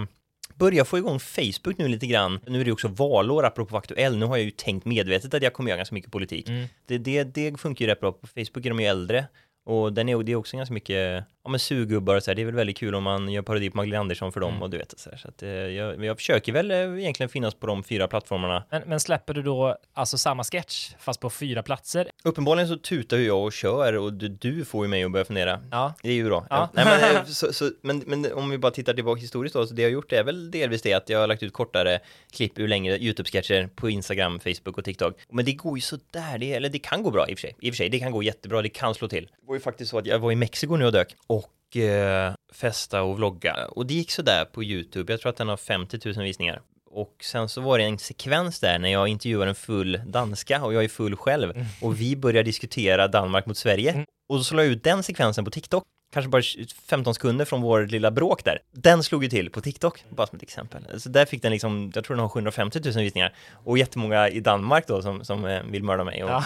Börja 0.55 0.85
få 0.85 0.97
igång 0.97 1.19
Facebook 1.19 1.77
nu 1.77 1.87
lite 1.87 2.07
grann. 2.07 2.39
Nu 2.47 2.61
är 2.61 2.65
det 2.65 2.71
också 2.71 2.87
valår, 2.87 3.45
apropå 3.45 3.77
aktuell. 3.77 4.17
Nu 4.17 4.25
har 4.25 4.37
jag 4.37 4.45
ju 4.45 4.51
tänkt 4.51 4.85
medvetet 4.85 5.33
att 5.33 5.43
jag 5.43 5.53
kommer 5.53 5.69
göra 5.69 5.77
ganska 5.77 5.95
mycket 5.95 6.11
politik. 6.11 6.49
Mm. 6.49 6.67
Det, 6.85 6.97
det, 6.97 7.23
det 7.23 7.59
funkar 7.59 7.85
ju 7.85 7.91
rätt 7.91 7.99
bra. 7.99 8.11
På 8.11 8.27
Facebook 8.27 8.65
är 8.65 8.69
de 8.69 8.79
ju 8.79 8.85
äldre. 8.85 9.25
Och 9.65 9.93
den 9.93 10.09
är, 10.09 10.23
det 10.23 10.31
är 10.31 10.35
också 10.35 10.57
ganska 10.57 10.73
mycket, 10.73 11.23
ja 11.43 11.49
men 11.49 11.59
surgubbar 11.59 12.15
och 12.15 12.23
så 12.23 12.31
här, 12.31 12.35
det 12.35 12.41
är 12.41 12.45
väl 12.45 12.55
väldigt 12.55 12.77
kul 12.77 12.95
om 12.95 13.03
man 13.03 13.29
gör 13.29 13.41
parodi 13.41 13.69
på 13.69 13.77
Magdalena 13.77 13.99
Andersson 14.01 14.31
för 14.31 14.39
dem 14.39 14.49
mm. 14.49 14.61
och 14.61 14.69
du 14.69 14.77
vet 14.77 14.99
så 14.99 15.09
här, 15.09 15.17
så 15.17 15.27
att 15.27 15.43
eh, 15.43 15.49
jag, 15.49 16.05
jag 16.05 16.17
försöker 16.17 16.51
väl 16.51 16.71
eh, 16.71 16.77
egentligen 16.77 17.29
finnas 17.29 17.55
på 17.55 17.67
de 17.67 17.83
fyra 17.83 18.07
plattformarna. 18.07 18.63
Men, 18.69 18.81
men, 18.85 18.99
släpper 18.99 19.33
du 19.33 19.41
då 19.41 19.77
alltså 19.93 20.17
samma 20.17 20.43
sketch 20.43 20.93
fast 20.99 21.19
på 21.19 21.29
fyra 21.29 21.63
platser? 21.63 22.07
Uppenbarligen 22.23 22.67
så 22.67 22.77
tutar 22.77 23.17
ju 23.17 23.25
jag 23.25 23.43
och 23.43 23.53
kör 23.53 23.93
och 23.93 24.13
du, 24.13 24.27
du 24.27 24.65
får 24.65 24.85
ju 24.85 24.89
mig 24.89 25.03
att 25.03 25.11
börja 25.11 25.25
fundera. 25.25 25.59
Ja. 25.71 25.93
Det 26.03 26.09
är 26.09 26.13
ju 26.13 26.25
bra. 26.25 26.45
Ja. 26.49 26.69
Nej, 26.73 26.85
men, 26.85 27.15
eh, 27.15 27.23
så, 27.25 27.53
så, 27.53 27.71
men, 27.81 28.03
men 28.07 28.33
om 28.33 28.49
vi 28.49 28.57
bara 28.57 28.71
tittar 28.71 28.93
tillbaka 28.93 29.21
historiskt 29.21 29.55
då, 29.55 29.67
så 29.67 29.73
det 29.73 29.81
jag 29.81 29.89
har 29.89 29.93
gjort 29.93 30.11
är 30.11 30.23
väl 30.23 30.51
delvis 30.51 30.81
det 30.81 30.93
att 30.93 31.09
jag 31.09 31.19
har 31.19 31.27
lagt 31.27 31.43
ut 31.43 31.53
kortare 31.53 31.99
klipp 32.31 32.59
ur 32.59 32.67
längre 32.67 32.97
YouTube-sketcher 32.97 33.69
på 33.75 33.89
Instagram, 33.89 34.39
Facebook 34.39 34.77
och 34.77 34.85
TikTok. 34.85 35.17
Men 35.29 35.45
det 35.45 35.53
går 35.53 35.77
ju 35.77 35.81
sådär, 35.81 36.37
det, 36.37 36.53
eller 36.53 36.69
det 36.69 36.79
kan 36.79 37.03
gå 37.03 37.11
bra 37.11 37.29
i 37.29 37.33
och 37.33 37.39
för 37.39 37.41
sig. 37.41 37.55
I 37.59 37.69
och 37.69 37.73
för 37.73 37.77
sig, 37.77 37.89
det 37.89 37.99
kan 37.99 38.11
gå 38.11 38.23
jättebra, 38.23 38.61
det 38.61 38.69
kan 38.69 38.95
slå 38.95 39.07
till. 39.07 39.25
Det 39.25 39.47
var 39.47 39.55
ju 39.55 39.61
faktiskt 39.61 39.91
så 39.91 39.97
att 39.97 40.05
jag 40.05 40.19
var 40.19 40.31
i 40.31 40.35
Mexiko 40.35 40.75
nu 40.75 40.85
och 40.85 40.91
dök 40.91 41.15
och 41.73 41.77
eh, 41.77 42.33
festa 42.53 43.01
och 43.01 43.17
vlogga 43.17 43.65
och 43.69 43.85
det 43.85 43.93
gick 43.93 44.11
sådär 44.11 44.45
på 44.45 44.63
YouTube. 44.63 45.13
Jag 45.13 45.21
tror 45.21 45.29
att 45.29 45.37
den 45.37 45.47
har 45.47 45.57
50 45.57 45.99
000 46.05 46.23
visningar. 46.23 46.61
Och 46.91 47.15
sen 47.21 47.49
så 47.49 47.61
var 47.61 47.77
det 47.77 47.83
en 47.83 47.99
sekvens 47.99 48.59
där 48.59 48.79
när 48.79 48.89
jag 48.89 49.07
intervjuar 49.07 49.47
en 49.47 49.55
full 49.55 50.01
danska 50.05 50.63
och 50.63 50.73
jag 50.73 50.83
är 50.83 50.87
full 50.87 51.15
själv 51.15 51.51
mm. 51.51 51.65
och 51.81 52.01
vi 52.01 52.15
börjar 52.15 52.43
diskutera 52.43 53.07
Danmark 53.07 53.45
mot 53.45 53.57
Sverige. 53.57 53.91
Mm. 53.91 54.05
Och 54.29 54.37
så 54.37 54.43
slår 54.43 54.63
jag 54.63 54.71
ut 54.71 54.83
den 54.83 55.03
sekvensen 55.03 55.45
på 55.45 55.51
TikTok 55.51 55.83
kanske 56.13 56.29
bara 56.29 56.41
15 56.89 57.13
sekunder 57.13 57.45
från 57.45 57.61
vår 57.61 57.87
lilla 57.87 58.11
bråk 58.11 58.43
där. 58.43 58.59
Den 58.71 59.03
slog 59.03 59.23
ju 59.23 59.29
till 59.29 59.49
på 59.49 59.61
TikTok, 59.61 60.05
bara 60.09 60.27
som 60.27 60.35
ett 60.35 60.43
exempel. 60.43 61.01
Så 61.01 61.09
där 61.09 61.25
fick 61.25 61.41
den 61.41 61.51
liksom, 61.51 61.91
jag 61.95 62.03
tror 62.03 62.15
den 62.15 62.21
har 62.21 62.29
750 62.29 62.79
000 62.85 62.93
visningar. 62.93 63.33
Och 63.51 63.77
jättemånga 63.77 64.29
i 64.29 64.39
Danmark 64.39 64.87
då 64.87 65.01
som, 65.01 65.25
som 65.25 65.45
eh, 65.45 65.63
vill 65.63 65.83
mörda 65.83 66.03
mig. 66.03 66.23
Och, 66.23 66.29
ja. 66.29 66.43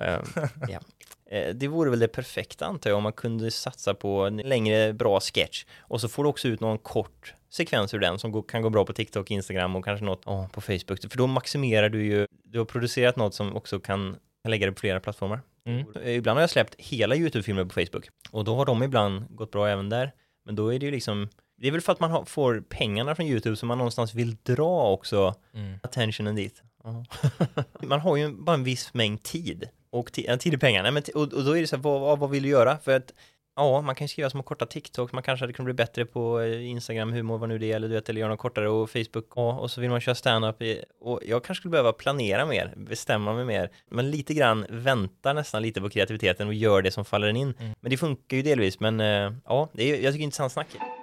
eh, 0.00 0.14
eh, 0.14 0.20
ja. 0.68 0.80
Eh, 1.30 1.54
det 1.54 1.68
vore 1.68 1.90
väl 1.90 1.98
det 1.98 2.08
perfekta 2.08 2.66
antar 2.66 2.90
jag 2.90 2.96
om 2.96 3.02
man 3.02 3.12
kunde 3.12 3.50
satsa 3.50 3.94
på 3.94 4.26
en 4.26 4.36
längre 4.36 4.92
bra 4.92 5.20
sketch 5.20 5.64
och 5.78 6.00
så 6.00 6.08
får 6.08 6.24
du 6.24 6.28
också 6.28 6.48
ut 6.48 6.60
någon 6.60 6.78
kort 6.78 7.34
sekvens 7.50 7.94
ur 7.94 7.98
den 7.98 8.18
som 8.18 8.42
kan 8.42 8.62
gå 8.62 8.70
bra 8.70 8.84
på 8.84 8.92
TikTok, 8.92 9.30
Instagram 9.30 9.76
och 9.76 9.84
kanske 9.84 10.04
något 10.04 10.26
oh, 10.26 10.48
på 10.48 10.60
Facebook. 10.60 11.10
För 11.10 11.18
då 11.18 11.26
maximerar 11.26 11.88
du 11.88 12.04
ju, 12.04 12.26
du 12.44 12.58
har 12.58 12.64
producerat 12.64 13.16
något 13.16 13.34
som 13.34 13.56
också 13.56 13.80
kan 13.80 14.16
lägga 14.48 14.66
det 14.66 14.72
på 14.72 14.80
flera 14.80 15.00
plattformar. 15.00 15.40
Mm. 15.66 15.84
Eh, 16.02 16.16
ibland 16.16 16.36
har 16.36 16.42
jag 16.42 16.50
släppt 16.50 16.74
hela 16.78 17.16
YouTube-filmer 17.16 17.64
på 17.64 17.70
Facebook 17.70 18.08
och 18.30 18.44
då 18.44 18.54
har 18.54 18.66
de 18.66 18.82
ibland 18.82 19.36
gått 19.36 19.50
bra 19.50 19.68
även 19.68 19.88
där. 19.88 20.12
Men 20.44 20.54
då 20.54 20.74
är 20.74 20.78
det 20.78 20.86
ju 20.86 20.92
liksom 20.92 21.28
det 21.60 21.68
är 21.68 21.72
väl 21.72 21.80
för 21.80 21.92
att 21.92 22.00
man 22.00 22.10
har, 22.10 22.24
får 22.24 22.60
pengarna 22.68 23.14
från 23.14 23.26
YouTube 23.26 23.56
som 23.56 23.68
man 23.68 23.78
någonstans 23.78 24.14
vill 24.14 24.36
dra 24.42 24.90
också 24.90 25.34
mm. 25.54 25.78
attentionen 25.82 26.34
dit. 26.34 26.62
Man 27.82 28.00
har 28.00 28.16
ju 28.16 28.28
bara 28.28 28.54
en 28.54 28.64
viss 28.64 28.94
mängd 28.94 29.22
tid 29.22 29.68
och 29.90 30.12
tid 30.12 30.54
är 30.54 30.56
pengar. 30.56 30.82
Nej, 30.82 30.92
men 30.92 31.02
och, 31.14 31.22
och, 31.22 31.44
då 31.44 31.56
är 31.56 31.60
det 31.60 31.66
så 31.66 31.76
här, 31.76 31.82
vad, 31.82 32.18
vad 32.18 32.30
vill 32.30 32.42
du 32.42 32.48
göra? 32.48 32.78
För 32.78 32.96
att 32.96 33.12
Ja, 33.58 33.80
man 33.80 33.94
kan 33.94 34.04
ju 34.04 34.08
skriva 34.08 34.30
små 34.30 34.42
korta 34.42 34.66
TikToks, 34.66 35.12
man 35.12 35.22
kanske 35.22 35.42
hade 35.42 35.52
kunnat 35.52 35.66
bli 35.66 35.74
bättre 35.74 36.04
på 36.04 36.40
eh, 36.40 36.66
Instagram, 36.66 37.12
humor, 37.12 37.38
vad 37.38 37.48
nu 37.48 37.58
det 37.58 37.72
är, 37.72 37.76
eller 37.76 37.88
du 37.88 37.94
vet, 37.94 38.08
eller 38.08 38.20
göra 38.20 38.30
något 38.30 38.38
kortare 38.38 38.68
och 38.68 38.90
Facebook, 38.90 39.26
ja, 39.36 39.58
och 39.58 39.70
så 39.70 39.80
vill 39.80 39.90
man 39.90 40.00
köra 40.00 40.14
stand-up 40.14 40.56
och 41.00 41.20
jag 41.26 41.44
kanske 41.44 41.60
skulle 41.60 41.70
behöva 41.70 41.92
planera 41.92 42.46
mer, 42.46 42.74
bestämma 42.76 43.34
mig 43.34 43.44
mer, 43.44 43.70
men 43.90 44.10
lite 44.10 44.34
grann 44.34 44.66
vänta 44.68 45.32
nästan 45.32 45.62
lite 45.62 45.80
på 45.80 45.90
kreativiteten 45.90 46.48
och 46.48 46.54
gör 46.54 46.82
det 46.82 46.90
som 46.90 47.04
faller 47.04 47.28
in. 47.28 47.54
Mm. 47.58 47.72
Men 47.80 47.90
det 47.90 47.96
funkar 47.96 48.36
ju 48.36 48.42
delvis, 48.42 48.80
men 48.80 49.00
eh, 49.00 49.32
ja, 49.44 49.68
det 49.72 49.82
är, 49.82 49.88
jag 49.88 49.98
tycker 49.98 50.12
det 50.12 50.18
är 50.18 50.24
intressant 50.24 50.52
snack. 50.52 50.97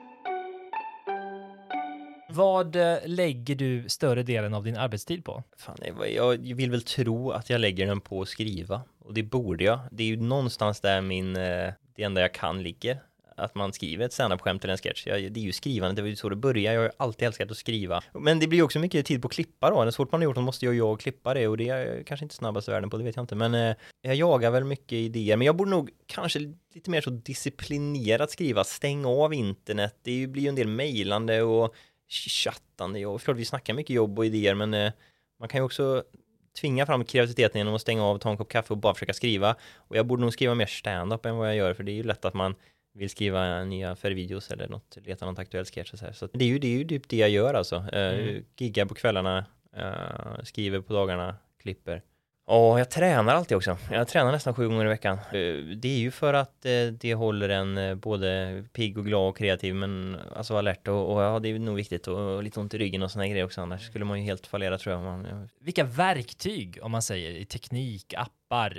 Vad 2.35 2.75
eh, 2.75 2.97
lägger 3.05 3.55
du 3.55 3.89
större 3.89 4.23
delen 4.23 4.53
av 4.53 4.63
din 4.63 4.77
arbetstid 4.77 5.25
på? 5.25 5.43
Fan, 5.57 5.77
jag 6.15 6.55
vill 6.55 6.71
väl 6.71 6.81
tro 6.81 7.31
att 7.31 7.49
jag 7.49 7.61
lägger 7.61 7.87
den 7.87 8.01
på 8.01 8.21
att 8.21 8.29
skriva. 8.29 8.81
Och 8.99 9.13
det 9.13 9.23
borde 9.23 9.63
jag. 9.63 9.79
Det 9.91 10.03
är 10.03 10.07
ju 10.07 10.21
någonstans 10.21 10.79
där 10.79 11.01
min, 11.01 11.35
eh, 11.35 11.73
det 11.95 12.03
enda 12.03 12.21
jag 12.21 12.33
kan 12.33 12.63
ligger. 12.63 12.99
Att 13.37 13.55
man 13.55 13.73
skriver 13.73 14.05
ett 14.05 14.13
standup-skämt 14.13 14.63
eller 14.63 14.71
en 14.71 14.77
sketch. 14.77 15.07
Jag, 15.07 15.31
det 15.31 15.39
är 15.39 15.43
ju 15.43 15.51
skrivandet, 15.51 15.95
det 15.95 16.01
var 16.01 16.09
ju 16.09 16.15
så 16.15 16.29
det 16.29 16.35
började. 16.35 16.75
Jag 16.75 16.81
har 16.81 16.91
alltid 16.97 17.27
älskat 17.27 17.51
att 17.51 17.57
skriva. 17.57 18.03
Men 18.13 18.39
det 18.39 18.47
blir 18.47 18.61
också 18.61 18.79
mycket 18.79 19.05
tid 19.05 19.21
på 19.21 19.27
att 19.27 19.33
klippa 19.33 19.69
då. 19.69 19.91
Så 19.91 19.95
fort 19.95 20.11
man 20.11 20.21
har 20.21 20.23
gjort 20.23 20.35
något 20.35 20.45
måste 20.45 20.65
jag, 20.65 20.75
jag 20.75 20.99
klippa 20.99 21.33
det 21.33 21.47
och 21.47 21.57
det 21.57 21.69
är 21.69 21.95
jag 21.95 22.07
kanske 22.07 22.25
inte 22.25 22.35
snabbast 22.35 22.67
i 22.67 22.71
världen 22.71 22.89
på, 22.89 22.97
det 22.97 23.03
vet 23.03 23.15
jag 23.15 23.23
inte. 23.23 23.35
Men 23.35 23.53
eh, 23.55 23.75
jag 24.01 24.15
jagar 24.15 24.51
väl 24.51 24.63
mycket 24.63 24.93
idéer. 24.93 25.37
Men 25.37 25.45
jag 25.45 25.55
borde 25.55 25.71
nog 25.71 25.89
kanske 26.05 26.39
lite 26.73 26.89
mer 26.89 27.01
så 27.01 27.09
disciplinerat 27.09 28.31
skriva. 28.31 28.63
Stäng 28.63 29.05
av 29.05 29.33
internet. 29.33 29.95
Det 30.03 30.27
blir 30.27 30.43
ju 30.43 30.49
en 30.49 30.55
del 30.55 30.67
mejlande 30.67 31.41
och 31.41 31.75
chattande 32.09 33.05
och 33.05 33.21
klart 33.21 33.37
vi 33.37 33.45
snackar 33.45 33.73
mycket 33.73 33.95
jobb 33.95 34.19
och 34.19 34.25
idéer 34.25 34.55
men 34.55 34.73
eh, 34.73 34.91
man 35.39 35.49
kan 35.49 35.59
ju 35.59 35.65
också 35.65 36.03
tvinga 36.61 36.85
fram 36.85 37.05
kreativiteten 37.05 37.59
genom 37.59 37.75
att 37.75 37.81
stänga 37.81 38.03
av, 38.03 38.17
ta 38.17 38.29
en 38.29 38.37
kopp 38.37 38.49
kaffe 38.49 38.73
och 38.73 38.77
bara 38.77 38.93
försöka 38.93 39.13
skriva. 39.13 39.55
Och 39.75 39.95
jag 39.95 40.05
borde 40.05 40.21
nog 40.21 40.33
skriva 40.33 40.55
mer 40.55 40.65
stand-up 40.65 41.25
än 41.25 41.37
vad 41.37 41.47
jag 41.47 41.55
gör 41.55 41.73
för 41.73 41.83
det 41.83 41.91
är 41.91 41.93
ju 41.93 42.03
lätt 42.03 42.25
att 42.25 42.33
man 42.33 42.55
vill 42.93 43.09
skriva 43.09 43.63
nya 43.63 43.95
färgvideos 43.95 44.51
eller 44.51 44.67
något, 44.67 44.97
leta 45.03 45.25
något 45.25 45.39
aktuellt 45.39 45.75
sketch 45.75 45.93
och 45.93 45.99
så 45.99 46.05
här. 46.05 46.13
Så 46.13 46.27
det 46.33 46.45
är 46.45 46.49
ju, 46.49 46.59
det 46.59 46.67
är 46.67 46.77
ju 46.77 46.87
typ 46.87 47.09
det 47.09 47.17
jag 47.17 47.29
gör 47.29 47.53
alltså. 47.53 47.75
Eh, 47.75 48.19
mm. 48.19 48.43
Giggar 48.57 48.85
på 48.85 48.95
kvällarna, 48.95 49.45
uh, 49.77 50.43
skriver 50.43 50.81
på 50.81 50.93
dagarna, 50.93 51.35
klipper. 51.61 52.01
Ja, 52.47 52.79
jag 52.79 52.89
tränar 52.89 53.35
alltid 53.35 53.57
också. 53.57 53.77
Jag 53.91 54.07
tränar 54.07 54.31
nästan 54.31 54.53
sju 54.53 54.67
gånger 54.67 54.85
i 54.85 54.89
veckan. 54.89 55.17
Eh, 55.17 55.55
det 55.75 55.87
är 55.87 55.97
ju 55.97 56.11
för 56.11 56.33
att 56.33 56.65
eh, 56.65 56.87
det 56.99 57.13
håller 57.13 57.49
en 57.49 57.77
eh, 57.77 57.95
både 57.95 58.63
pigg 58.73 58.97
och 58.97 59.05
glad 59.05 59.29
och 59.29 59.37
kreativ, 59.37 59.75
men 59.75 60.17
alltså 60.35 60.57
alert 60.57 60.87
och, 60.87 61.13
och 61.13 61.21
ja, 61.21 61.39
det 61.39 61.49
är 61.49 61.59
nog 61.59 61.75
viktigt 61.75 62.07
och, 62.07 62.43
lite 62.43 62.59
ont 62.59 62.73
i 62.73 62.77
ryggen 62.77 63.03
och 63.03 63.11
sådana 63.11 63.27
grejer 63.27 63.45
också. 63.45 63.61
Annars 63.61 63.81
skulle 63.87 64.05
man 64.05 64.19
ju 64.19 64.25
helt 64.25 64.47
fallera 64.47 64.77
tror 64.77 64.95
jag. 64.95 65.03
Man, 65.03 65.49
Vilka 65.59 65.83
verktyg, 65.83 66.79
om 66.81 66.91
man 66.91 67.01
säger, 67.01 67.31
i 67.31 67.45
teknik, 67.45 68.13
appar, 68.17 68.69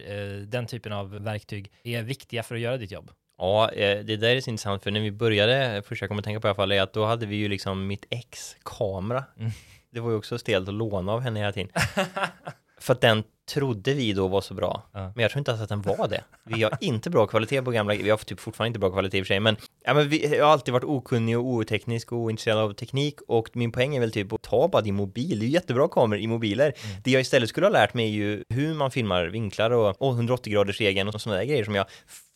den 0.47 0.67
typen 0.67 0.93
av 0.93 1.11
verktyg 1.11 1.73
är 1.83 2.03
viktiga 2.03 2.43
för 2.43 2.55
att 2.55 2.61
göra 2.61 2.77
ditt 2.77 2.91
jobb? 2.91 3.11
Ja, 3.39 3.71
det 3.77 4.17
där 4.17 4.37
är 4.37 4.41
så 4.41 4.51
intressant 4.51 4.83
för 4.83 4.91
när 4.91 5.01
vi 5.01 5.11
började, 5.13 5.83
första 5.87 6.03
jag 6.03 6.11
kommer 6.11 6.23
tänka 6.23 6.41
på 6.41 6.47
i 6.47 6.51
alla 6.51 6.55
fall, 6.55 6.73
är 6.73 6.83
att 6.83 6.93
då 6.93 7.05
hade 7.05 7.27
vi 7.27 7.37
ju 7.37 7.49
liksom 7.49 7.87
mitt 7.87 8.07
ex 8.11 8.57
kamera. 8.63 9.25
Mm. 9.39 9.51
Det 9.91 10.01
var 10.01 10.11
ju 10.11 10.17
också 10.17 10.39
stelt 10.39 10.69
att 10.69 10.75
låna 10.75 11.13
av 11.13 11.21
henne 11.21 11.41
hela 11.41 11.53
tiden. 11.53 11.71
för 12.81 12.93
att 12.93 13.01
den 13.01 13.25
trodde 13.47 13.95
vi 13.95 14.13
då 14.13 14.29
var 14.29 14.41
så 14.41 14.55
bra. 14.55 14.83
Ja. 14.93 15.13
Men 15.15 15.23
jag 15.23 15.31
tror 15.31 15.39
inte 15.39 15.53
alls 15.53 15.61
att 15.61 15.69
den 15.69 15.83
var 15.83 16.09
det. 16.09 16.25
Vi 16.45 16.63
har 16.63 16.73
inte 16.81 17.11
bra 17.11 17.27
kvalitet 17.27 17.63
på 17.63 17.71
gamla, 17.71 17.95
vi 17.95 18.11
har 18.11 18.17
typ 18.17 18.41
fortfarande 18.41 18.69
inte 18.69 18.79
bra 18.79 18.91
kvalitet 18.91 19.19
i 19.19 19.23
och 19.23 19.27
för 19.27 19.29
sig, 19.35 19.41
men, 19.41 19.57
ja, 19.85 19.95
men 19.95 20.09
vi, 20.09 20.37
jag 20.37 20.45
har 20.45 20.53
alltid 20.53 20.75
varit 20.75 20.85
okunnig 20.85 21.39
och 21.39 21.45
oteknisk 21.45 22.13
och 22.13 22.19
ointresserad 22.19 22.59
av 22.59 22.73
teknik 22.73 23.19
och 23.29 23.49
min 23.53 23.73
poäng 23.73 23.97
är 23.97 24.01
väl 24.01 24.13
typ 24.13 24.33
att 24.33 24.43
ta 24.43 24.69
bara 24.69 24.83
din 24.83 24.95
mobil, 24.95 25.39
det 25.39 25.45
är 25.45 25.47
ju 25.47 25.53
jättebra 25.53 25.89
kameror 25.89 26.21
i 26.21 26.27
mobiler. 26.27 26.73
Mm. 26.85 26.97
Det 27.05 27.11
jag 27.11 27.21
istället 27.21 27.49
skulle 27.49 27.67
ha 27.67 27.73
lärt 27.73 27.95
mig 27.95 28.05
är 28.07 28.11
ju 28.11 28.45
hur 28.49 28.75
man 28.75 28.91
filmar 28.91 29.27
vinklar 29.27 29.71
och, 29.71 30.03
och 30.03 30.13
180 30.13 30.53
graders 30.53 30.81
regeln 30.81 31.09
och 31.09 31.21
sådana 31.21 31.39
där 31.39 31.47
grejer 31.47 31.65
som 31.65 31.75
jag 31.75 31.87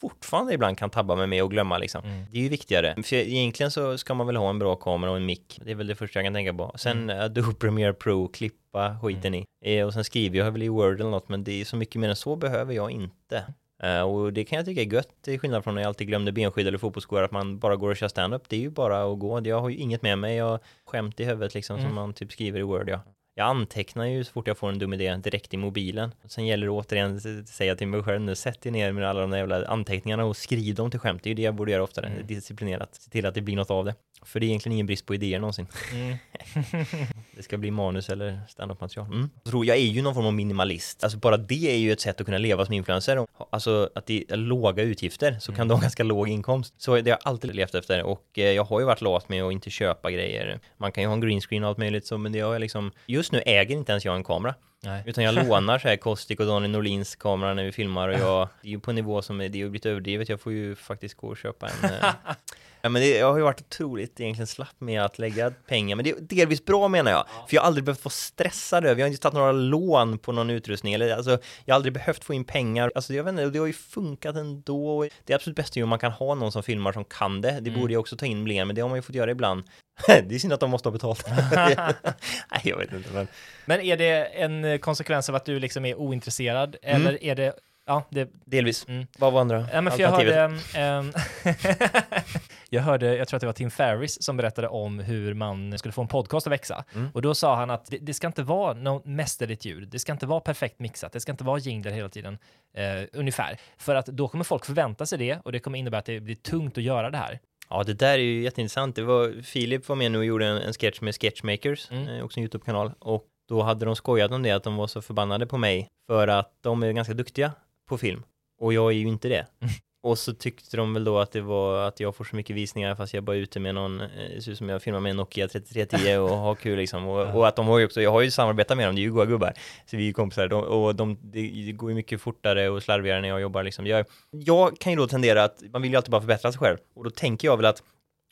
fortfarande 0.01 0.55
ibland 0.55 0.79
kan 0.79 0.91
tabba 0.91 1.17
mig 1.17 1.27
med 1.27 1.45
och 1.45 1.51
glömma 1.51 1.79
liksom. 1.79 2.05
Mm. 2.05 2.25
Det 2.31 2.39
är 2.39 2.43
ju 2.43 2.49
viktigare. 2.49 3.03
För 3.03 3.17
egentligen 3.17 3.71
så 3.71 3.99
ska 3.99 4.15
man 4.15 4.27
väl 4.27 4.37
ha 4.37 4.51
en 4.51 4.59
bra 4.59 4.77
kamera 4.77 5.11
och 5.11 5.17
en 5.17 5.27
mick. 5.27 5.61
Det 5.65 5.71
är 5.71 5.75
väl 5.75 5.87
det 5.87 5.95
första 5.95 6.19
jag 6.19 6.27
kan 6.27 6.35
tänka 6.35 6.55
på. 6.55 6.75
Sen 6.79 7.01
Mm. 7.01 7.21
Adobe 7.25 7.55
Premiere 7.55 7.93
Pro, 7.93 8.29
klippa 8.71 8.97
skiten 9.03 9.35
i. 9.35 9.45
Eh, 9.65 9.87
och 9.87 9.93
sen 9.95 10.05
skriver 10.05 10.39
jag 10.39 10.51
väl 10.53 10.63
i 10.63 10.69
Word 10.69 11.01
eller 11.01 11.11
något, 11.11 11.29
men 11.29 11.45
det 11.45 11.61
är 11.61 11.65
så 11.65 11.77
mycket 11.77 12.01
mer 12.01 12.09
än 12.09 12.17
så 12.17 12.37
behöver 12.37 12.75
jag 12.75 12.91
inte. 12.91 13.45
Eh, 13.83 14.01
och 14.03 14.33
det 14.33 14.45
kan 14.45 14.57
jag 14.57 14.67
tycka 14.67 14.81
är 14.83 14.93
gött, 14.95 15.09
till 15.23 15.39
skillnad 15.41 15.65
från 15.65 15.75
när 15.75 15.83
jag 15.83 15.89
alltid 15.89 16.07
glömde 16.07 16.33
benskydd 16.33 16.67
eller 16.67 16.79
fotbollsskor, 16.79 17.23
att 17.23 17.31
man 17.31 17.59
bara 17.59 17.77
går 17.77 17.91
och 17.91 17.97
kör 17.97 18.09
stand-up. 18.09 18.43
Det 18.49 18.57
är 18.57 18.61
ju 18.61 18.71
bara 18.71 19.13
att 19.13 19.19
gå. 19.19 19.41
Jag 19.45 19.61
har 19.61 19.69
ju 19.69 19.77
inget 19.77 20.03
med 20.03 20.19
mig, 20.19 20.37
jag 20.37 20.45
har 20.49 20.61
skämt 20.87 21.21
i 21.21 21.25
huvudet 21.25 21.55
liksom 21.55 21.77
Mm. 21.77 21.89
som 21.89 21.95
man 21.95 22.13
typ 22.15 22.33
skriver 22.33 22.61
i 22.61 22.63
Word, 22.63 22.89
ja. 22.89 23.01
Jag 23.35 23.47
antecknar 23.47 24.05
ju 24.05 24.25
så 24.25 24.33
fort 24.33 24.47
jag 24.47 24.59
får 24.59 24.69
en 24.69 24.79
dum 24.79 24.93
idé 24.93 25.17
direkt 25.17 25.55
i 25.55 25.57
mobilen. 25.57 26.15
Sen 26.25 26.47
gäller 26.47 26.67
det 26.67 26.71
återigen 26.71 27.17
att 27.17 27.49
säga 27.49 27.77
till 27.77 27.87
mig 27.89 28.03
själv 28.03 28.21
nu, 28.21 28.35
sätt 28.35 28.61
dig 28.63 28.73
ner 28.73 28.93
med 28.93 29.09
alla 29.09 29.21
de 29.21 29.31
där 29.31 29.39
jävla 29.39 29.67
anteckningarna 29.67 30.25
och 30.25 30.37
skriv 30.37 30.75
dem 30.75 30.91
till 30.91 31.01
skämt. 31.01 31.23
Det 31.23 31.27
är 31.29 31.31
ju 31.31 31.35
det 31.35 31.43
jag 31.43 31.55
borde 31.55 31.73
göra 31.73 31.83
oftare, 31.83 32.07
Mm. 32.07 32.27
disciplinerat. 32.27 32.95
Se 32.95 33.11
till 33.11 33.27
att 33.27 33.35
det 33.35 33.41
blir 33.41 33.57
något 33.57 33.71
av 33.71 33.85
det. 33.85 33.95
För 34.23 34.41
det 34.41 34.47
är 34.47 34.49
egentligen 34.49 34.73
ingen 34.73 34.87
brist 34.87 35.07
på 35.07 35.15
idéer 35.15 35.39
någonsin. 35.39 35.67
Mm. 35.93 36.17
Det 37.37 37.43
ska 37.43 37.59
bli 37.59 37.71
manus 37.71 38.09
eller 38.09 38.41
standup-material. 38.49 39.07
Mm. 39.07 39.31
Jag 39.35 39.51
tror 39.51 39.67
jag 39.67 39.77
är 39.77 39.81
ju 39.81 40.03
någon 40.03 40.15
form 40.15 40.27
av 40.27 40.35
minimalist. 40.35 41.05
Alltså 41.05 41.19
bara 41.19 41.37
det 41.37 41.71
är 41.71 41.79
ju 41.79 41.93
ett 41.93 42.01
sätt 42.01 42.21
att 42.21 42.27
kunna 42.27 42.39
leva 42.39 42.67
som 42.67 42.75
influencer. 42.75 43.27
Alltså 43.51 43.91
att 43.95 44.07
det 44.07 44.25
är 44.29 44.37
låga 44.37 44.83
utgifter 44.83 45.37
så 45.41 45.53
kan 45.53 45.69
du 45.69 45.75
ha 45.75 45.81
ganska 45.81 46.03
låg 46.03 46.29
inkomst. 46.29 46.75
Så 46.79 46.95
det 46.95 47.11
har 47.11 47.19
jag 47.19 47.19
alltid 47.23 47.55
levt 47.55 47.75
efter 47.75 48.03
och 48.03 48.27
eh, 48.35 48.45
jag 48.45 48.65
har 48.65 48.81
ju 48.81 48.87
varit 48.87 49.01
lat 49.01 49.29
med 49.29 49.45
att 49.45 49.53
inte 49.53 49.71
köpa 49.71 50.11
grejer. 50.11 50.61
Man 50.77 50.93
kan 50.93 51.03
ju 51.03 51.09
ha 51.09 51.15
en 51.15 51.21
green 51.21 51.41
screen 51.41 51.63
och 51.65 51.69
allt 51.69 51.79
möjligt 51.79 52.07
så 52.07 52.19
men 52.19 52.33
det 52.33 52.41
har 52.41 52.53
jag 52.53 52.61
liksom 52.61 52.93
Just 53.07 53.33
nu 53.33 53.43
äger 53.47 53.77
inte 53.77 53.93
ens 53.93 54.05
jag 54.05 54.17
en 54.17 54.25
kamera. 54.25 54.55
Nej. 54.83 55.03
Utan 55.07 55.25
jag 55.25 55.35
lånar 55.35 55.79
så 55.79 55.89
här 55.89 55.97
Kostik 55.97 56.41
och 56.41 56.47
Daniel 56.47 56.71
Norlins 56.71 57.17
kamera 57.17 57.55
när 57.55 57.65
vi 57.65 57.73
filmar 57.73 58.09
och 58.09 58.15
jag, 58.15 58.49
det 58.63 58.69
är 58.69 58.71
ju 58.71 58.81
på 58.81 58.91
en 58.91 58.95
nivå 58.95 59.23
som 59.23 59.41
är, 59.41 59.49
det 59.49 59.59
är 59.59 59.61
ju 59.61 59.71
blivit 59.71 59.87
överdrivet. 59.87 60.29
Jag 60.29 60.41
får 60.41 60.53
ju 60.53 60.77
faktiskt 60.77 61.15
gå 61.15 61.27
och 61.27 61.37
köpa 61.37 61.69
en 61.69 61.91
eh, 61.91 62.15
Ja 62.83 62.89
men 62.89 63.03
det, 63.03 63.19
jag 63.19 63.31
har 63.31 63.37
ju 63.37 63.43
varit 63.43 63.61
otroligt 63.61 64.21
egentligen 64.21 64.47
slapp 64.47 64.75
med 64.79 65.03
att 65.03 65.19
lägga 65.19 65.51
pengar, 65.51 65.97
men 65.97 66.05
det 66.05 66.11
är 66.11 66.17
delvis 66.21 66.65
bra 66.65 66.89
menar 66.89 67.11
jag. 67.11 67.27
För 67.49 67.55
jag 67.55 67.63
har 67.63 67.67
aldrig 67.67 67.85
behövt 67.85 68.05
vara 68.05 68.13
stressad 68.13 68.85
över, 68.85 69.01
jag 69.01 69.07
har 69.07 69.11
inte 69.11 69.23
tagit 69.23 69.35
några 69.35 69.53
lån 69.53 70.19
på 70.19 70.33
någon 70.33 70.51
utrustning, 70.51 70.95
eller 70.95 71.17
alltså 71.17 71.31
jag 71.65 71.75
har 71.75 71.77
aldrig 71.77 71.93
behövt 71.93 72.25
få 72.25 72.35
in 72.35 72.45
pengar. 72.45 72.93
Alltså 72.95 73.15
jag 73.15 73.25
vet 73.25 73.31
inte, 73.31 73.51
det 73.51 73.59
har 73.59 73.67
ju 73.67 73.73
funkat 73.73 74.37
ändå. 74.37 75.09
Det 75.25 75.33
är 75.33 75.35
absolut 75.35 75.57
bäst 75.57 75.77
ju 75.77 75.83
om 75.83 75.89
man 75.89 75.99
kan 75.99 76.13
ha 76.13 76.35
någon 76.35 76.53
som 76.53 76.63
filmar 76.63 76.93
som 76.93 77.05
kan 77.05 77.41
det. 77.41 77.59
Det 77.61 77.71
borde 77.71 77.93
ju 77.93 77.97
också 77.97 78.17
ta 78.17 78.27
in 78.27 78.43
mer, 78.43 78.65
men 78.65 78.77
det 78.77 78.83
har 78.83 78.89
man 78.89 78.99
ju 78.99 79.03
fått 79.03 79.15
göra 79.15 79.31
ibland. 79.31 79.65
det 80.29 80.35
är 80.35 80.39
synd 80.39 80.53
att 80.53 80.61
de 80.61 80.71
måste 80.71 80.89
ha 80.89 80.93
betalt. 80.93 81.27
Nej 81.55 82.61
jag 82.65 82.77
vet 82.79 82.93
inte 82.93 83.11
men. 83.13 83.29
Men 83.65 83.81
är 83.81 83.97
det 83.97 84.25
en 84.25 84.65
eh, 84.65 84.79
konsekvens 84.79 85.29
av 85.29 85.35
att 85.35 85.45
du 85.45 85.59
liksom 85.61 85.85
är 85.85 85.95
ointresserad 85.95 86.77
Mm. 86.83 87.07
eller 87.07 87.25
är 87.25 87.35
det, 87.35 87.53
ja, 87.87 88.03
det, 88.11 88.29
Delvis. 88.45 88.89
Mm. 88.89 89.07
Vad 89.19 89.33
var 89.33 89.41
andra 89.41 89.69
ja 89.73 89.81
men 89.81 89.93
för 89.93 90.01
jag 90.01 90.11
hörde, 90.11 90.59
ehm, 90.75 91.13
jag 92.71 92.83
hörde, 92.83 93.17
jag 93.17 93.29
tror 93.29 93.37
att 93.37 93.41
det 93.41 93.47
var 93.47 93.53
Tim 93.53 93.71
Ferris 93.71 94.23
som 94.23 94.37
berättade 94.37 94.69
om 94.69 94.99
hur 94.99 95.35
man 95.35 95.79
skulle 95.79 95.93
få 95.93 96.01
en 96.03 96.09
podcast 96.09 96.47
att 96.47 96.53
växa. 96.53 96.85
Mm. 96.95 97.11
Och 97.15 97.23
då 97.23 97.35
sa 97.35 97.57
han 97.57 97.71
att 97.71 97.87
det, 97.87 97.99
det 97.99 98.15
ska 98.15 98.27
inte 98.27 98.43
vara 98.43 98.75
något 98.75 99.05
mästerligt 99.05 99.65
ljud, 99.65 99.89
det 99.89 99.99
ska 99.99 100.13
inte 100.13 100.27
vara 100.27 100.41
perfekt 100.41 100.79
mixat, 100.79 101.13
det 101.13 101.21
ska 101.21 101.33
inte 101.33 101.45
vara 101.45 101.59
jingler 101.59 101.91
hela 101.91 102.09
tiden, 102.09 102.39
eh, 102.75 103.03
ungefär. 103.13 103.59
För 103.79 103.95
att 103.95 104.07
då 104.07 104.29
kommer 104.29 104.45
folk 104.45 104.65
förvänta 104.65 105.07
sig 105.07 105.19
det 105.19 105.39
och 105.45 105.53
det 105.53 105.59
kommer 105.59 105.79
innebära 105.79 105.99
att 105.99 106.05
det 106.07 106.21
blir 106.21 106.35
tungt 106.35 106.79
att 106.79 106.85
göra 106.85 107.11
det 107.11 107.19
här. 107.19 107.39
Ja, 107.71 107.83
det 107.85 107.95
där 107.95 108.13
är 108.15 108.19
ju 108.19 108.43
jätteintressant. 108.43 108.97
Det 108.97 109.03
var, 109.03 109.43
Filip 109.43 109.89
var 109.89 109.97
med 109.97 110.13
nu 110.13 110.19
och 110.19 110.25
gjorde 110.25 110.47
en, 110.47 110.57
en 110.57 110.73
sketch 110.73 111.01
med 111.01 111.15
Sketchmakers, 111.15 111.91
Mm. 111.91 112.09
eh, 112.09 112.25
också 112.25 112.39
en 112.41 112.43
YouTube-kanal. 112.45 112.93
Och 112.99 113.25
då 113.49 113.63
hade 113.63 113.85
de 113.87 113.97
skojat 113.97 114.31
om 114.31 114.43
det, 114.43 114.51
att 114.51 114.63
de 114.65 114.77
var 114.77 114.87
så 114.87 115.03
förbannade 115.03 115.47
på 115.47 115.59
mig 115.59 115.89
för 116.07 116.29
att 116.29 116.53
de 116.63 116.83
är 116.83 116.93
ganska 116.93 117.15
duktiga 117.15 117.53
på 117.89 117.99
film. 117.99 118.23
Och 118.61 118.73
jag 118.73 118.87
är 118.93 118.97
ju 118.97 119.09
inte 119.09 119.29
det. 119.29 119.47
Och 120.03 120.19
så 120.19 120.35
tyckte 120.35 120.77
de 120.77 120.95
väl 120.95 121.05
då 121.05 121.19
att 121.19 121.33
det 121.33 121.41
var 121.41 121.89
att 121.89 122.01
jag 122.01 122.17
får 122.17 122.25
så 122.25 122.37
mycket 122.37 122.57
visningar 122.57 122.95
fast 122.95 123.15
jag 123.15 123.25
bara 123.25 123.37
är 123.37 123.41
ute 123.41 123.61
med 123.61 123.75
någon, 123.75 124.01
eh, 124.01 124.07
det 124.35 124.43
ser 124.43 124.53
ut 124.53 124.59
som 124.59 124.69
jag 124.69 124.83
filmar 124.83 125.01
med 125.01 125.11
en 125.11 125.17
Nokia 125.17 125.49
3310 125.49 126.17
och 126.17 126.29
har 126.29 126.55
kul 126.55 126.79
liksom. 126.79 127.07
Och, 127.07 127.37
och 127.37 127.49
att 127.49 127.57
de 127.57 127.67
har 127.67 127.79
ju 127.79 127.85
också, 127.85 128.03
jag 128.03 128.11
har 128.11 128.21
ju 128.21 128.31
samarbetat 128.31 128.77
med 128.77 128.89
dem, 128.89 128.95
det 128.95 129.01
är 129.01 129.03
ju 129.03 129.13
goa 129.13 129.27
gubbar. 129.27 129.53
Så 129.87 129.97
vi 129.97 130.03
är 130.03 130.07
ju 130.07 130.13
kompisar 130.13 130.49
de, 130.49 130.65
och 130.65 130.95
de, 130.95 131.19
det 131.23 131.73
går 131.73 131.91
ju 131.91 131.95
mycket 131.95 132.21
fortare 132.21 132.69
och 132.69 132.83
slarvigare 132.83 133.21
när 133.21 133.29
jag 133.29 133.41
jobbar 133.41 133.63
liksom. 133.63 133.87
Jag, 133.87 134.07
jag 134.31 134.79
kan 134.79 134.93
ju 134.93 134.99
då 134.99 135.07
tendera 135.07 135.45
att, 135.45 135.63
man 135.73 135.83
vill 135.83 135.91
ju 135.91 135.97
alltid 135.97 136.11
bara 136.11 136.21
förbättra 136.21 136.53
sig 136.53 136.59
själv. 136.59 136.77
Och 136.95 137.05
då 137.05 137.11
tänker 137.11 137.49
jag 137.49 137.57
väl 137.57 137.67
att 137.67 137.83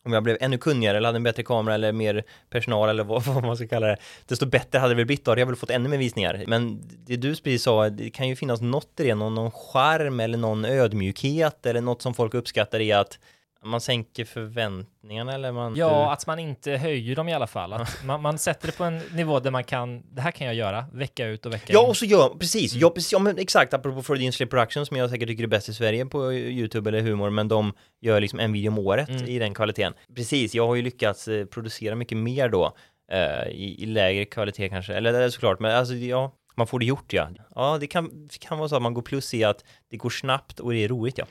om 0.08 0.12
jag 0.12 0.22
blev 0.22 0.36
ännu 0.40 0.58
kunnigare 0.58 0.96
eller 0.96 1.08
hade 1.08 1.16
en 1.16 1.22
bättre 1.22 1.42
kamera 1.42 1.74
eller 1.74 1.92
mer 1.92 2.24
personal 2.50 2.88
eller 2.88 3.04
vad, 3.04 3.22
vad 3.26 3.44
man 3.44 3.56
ska 3.56 3.68
kalla 3.68 3.86
det, 3.86 3.96
desto 4.26 4.46
bättre 4.46 4.78
hade 4.78 4.94
det 4.94 4.96
väl 4.96 5.06
blivit, 5.06 5.24
då 5.24 5.30
hade 5.30 5.40
jag 5.40 5.46
väl 5.46 5.56
fått 5.56 5.70
ännu 5.70 5.88
mer 5.88 5.98
visningar. 5.98 6.44
Men 6.46 6.82
det 7.06 7.16
du 7.16 7.28
precis 7.28 7.62
sa, 7.62 7.88
det 7.88 8.10
kan 8.10 8.28
ju 8.28 8.36
finnas 8.36 8.60
något 8.60 9.00
i 9.00 9.02
det, 9.02 9.14
någon, 9.14 9.34
någon 9.34 9.50
charm 9.50 10.20
eller 10.20 10.38
någon 10.38 10.64
ödmjukhet 10.64 11.66
eller 11.66 11.80
något 11.80 12.02
som 12.02 12.14
folk 12.14 12.34
uppskattar 12.34 12.80
i 12.80 12.92
att 12.92 13.18
man 13.64 13.80
sänker 13.80 14.24
förväntningarna 14.24 15.32
eller 15.34 15.52
man... 15.52 15.76
Ja, 15.76 16.12
att 16.12 16.26
man 16.26 16.38
inte 16.38 16.70
höjer 16.72 17.16
dem 17.16 17.28
i 17.28 17.34
alla 17.34 17.46
fall. 17.46 17.72
Att 17.72 17.98
man, 18.04 18.22
man 18.22 18.38
sätter 18.38 18.66
det 18.66 18.76
på 18.76 18.84
en 18.84 18.98
nivå 19.12 19.40
där 19.40 19.50
man 19.50 19.64
kan, 19.64 20.02
det 20.14 20.20
här 20.20 20.30
kan 20.30 20.46
jag 20.46 20.56
göra, 20.56 20.84
vecka 20.92 21.26
ut 21.26 21.46
och 21.46 21.52
vecka 21.52 21.72
Ja, 21.72 21.82
in. 21.82 21.88
och 21.88 21.96
så 21.96 22.04
gör, 22.04 22.28
precis, 22.28 22.74
ja, 22.74 22.90
precis, 22.90 23.12
ja 23.12 23.18
men 23.18 23.38
exakt, 23.38 23.74
apropå 23.74 24.02
Freudian 24.02 24.32
Slip 24.32 24.50
Production 24.50 24.86
som 24.86 24.96
jag 24.96 25.10
säkert 25.10 25.28
tycker 25.28 25.42
är 25.44 25.48
bäst 25.48 25.68
i 25.68 25.74
Sverige 25.74 26.06
på 26.06 26.32
YouTube 26.32 26.90
eller 26.90 27.00
humor, 27.00 27.30
men 27.30 27.48
de 27.48 27.72
gör 28.00 28.20
liksom 28.20 28.40
en 28.40 28.52
video 28.52 28.70
om 28.70 28.78
året 28.78 29.08
Mm. 29.08 29.24
i 29.24 29.38
den 29.38 29.54
kvaliteten. 29.54 29.92
Precis, 30.16 30.54
jag 30.54 30.66
har 30.66 30.74
ju 30.74 30.82
lyckats 30.82 31.28
eh, 31.28 31.44
producera 31.44 31.94
mycket 31.94 32.18
mer 32.18 32.48
då, 32.48 32.72
eh, 33.12 33.48
i, 33.48 33.76
i 33.82 33.86
lägre 33.86 34.24
kvalitet 34.24 34.68
kanske, 34.68 34.94
eller 34.94 35.12
det 35.12 35.18
är 35.24 35.30
såklart, 35.30 35.60
men 35.60 35.76
alltså 35.76 35.94
ja, 35.94 36.32
man 36.56 36.66
får 36.66 36.78
det 36.78 36.84
gjort 36.84 37.12
ja. 37.12 37.28
Ja, 37.54 37.78
det 37.80 37.86
kan, 37.86 38.26
det 38.28 38.38
kan 38.38 38.58
vara 38.58 38.68
så 38.68 38.76
att 38.76 38.82
man 38.82 38.94
går 38.94 39.02
plus 39.02 39.34
i 39.34 39.44
att 39.44 39.64
det 39.90 39.96
går 39.96 40.10
snabbt 40.10 40.60
och 40.60 40.72
det 40.72 40.84
är 40.84 40.88
roligt 40.88 41.18
ja. 41.18 41.24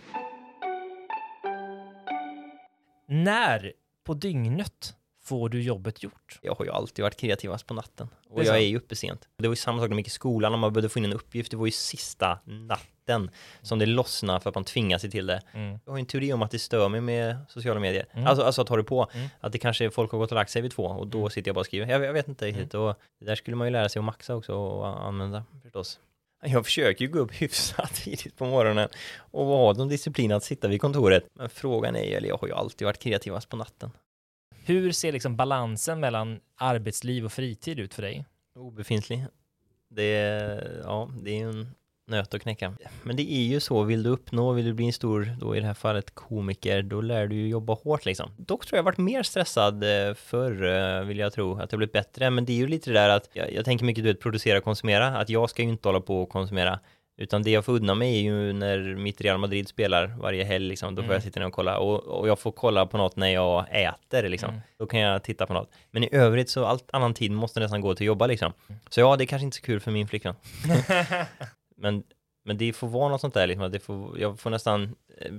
När 3.08 3.74
på 4.04 4.14
dygnet 4.14 4.96
får 5.24 5.50
du 5.50 5.62
jobbet 5.62 6.04
gjort? 6.04 6.40
Jag 6.42 6.56
har 6.56 6.66
ju 6.66 6.72
alltid 6.72 7.04
varit 7.04 7.18
kreativast 7.18 7.68
på 7.68 7.74
natten. 7.74 8.10
Och 8.30 8.42
är 8.42 8.46
jag 8.46 8.56
är 8.56 8.62
ju 8.62 8.78
uppe 8.78 8.96
sent. 8.96 9.28
Det 9.38 9.48
var 9.48 9.52
ju 9.52 9.56
samma 9.56 9.78
sak 9.78 9.90
när 9.90 9.96
man 9.96 9.98
gick 9.98 10.08
i 10.08 10.10
skolan, 10.10 10.54
om 10.54 10.60
man 10.60 10.74
behövde 10.74 10.90
få 10.90 11.00
in 11.00 11.06
en 11.06 11.14
uppgift. 11.14 11.52
Det 11.52 11.58
var 11.58 11.66
ju 11.66 11.72
sista 11.72 12.40
natten 12.46 13.32
som 13.62 13.80
det 13.80 13.86
lossnade 13.86 14.40
för 14.40 14.50
att 14.50 14.56
man 14.56 14.64
tvingas 14.64 15.02
sig 15.02 15.12
till 15.12 15.26
det. 15.26 15.42
Mm. 15.54 15.80
Jag 15.86 15.92
har 15.92 15.98
ju 15.98 16.00
en 16.00 16.06
teori 16.06 16.34
om 16.34 16.42
att 16.42 16.52
det 16.52 16.60
stör 16.60 16.90
mig 16.90 17.02
med 17.02 17.38
sociala 17.50 17.80
medier. 17.80 18.06
Mm. 18.12 18.28
Alltså, 18.28 18.44
alltså 18.44 18.62
att 18.62 18.70
ha 18.70 18.78
det 18.78 18.84
på. 18.84 19.10
Mm. 19.14 19.28
Att 19.40 19.52
det 19.52 19.58
kanske 19.58 19.90
folk 19.90 20.12
har 20.12 20.20
gått 20.20 20.32
och 20.32 20.36
lagt 20.36 20.52
sig 20.52 20.62
vid 20.62 20.72
två 20.72 20.84
och 20.84 21.08
då 21.08 21.30
sitter 21.30 21.50
jag 21.50 21.56
bara 21.56 21.60
och 21.60 21.66
skriver. 21.66 21.88
Jag, 21.88 22.04
jag 22.04 22.14
vet 22.14 22.28
inte 22.28 22.46
riktigt. 22.46 22.74
Och 22.74 22.96
det 23.20 23.26
där 23.26 23.36
skulle 23.36 23.58
man 23.58 23.68
ju 23.68 23.72
lära 23.72 23.90
sig 23.90 24.00
att 24.00 24.06
maxa 24.06 24.36
också 24.36 24.54
och 24.54 25.06
använda 25.08 25.44
förstås. 25.64 26.00
Jag 26.42 26.66
försöker 26.66 27.06
ju 27.06 27.12
gå 27.12 27.20
upp 27.20 27.32
hyfsat 27.42 27.94
tidigt 27.94 28.36
på 28.36 28.46
morgonen 28.46 28.90
och 29.32 29.46
ha 29.46 29.74
någon 29.74 29.88
disciplin 29.88 30.32
att 30.32 30.44
sitta 30.44 30.68
vid 30.68 30.82
kontoret. 30.82 31.28
Men 31.34 31.50
frågan 31.50 31.96
är 31.96 32.04
ju, 32.04 32.14
eller 32.14 32.28
jag 32.28 32.38
har 32.38 32.48
ju 32.48 32.54
alltid 32.54 32.86
varit 32.86 33.00
kreativast 33.00 33.50
på 33.50 33.58
natten. 33.58 33.92
Hur 34.66 34.92
ser 34.92 35.12
liksom 35.12 35.36
balansen 35.36 36.00
mellan 36.00 36.40
arbetsliv 36.56 37.26
och 37.26 37.32
fritid 37.32 37.80
ut 37.80 37.94
för 37.94 38.02
dig? 38.02 38.26
Obefintlig. 38.56 39.26
Det 39.90 40.16
är, 40.16 40.82
ja, 40.84 41.10
det 41.22 41.40
är 41.40 41.48
en 41.48 41.72
nöt 42.08 42.34
att 42.34 42.42
knäcka. 42.42 42.74
Men 43.04 43.16
det 43.16 43.32
är 43.34 43.42
ju 43.44 43.60
så, 43.60 43.84
vill 43.84 44.04
du 44.04 44.10
uppnå, 44.10 44.52
vill 44.54 44.66
du 44.66 44.74
bli 44.74 44.86
en 44.86 44.94
stor, 44.94 45.36
då 45.40 45.56
i 45.56 45.60
det 45.60 45.66
här 45.66 45.74
fallet 45.74 46.16
komiker, 46.16 46.82
då 46.82 47.02
lär 47.02 47.28
du 47.28 47.36
ju 47.36 47.48
jobba 47.48 47.74
hårt 47.74 48.06
liksom. 48.06 48.32
Dock 48.38 48.66
tror 48.66 48.78
jag 48.78 48.84
varit 48.84 48.98
mer 48.98 49.24
stressad 49.24 49.84
eh, 49.84 50.14
förr, 50.14 50.66
eh, 51.00 51.06
vill 51.06 51.20
jag 51.20 51.34
tro, 51.34 51.60
att 51.60 51.70
det 51.70 51.78
blivit 51.78 51.94
bättre. 51.94 52.30
Men 52.30 52.46
det 52.46 52.54
är 52.54 52.58
ju 52.58 52.68
lite 52.68 52.90
det 52.90 53.00
där 53.00 53.10
att, 53.10 53.30
jag, 53.34 53.54
jag 53.54 53.66
tänker 53.66 53.86
mycket 53.86 54.04
du 54.04 54.10
vet, 54.14 54.20
producera, 54.22 54.62
konsumera, 54.62 55.08
att 55.08 55.30
jag 55.30 55.50
ska 55.50 55.62
ju 55.64 55.70
inte 55.70 55.88
hålla 55.88 56.02
på 56.02 56.22
och 56.22 56.30
konsumera. 56.30 56.80
Utan 57.20 57.44
det 57.44 57.52
jag 57.52 57.66
får 57.66 57.74
unna 57.74 57.96
mig 57.96 58.16
är 58.18 58.22
ju 58.22 58.54
när 58.54 58.96
mitt 58.96 59.22
Real 59.22 59.38
Madrid 59.38 59.68
spelar 59.68 60.08
varje 60.22 60.44
helg 60.44 60.68
liksom, 60.68 60.96
då 60.96 61.02
får 61.02 61.06
Mm. 61.06 61.14
jag 61.14 61.24
sitta 61.24 61.40
ner 61.40 61.48
och 61.48 61.54
kolla. 61.54 61.78
Och, 61.80 62.04
och 62.04 62.28
jag 62.28 62.40
får 62.40 62.52
kolla 62.52 62.86
på 62.86 62.98
något 62.98 63.16
när 63.16 63.28
jag 63.28 63.66
äter 63.72 64.30
liksom. 64.30 64.50
Mm. 64.50 64.62
Då 64.80 64.86
kan 64.86 65.00
jag 65.00 65.24
titta 65.24 65.46
på 65.48 65.54
något. 65.54 65.72
Men 65.92 66.04
i 66.04 66.10
övrigt 66.12 66.50
så 66.50 66.66
allt 66.66 66.90
annan 66.94 67.14
tid 67.14 67.32
måste 67.32 67.60
nästan 67.60 67.82
gå 67.82 67.96
till 67.96 68.04
att 68.04 68.08
jobba 68.08 68.28
liksom. 68.28 68.54
Så 68.90 69.00
ja, 69.00 69.16
det 69.16 69.24
är 69.24 69.26
kanske 69.26 69.46
inte 69.46 69.58
så 69.58 69.64
kul 69.64 69.80
för 69.80 69.92
min 69.92 70.08
flickvän. 70.08 70.36
men, 71.78 72.04
men 72.46 72.58
det 72.58 72.74
får 72.74 72.88
vara 72.88 73.10
något 73.10 73.22
sånt 73.22 73.34
där 73.34 73.48
liksom, 73.48 73.72
det 73.72 73.80
får, 73.80 74.20
jag 74.20 74.40
får 74.40 74.50
nästan 74.50 74.96
eh, 75.18 75.32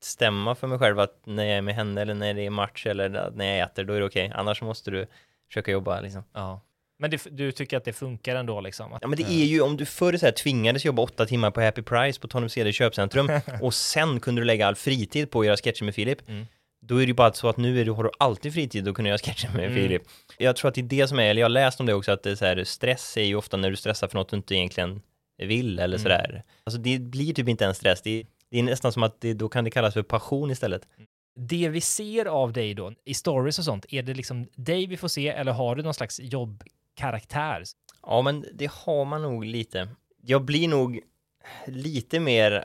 bestämma 0.00 0.54
för 0.54 0.66
mig 0.66 0.78
själv 0.78 1.00
att 1.00 1.20
när 1.24 1.44
jag 1.44 1.56
är 1.56 1.62
med 1.62 1.74
henne 1.74 2.02
eller 2.02 2.14
när 2.14 2.34
det 2.34 2.46
är 2.46 2.50
match 2.50 2.86
eller 2.86 3.30
när 3.34 3.56
jag 3.56 3.70
äter, 3.70 3.84
då 3.84 3.92
är 3.92 4.00
det 4.00 4.06
okej. 4.06 4.32
Annars 4.34 4.62
måste 4.62 4.90
du 4.90 5.06
försöka 5.48 5.70
jobba 5.70 6.00
liksom. 6.00 6.24
Ja. 6.32 6.60
Men 6.98 7.10
det, 7.10 7.26
du 7.30 7.52
tycker 7.52 7.76
att 7.76 7.84
det 7.84 7.92
funkar 7.92 8.36
ändå 8.36 8.60
liksom? 8.60 8.92
Att, 8.92 9.02
Ja 9.02 9.08
men 9.08 9.16
det 9.16 9.24
är 9.24 9.44
ju, 9.44 9.60
om 9.60 9.76
du 9.76 9.86
förr 9.86 10.16
så 10.16 10.26
här 10.26 10.32
tvingades 10.32 10.84
jobba 10.84 11.02
åtta 11.02 11.26
timmar 11.26 11.50
på 11.50 11.60
Happy 11.60 11.82
Price 11.82 12.20
på 12.20 12.28
Tanum 12.28 12.48
CD 12.48 12.72
köpcentrum 12.72 13.30
och 13.62 13.74
sen 13.74 14.20
kunde 14.20 14.40
du 14.40 14.44
lägga 14.44 14.66
all 14.66 14.74
fritid 14.74 15.30
på 15.30 15.40
att 15.40 15.46
göra 15.46 15.56
sketcher 15.56 15.84
med 15.84 15.94
Filip. 15.94 16.28
Mm. 16.28 16.46
Då 16.80 16.96
är 16.96 17.00
det 17.00 17.06
ju 17.06 17.14
bara 17.14 17.32
så 17.32 17.48
att 17.48 17.56
nu 17.56 17.80
är 17.80 17.84
du, 17.84 17.90
har 17.90 18.04
du 18.04 18.10
alltid 18.18 18.52
fritid 18.52 18.88
att 18.88 18.94
kunna 18.94 19.08
göra 19.08 19.18
sketcher 19.18 19.48
med 19.54 19.64
Mm. 19.64 19.74
Filip. 19.74 20.02
Jag 20.38 20.56
tror 20.56 20.68
att 20.68 20.74
det 20.74 20.80
är 20.80 20.82
det 20.82 21.08
som 21.08 21.18
är, 21.18 21.30
eller 21.30 21.40
jag 21.40 21.44
har 21.44 21.50
läst 21.50 21.80
om 21.80 21.86
det 21.86 21.94
också, 21.94 22.12
att 22.12 22.22
det 22.22 22.30
är 22.30 22.34
så 22.34 22.44
här, 22.44 22.64
stress 22.64 23.16
är 23.16 23.22
ju 23.22 23.36
ofta 23.36 23.56
när 23.56 23.70
du 23.70 23.76
stressar 23.76 24.08
för 24.08 24.18
något 24.18 24.28
du 24.28 24.36
inte 24.36 24.54
egentligen 24.54 25.02
vill 25.36 25.78
eller 25.78 25.96
Mm. 25.96 26.02
sådär. 26.02 26.42
Alltså 26.64 26.80
det 26.80 26.98
blir 26.98 27.34
typ 27.34 27.48
inte 27.48 27.66
en 27.66 27.74
stress, 27.74 28.02
det 28.02 28.10
är, 28.20 28.26
det 28.50 28.58
är 28.58 28.62
nästan 28.62 28.92
som 28.92 29.02
att 29.02 29.20
det, 29.20 29.34
då 29.34 29.48
kan 29.48 29.64
det 29.64 29.70
kallas 29.70 29.94
för 29.94 30.02
passion 30.02 30.50
istället. 30.50 30.88
Det 31.38 31.68
vi 31.68 31.80
ser 31.80 32.26
av 32.26 32.52
dig 32.52 32.74
då, 32.74 32.92
i 33.04 33.14
stories 33.14 33.58
och 33.58 33.64
sånt, 33.64 33.86
är 33.88 34.02
det 34.02 34.14
liksom 34.14 34.46
dig 34.54 34.86
vi 34.86 34.96
får 34.96 35.08
se 35.08 35.28
eller 35.28 35.52
har 35.52 35.76
du 35.76 35.82
någon 35.82 35.94
slags 35.94 36.20
jobbkaraktär? 36.20 37.62
Ja, 38.02 38.22
men 38.22 38.44
det 38.54 38.70
har 38.72 39.04
man 39.04 39.22
nog 39.22 39.44
lite. 39.44 39.88
Jag 40.22 40.44
blir 40.44 40.68
nog 40.68 41.00
lite 41.66 42.20
mer 42.20 42.64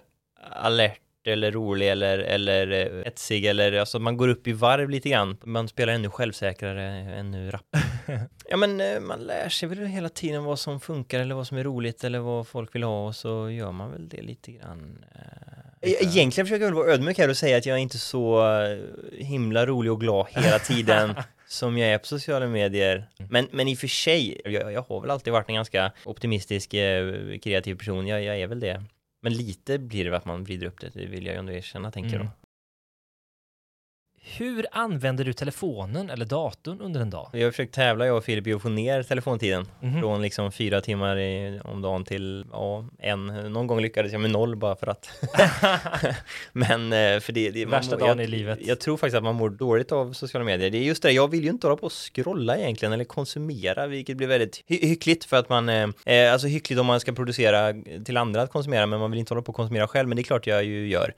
alert 0.51 0.99
eller 1.27 1.51
rolig 1.51 1.89
eller, 1.89 2.19
eller 2.19 2.71
eh, 2.71 3.01
etsig 3.07 3.45
eller 3.45 3.73
alltså 3.73 3.99
man 3.99 4.17
går 4.17 4.27
upp 4.27 4.47
i 4.47 4.51
varv 4.53 4.89
lite 4.89 5.09
grann. 5.09 5.37
Man 5.43 5.67
spelar 5.67 5.93
ännu 5.93 6.09
självsäkrare, 6.09 6.83
ännu 7.15 7.51
rapp. 7.51 7.75
ja 8.49 8.57
men 8.57 8.81
eh, 8.81 8.99
man 8.99 9.19
lär 9.19 9.49
sig 9.49 9.69
väl 9.69 9.85
hela 9.85 10.09
tiden 10.09 10.43
vad 10.43 10.59
som 10.59 10.79
funkar 10.79 11.19
eller 11.19 11.35
vad 11.35 11.47
som 11.47 11.57
är 11.57 11.63
roligt 11.63 12.03
eller 12.03 12.19
vad 12.19 12.47
folk 12.47 12.75
vill 12.75 12.83
ha 12.83 13.07
och 13.07 13.15
så 13.15 13.49
gör 13.49 13.71
man 13.71 13.91
väl 13.91 14.09
det 14.09 14.21
lite 14.21 14.51
grann. 14.51 15.05
Eh, 15.15 15.21
E- 15.83 15.95
Egentligen 16.01 16.45
försöker 16.47 16.65
jag 16.65 16.71
väl 16.71 16.73
vara 16.83 16.93
ödmjuk 16.93 17.17
här 17.17 17.29
och 17.29 17.37
säga 17.37 17.57
att 17.57 17.65
jag 17.65 17.77
är 17.77 17.81
inte 17.81 17.97
så 17.97 18.43
himla 19.17 19.65
rolig 19.65 19.91
och 19.91 19.99
glad 20.01 20.27
hela 20.29 20.59
tiden 20.67 21.13
som 21.47 21.77
jag 21.77 21.89
är 21.89 21.97
på 21.97 22.05
sociala 22.05 22.47
medier. 22.47 23.05
Men, 23.29 23.47
men 23.51 23.67
i 23.67 23.73
och 23.75 23.77
för 23.77 23.87
sig, 23.87 24.41
jag, 24.45 24.73
jag 24.73 24.85
har 24.89 25.01
väl 25.01 25.09
alltid 25.11 25.33
varit 25.33 25.49
en 25.49 25.55
ganska 25.55 25.91
optimistisk, 26.05 26.71
kreativ 27.43 27.75
person. 27.75 28.07
Jag, 28.07 28.23
jag 28.23 28.39
är 28.39 28.47
väl 28.47 28.59
det. 28.59 28.83
Men 29.21 29.33
lite 29.33 29.79
blir 29.79 30.05
det 30.05 30.17
att 30.17 30.25
man 30.25 30.43
vrider 30.43 30.67
upp 30.67 30.79
det, 30.79 30.89
det 30.93 31.05
vill 31.05 31.25
jag 31.25 31.33
ju 31.33 31.39
ändå 31.39 31.51
erkänna, 31.51 31.91
tänker 31.91 32.15
Mm. 32.15 32.21
jag. 32.27 32.40
Hur 34.23 34.65
använder 34.71 35.23
du 35.25 35.33
telefonen 35.33 36.09
eller 36.09 36.25
datorn 36.25 36.81
under 36.81 37.01
en 37.01 37.09
dag? 37.09 37.29
Vi 37.33 37.43
har 37.43 37.51
försökt 37.51 37.73
tävla, 37.75 38.05
jag 38.05 38.17
och 38.17 38.23
Filip, 38.23 38.47
i 38.47 38.53
att 38.53 38.61
få 38.61 38.69
ner 38.69 39.03
telefontiden. 39.03 39.67
Mhm. 39.81 39.99
Från 40.01 40.21
liksom 40.21 40.51
fyra 40.51 40.81
timmar 40.81 41.17
i, 41.17 41.59
om 41.63 41.81
dagen 41.81 42.03
till, 42.05 42.45
ja, 42.51 42.85
en. 42.99 43.27
Någon 43.27 43.67
gång 43.67 43.81
lyckades 43.81 44.11
jag 44.11 44.21
med 44.21 44.31
noll 44.31 44.55
bara 44.55 44.75
för 44.75 44.87
att. 44.87 45.09
Men 46.51 46.93
eh, 46.93 47.19
för 47.19 47.31
det, 47.33 47.51
det 47.51 47.65
Värsta 47.65 47.95
mår- 47.95 47.99
dagen 47.99 48.17
jag, 48.17 48.25
i 48.25 48.27
livet. 48.27 48.59
Jag 48.61 48.79
tror 48.79 48.97
faktiskt 48.97 49.17
att 49.17 49.23
man 49.23 49.35
mår 49.35 49.49
dåligt 49.49 49.91
av 49.91 50.13
sociala 50.13 50.45
medier. 50.45 50.69
Det 50.69 50.77
är 50.77 50.83
just 50.83 51.03
det, 51.03 51.11
jag 51.11 51.27
vill 51.31 51.43
ju 51.43 51.49
inte 51.49 51.67
hålla 51.67 51.77
på 51.77 51.85
och 51.85 52.13
scrolla 52.13 52.57
egentligen 52.57 52.93
eller 52.93 53.03
konsumera, 53.03 53.87
vilket 53.87 54.17
blir 54.17 54.27
väldigt 54.27 54.63
hy- 54.67 54.85
hyckligt 54.87 55.25
för 55.25 55.37
att 55.37 55.49
man, 55.49 55.69
eh, 55.69 55.89
eh, 56.05 56.31
alltså 56.33 56.47
hyckligt 56.47 56.79
om 56.79 56.85
man 56.85 56.99
ska 56.99 57.11
producera 57.11 57.73
till 58.05 58.17
andra 58.17 58.41
att 58.41 58.51
konsumera, 58.51 58.85
men 58.85 58.99
man 58.99 59.11
vill 59.11 59.19
inte 59.19 59.33
hålla 59.33 59.41
på 59.43 59.49
och 59.49 59.55
konsumera 59.55 59.87
själv, 59.87 60.07
men 60.09 60.15
det 60.15 60.21
är 60.21 60.23
klart 60.23 60.47
jag 60.47 60.63
ju 60.63 60.87
gör. 60.87 61.13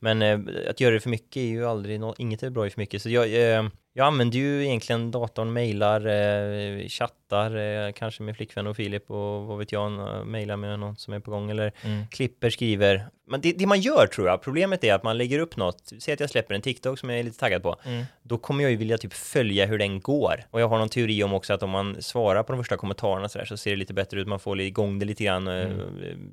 Men 0.00 0.22
eh, 0.22 0.40
att 0.70 0.80
göra 0.80 0.94
det 0.94 1.00
för 1.00 1.10
mycket 1.10 1.36
är 1.36 1.46
ju 1.46 1.66
aldrig, 1.66 2.00
no 2.00 2.14
inget 2.18 2.42
är 2.42 2.50
bra 2.50 2.66
i 2.66 2.70
för 2.70 2.80
mycket. 2.80 3.02
Så 3.02 3.10
jag, 3.10 3.52
eh, 3.56 3.68
jag 3.98 4.06
använder 4.06 4.38
ju 4.38 4.64
egentligen 4.66 5.10
datorn, 5.10 5.52
mejlar, 5.52 6.06
eh, 6.06 6.88
chattar, 6.88 7.56
eh, 7.86 7.92
kanske 7.92 8.22
med 8.22 8.36
flickvän 8.36 8.66
och 8.66 8.76
Filip 8.76 9.10
och 9.10 9.46
vad 9.46 9.58
vet 9.58 9.72
jag, 9.72 9.92
eh, 9.92 10.24
mejlar 10.24 10.56
med 10.56 10.78
någon 10.78 10.96
som 10.96 11.14
är 11.14 11.20
på 11.20 11.30
gång 11.30 11.50
eller 11.50 11.72
Mm. 11.84 12.06
klipper, 12.10 12.50
skriver. 12.50 13.06
Men 13.28 13.40
det, 13.40 13.52
det 13.52 13.66
man 13.66 13.80
gör 13.80 14.06
tror 14.06 14.28
jag, 14.28 14.42
problemet 14.42 14.84
är 14.84 14.94
att 14.94 15.02
man 15.02 15.18
lägger 15.18 15.38
upp 15.38 15.56
något, 15.56 15.92
säg 15.98 16.14
att 16.14 16.20
jag 16.20 16.30
släpper 16.30 16.54
en 16.54 16.62
TikTok 16.62 16.98
som 16.98 17.10
jag 17.10 17.18
är 17.18 17.22
lite 17.22 17.38
taggad 17.38 17.62
på, 17.62 17.76
Mm. 17.84 18.04
då 18.22 18.38
kommer 18.38 18.62
jag 18.64 18.70
ju 18.70 18.76
vilja 18.76 18.98
typ 18.98 19.12
följa 19.12 19.66
hur 19.66 19.78
den 19.78 20.00
går. 20.00 20.34
Och 20.50 20.60
jag 20.60 20.68
har 20.68 20.78
någon 20.78 20.88
teori 20.88 21.22
om 21.22 21.34
också 21.34 21.52
att 21.54 21.62
om 21.62 21.70
man 21.70 22.02
svarar 22.02 22.42
på 22.42 22.52
de 22.52 22.58
första 22.58 22.76
kommentarerna 22.76 23.28
så, 23.28 23.38
där, 23.38 23.44
så 23.44 23.56
ser 23.56 23.70
det 23.70 23.76
lite 23.76 23.94
bättre 23.94 24.20
ut, 24.20 24.28
man 24.28 24.40
får 24.40 24.60
igång 24.60 24.98
det 24.98 25.04
lite 25.06 25.24
grann, 25.24 25.48
eh, 25.48 25.68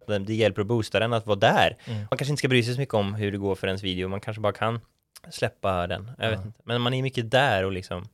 det, 0.07 0.19
det 0.19 0.33
hjälper 0.33 0.61
att 0.61 0.67
boosta 0.67 0.99
den 0.99 1.13
att 1.13 1.25
vara 1.27 1.39
där. 1.39 1.77
Mm. 1.85 1.99
Man 1.99 2.07
kanske 2.17 2.29
inte 2.31 2.39
ska 2.39 2.47
bry 2.47 2.63
sig 2.63 2.73
så 2.73 2.79
mycket 2.79 2.93
om 2.95 3.13
hur 3.15 3.31
det 3.31 3.37
går 3.37 3.55
för 3.55 3.67
ens 3.67 3.83
video, 3.83 4.07
man 4.07 4.19
kanske 4.19 4.41
bara 4.41 4.53
kan 4.53 4.79
släppa 5.29 5.87
den. 5.87 6.11
Jag 6.17 6.29
vet 6.29 6.45
inte. 6.45 6.59
Men 6.63 6.81
man 6.81 6.93
är 6.93 7.01
mycket 7.01 7.31
där 7.31 7.65
och 7.65 7.71
liksom 7.71 8.07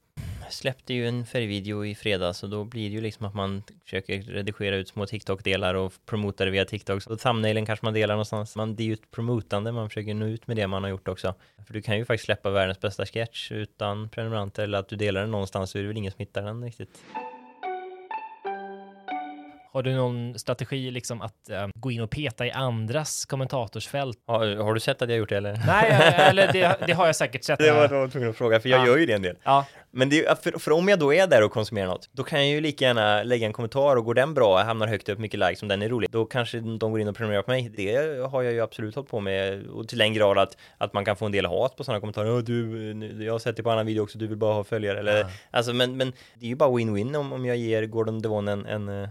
släppte 0.51 0.93
ju 0.93 1.07
en 1.07 1.25
färgvideo 1.25 1.85
i 1.85 1.95
fredags 1.95 2.43
och 2.43 2.49
då 2.49 2.63
blir 2.63 2.89
det 2.89 2.95
ju 2.95 3.01
liksom 3.01 3.25
att 3.25 3.33
man 3.33 3.63
försöker 3.83 4.21
redigera 4.21 4.75
ut 4.75 4.87
små 4.87 5.05
TikTok-delar 5.05 5.73
och 5.73 5.93
promota 6.05 6.45
det 6.45 6.51
via 6.51 6.65
TikTok. 6.65 7.07
Och 7.07 7.19
thumbnailen 7.19 7.65
kanske 7.65 7.85
man 7.85 7.93
delar 7.93 8.13
någonstans. 8.13 8.55
Man, 8.55 8.75
det 8.75 8.83
är 8.83 8.87
ju 8.87 8.93
ett 8.93 9.11
promotande, 9.11 9.71
man 9.71 9.89
försöker 9.89 10.13
nå 10.13 10.25
ut 10.25 10.47
med 10.47 10.57
det 10.57 10.67
man 10.67 10.83
har 10.83 10.89
gjort 10.89 11.07
också. 11.07 11.33
För 11.67 11.73
du 11.73 11.81
kan 11.81 11.97
ju 11.97 12.05
faktiskt 12.05 12.25
släppa 12.25 12.49
världens 12.49 12.79
bästa 12.79 13.05
sketch 13.05 13.51
utan 13.51 14.09
prenumeranter 14.09 14.63
eller 14.63 14.77
att 14.77 14.89
du 14.89 14.95
delar 14.95 15.21
den 15.21 15.31
någonstans 15.31 15.71
så 15.71 15.77
är 15.77 15.81
det 15.81 15.87
väl 15.87 15.97
ingen 15.97 16.11
som 16.11 16.19
hittar 16.19 16.41
den 16.41 16.63
riktigt. 16.63 17.03
Har 19.71 19.83
du 19.83 19.93
någon 19.93 20.39
strategi 20.39 20.91
liksom 20.91 21.21
att 21.21 21.49
eh, 21.49 21.67
gå 21.75 21.91
in 21.91 22.01
och 22.01 22.09
peta 22.09 22.45
i 22.45 22.51
andras 22.51 23.25
kommentatorsfält? 23.25 24.17
Har, 24.27 24.55
har 24.55 24.73
du 24.73 24.79
sett 24.79 25.01
att 25.01 25.09
jag 25.09 25.17
gjort 25.17 25.29
det 25.29 25.37
eller? 25.37 25.59
Nej, 25.67 26.13
eller 26.29 26.53
det, 26.53 26.77
det 26.87 26.93
har 26.93 27.05
jag 27.05 27.15
säkert 27.15 27.43
sett. 27.43 27.59
Det 27.69 27.71
var 27.71 27.81
jag 27.81 27.89
var 27.89 28.07
tvungen 28.07 28.29
att 28.29 28.35
fråga, 28.37 28.59
för 28.59 28.69
jag 28.69 28.79
Ja. 28.81 28.85
gör 28.87 28.97
ju 28.97 29.05
det 29.05 29.13
en 29.13 29.21
del. 29.21 29.35
Ja, 29.43 29.65
Men 29.91 30.09
det, 30.09 30.43
för, 30.43 30.59
för 30.59 30.71
om 30.71 30.89
jag 30.89 30.99
då 30.99 31.13
är 31.13 31.27
där 31.27 31.43
och 31.43 31.51
konsumerar 31.51 31.87
något, 31.87 32.09
då 32.11 32.23
kan 32.23 32.39
jag 32.39 32.47
ju 32.49 32.61
lika 32.61 32.85
gärna 32.85 33.23
lägga 33.23 33.45
en 33.47 33.53
kommentar 33.53 33.95
och 33.95 34.05
går 34.05 34.13
den 34.13 34.33
bra, 34.33 34.63
hamnar 34.63 34.87
högt 34.87 35.09
upp, 35.09 35.19
mycket 35.19 35.39
likes, 35.39 35.61
om 35.61 35.67
den 35.67 35.81
är 35.81 35.89
rolig, 35.89 36.09
då 36.11 36.25
kanske 36.25 36.59
de 36.59 36.91
går 36.91 36.99
in 36.99 37.07
och 37.07 37.15
prenumererar 37.15 37.43
på 37.43 37.51
mig. 37.51 37.71
Det 37.77 37.95
har 38.31 38.41
jag 38.43 38.53
ju 38.53 38.61
absolut 38.61 38.95
hållit 38.95 39.09
på 39.09 39.19
med, 39.19 39.67
och 39.67 39.87
till 39.87 39.97
den 39.97 40.13
grad 40.13 40.37
att, 40.37 40.57
att 40.77 40.93
man 40.93 41.05
kan 41.05 41.15
få 41.15 41.25
en 41.25 41.31
del 41.31 41.45
hat 41.45 41.75
på 41.77 41.83
sådana 41.83 41.99
kommentarer. 41.99 42.31
"Åh, 42.35 42.39
du, 42.39 43.23
jag 43.25 43.33
har 43.33 43.39
sett 43.39 43.57
det 43.57 43.63
på 43.63 43.71
annan 43.71 43.85
video 43.85 44.01
också, 44.03 44.17
du 44.17 44.27
vill 44.27 44.37
bara 44.37 44.53
ha 44.53 44.63
följare. 44.63 44.99
Eller, 44.99 45.17
Ja. 45.19 45.27
alltså, 45.51 45.73
men, 45.73 45.97
men 45.97 46.13
det 46.35 46.45
är 46.45 46.49
ju 46.49 46.55
bara 46.55 46.69
win-win 46.69 47.15
om, 47.17 47.33
om 47.33 47.45
jag 47.45 47.57
ger 47.57 47.85
Gordon 47.85 48.21
Devon 48.21 48.47
en, 48.47 48.65
en 48.65 49.03
eh, 49.03 49.09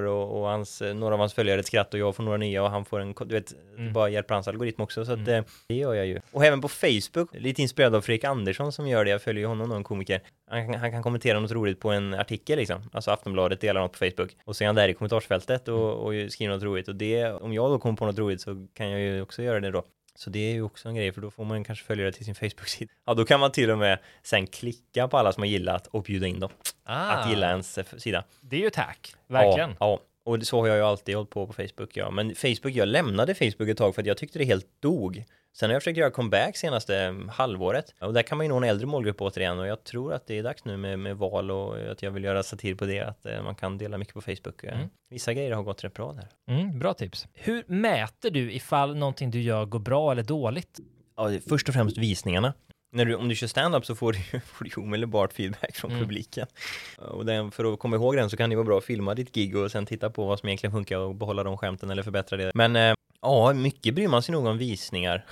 kommentar 0.00 0.12
och, 0.12 0.40
och 0.40 0.48
hans, 0.48 0.82
eh, 0.82 0.94
några 0.94 1.14
av 1.14 1.18
hans 1.20 1.34
följare 1.34 1.60
ett 1.60 1.66
skratt 1.66 1.94
och 1.94 2.00
jag 2.00 2.16
får 2.16 2.22
några 2.22 2.38
nya 2.38 2.62
och 2.62 2.70
han 2.70 2.84
får 2.84 3.00
en, 3.00 3.14
du 3.26 3.34
vet, 3.34 3.52
Mm. 3.78 3.92
bara 3.92 4.08
hjälper 4.08 4.34
hans 4.34 4.48
algoritm 4.48 4.80
också. 4.82 5.04
Så 5.04 5.12
att, 5.12 5.18
Mm. 5.18 5.34
eh, 5.34 5.44
det 5.68 5.74
gör 5.74 5.94
jag 5.94 6.06
ju. 6.06 6.20
Och 6.32 6.44
även 6.44 6.60
på 6.60 6.68
Facebook, 6.68 7.28
lite 7.34 7.62
inspirerad 7.62 7.94
av 7.94 8.00
Fredrik 8.00 8.24
Andersson 8.24 8.72
som 8.72 8.88
gör 8.88 9.04
det, 9.04 9.10
jag 9.10 9.22
följer 9.22 9.40
ju 9.42 9.46
honom 9.46 9.72
en 9.72 9.84
komiker. 9.84 10.20
Han, 10.50 10.72
kan- 10.72 10.80
han 10.80 10.90
kan 10.90 11.02
kommentera 11.02 11.40
något 11.40 11.50
roligt 11.52 11.80
på 11.80 11.90
en 11.90 12.14
artikel 12.14 12.58
liksom, 12.58 12.82
alltså 12.92 13.10
Aftonbladet 13.10 13.60
delar 13.60 13.80
något 13.80 13.92
på 13.92 13.98
Facebook. 13.98 14.36
Och 14.44 14.56
så 14.56 14.64
är 14.64 14.66
han 14.66 14.74
där 14.74 14.88
i 14.88 14.94
kommentarsfältet 14.94 15.68
och, 15.68 15.92
och 15.94 16.12
skriver 16.32 16.54
något 16.54 16.62
roligt. 16.62 16.88
Och 16.88 16.94
det, 16.96 17.32
om 17.32 17.52
jag 17.52 17.70
då 17.70 17.78
kommer 17.78 17.96
på 17.96 18.06
något 18.06 18.18
roligt 18.18 18.40
så 18.40 18.66
kan 18.74 18.90
jag 18.90 19.00
ju 19.00 19.22
också 19.22 19.42
göra 19.42 19.60
det 19.60 19.70
då. 19.70 19.82
Så 20.22 20.30
det 20.30 20.38
är 20.38 20.52
ju 20.52 20.62
också 20.62 20.88
en 20.88 20.94
grej, 20.94 21.12
för 21.12 21.20
då 21.20 21.30
får 21.30 21.44
man 21.44 21.64
kanske 21.64 21.84
följare 21.84 22.12
till 22.12 22.24
sin 22.24 22.34
Facebook-sida. 22.34 22.92
Ja, 23.06 23.14
då 23.14 23.24
kan 23.24 23.40
man 23.40 23.52
till 23.52 23.70
och 23.70 23.78
med 23.78 23.98
sen 24.22 24.46
klicka 24.46 25.08
på 25.08 25.18
alla 25.18 25.32
som 25.32 25.42
har 25.42 25.48
gillat 25.48 25.86
och 25.86 26.02
bjuda 26.02 26.26
in 26.26 26.40
dem 26.40 26.50
ah, 26.84 27.10
att 27.12 27.30
gilla 27.30 27.50
ens 27.50 27.78
eh, 27.78 27.84
sida. 27.96 28.24
Det 28.40 28.56
är 28.56 28.60
ju 28.60 28.66
ett 28.66 28.76
hack, 28.76 29.14
verkligen. 29.26 29.70
Ja, 29.70 29.76
ja. 29.80 30.00
och 30.24 30.38
det- 30.38 30.44
så 30.44 30.60
har 30.60 30.66
jag 30.68 30.76
ju 30.76 30.82
alltid 30.82 31.14
hållit 31.16 31.30
på 31.30 31.46
på 31.46 31.52
Facebook, 31.52 31.96
ja. 31.96 32.10
Men 32.10 32.34
Facebook, 32.34 32.72
jag 32.74 32.88
lämnade 32.88 33.34
Facebook 33.34 33.68
ett 33.68 33.78
tag 33.78 33.94
för 33.94 34.02
att 34.02 34.06
jag 34.06 34.16
tyckte 34.16 34.38
det 34.38 34.44
helt 34.44 34.66
dog. 34.80 35.24
Sen 35.56 35.70
har 35.70 35.72
jag 35.74 35.82
försökt 35.82 35.96
göra 35.98 36.10
comeback 36.10 36.56
senaste 36.56 36.96
mm, 36.98 37.28
halvåret 37.28 37.94
och 38.00 38.12
där 38.14 38.22
kan 38.22 38.38
man 38.38 38.46
ju 38.46 38.50
nå 38.50 38.56
en 38.56 38.64
äldre 38.64 38.86
målgrupp 38.86 39.20
återigen 39.20 39.58
och 39.58 39.66
jag 39.66 39.84
tror 39.84 40.12
att 40.14 40.26
det 40.26 40.38
är 40.38 40.42
dags 40.42 40.64
nu 40.64 40.76
med, 40.76 40.98
med 40.98 41.16
val 41.16 41.50
och 41.50 41.76
att 41.90 42.02
jag 42.02 42.10
vill 42.10 42.24
göra 42.24 42.42
satir 42.42 42.74
på 42.74 42.84
det, 42.84 43.00
att 43.00 43.26
eh, 43.26 43.42
man 43.42 43.54
kan 43.54 43.78
dela 43.78 43.98
mycket 43.98 44.14
på 44.14 44.20
Facebook. 44.20 44.64
Eh, 44.64 44.72
Mm. 44.76 44.88
Vissa 45.10 45.34
grejer 45.34 45.52
har 45.52 45.62
gått 45.62 45.84
rätt 45.84 45.94
bra 45.94 46.12
där. 46.12 46.28
Mm, 46.54 46.78
bra 46.78 46.94
tips. 46.94 47.26
Hur 47.34 47.64
mäter 47.66 48.30
du 48.30 48.52
ifall 48.52 48.96
någonting 48.96 49.30
du 49.30 49.40
gör 49.40 49.64
går 49.64 49.78
bra 49.78 50.12
eller 50.12 50.22
dåligt? 50.22 50.80
Ja, 51.16 51.30
först 51.48 51.68
och 51.68 51.74
främst 51.74 51.98
visningarna. 51.98 52.54
När 52.94 53.04
du, 53.04 53.14
om 53.14 53.28
du 53.28 53.34
kör 53.34 53.46
stand-up 53.46 53.86
så 53.86 53.94
får 53.94 54.12
du, 54.12 54.18
ju- 54.18 54.40
får 54.46 54.64
du 54.64 54.70
ju 54.76 54.82
omedelbart 54.82 55.32
feedback 55.32 55.76
från 55.76 55.90
Mm. 55.90 56.02
publiken. 56.02 56.46
Och 56.98 57.26
den, 57.26 57.50
för 57.50 57.72
att 57.72 57.78
komma 57.78 57.96
ihåg 57.96 58.16
den 58.16 58.30
så 58.30 58.36
kan 58.36 58.50
det 58.50 58.56
vara 58.56 58.64
bra 58.66 58.78
att 58.78 58.84
filma 58.84 59.14
ditt 59.14 59.32
gig 59.34 59.56
och 59.56 59.70
sen 59.70 59.86
titta 59.86 60.10
på 60.10 60.26
vad 60.26 60.38
som 60.38 60.48
egentligen 60.48 60.72
funkar 60.72 60.98
och 60.98 61.14
behålla 61.14 61.42
de 61.44 61.58
skämten 61.58 61.90
eller 61.90 62.02
förbättra 62.02 62.36
det. 62.36 62.50
Men 62.54 62.76
eh, 62.76 62.94
ja, 63.22 63.52
mycket 63.52 63.94
bryr 63.94 64.08
man 64.08 64.22
sig 64.22 64.32
nog 64.32 64.46
om 64.46 64.58
visningar. 64.58 65.26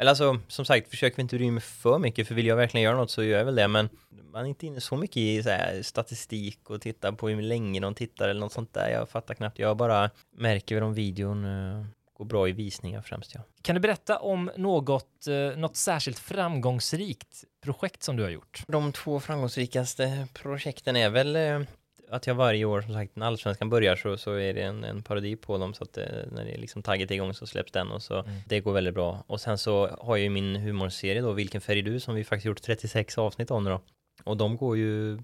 Eller 0.00 0.10
alltså, 0.10 0.40
som 0.48 0.64
sagt, 0.64 0.90
försöker 0.90 1.16
vi 1.16 1.22
inte 1.22 1.36
bry 1.36 1.50
mig 1.50 1.62
för 1.62 1.98
mycket, 1.98 2.28
för 2.28 2.34
vill 2.34 2.46
jag 2.46 2.56
verkligen 2.56 2.84
göra 2.84 2.96
något 2.96 3.10
så 3.10 3.22
gör 3.24 3.38
jag 3.38 3.44
väl 3.44 3.54
det, 3.54 3.68
men 3.68 3.88
man 4.32 4.44
är 4.44 4.48
inte 4.48 4.66
inne 4.66 4.80
så 4.80 4.96
mycket 4.96 5.16
i 5.16 5.42
så 5.42 5.48
här, 5.48 5.82
statistik 5.82 6.70
och 6.70 6.80
titta 6.80 7.12
på 7.12 7.28
hur 7.28 7.42
länge 7.42 7.80
de 7.80 7.94
tittar 7.94 8.28
eller 8.28 8.40
något 8.40 8.52
sånt 8.52 8.74
där. 8.74 8.90
Jag 8.90 9.08
fattar 9.08 9.34
knappt. 9.34 9.58
Jag 9.58 9.76
bara 9.76 10.10
märker 10.36 10.74
väl 10.74 10.84
om 10.84 10.94
videon 10.94 11.44
eh, 11.44 11.86
går 12.14 12.24
bra 12.24 12.48
i 12.48 12.52
visningar 12.52 13.02
främst, 13.02 13.34
ja. 13.34 13.40
Kan 13.62 13.74
du 13.74 13.80
berätta 13.80 14.18
om 14.18 14.50
något, 14.56 15.26
eh, 15.26 15.58
något 15.58 15.76
särskilt 15.76 16.18
framgångsrikt 16.18 17.44
projekt 17.60 18.02
som 18.02 18.16
du 18.16 18.22
har 18.22 18.30
gjort? 18.30 18.64
De 18.66 18.92
två 18.92 19.20
framgångsrikaste 19.20 20.26
projekten 20.32 20.96
är 20.96 21.10
väl 21.10 21.36
eh, 21.36 21.60
att 22.14 22.26
jag 22.26 22.34
varje 22.34 22.64
år, 22.64 22.82
som 22.82 22.92
sagt, 22.92 23.16
när 23.16 23.26
Allsvenskan 23.26 23.70
börjar 23.70 23.96
så, 23.96 24.16
så 24.16 24.32
är 24.34 24.54
det 24.54 24.62
en, 24.62 24.84
en 24.84 25.02
parodi 25.02 25.36
på 25.36 25.58
dem 25.58 25.74
så 25.74 25.84
att 25.84 25.96
eh, 25.98 26.04
när 26.32 26.44
det 26.44 26.50
är 26.54 26.58
liksom 26.58 26.82
tagget 26.82 27.10
är 27.10 27.14
igång 27.14 27.34
så 27.34 27.46
släpps 27.46 27.72
den 27.72 27.90
och 27.90 28.02
så 28.02 28.14
Mm. 28.20 28.30
det 28.48 28.60
går 28.60 28.72
väldigt 28.72 28.94
bra. 28.94 29.24
Och 29.26 29.40
sen 29.40 29.58
så 29.58 29.86
har 30.00 30.16
jag 30.16 30.22
ju 30.24 30.30
min 30.30 30.56
humorserie 30.56 31.20
då, 31.22 31.32
Vilken 31.32 31.60
färg 31.60 31.78
är 31.78 31.82
du, 31.82 32.00
som 32.00 32.14
vi 32.14 32.24
faktiskt 32.24 32.46
gjort 32.46 32.62
36 32.62 33.18
avsnitt 33.18 33.50
om 33.50 33.64
nu 33.64 33.70
då. 33.70 33.80
Och 34.24 34.36
de 34.36 34.56
går 34.56 34.76
ju 34.76 35.18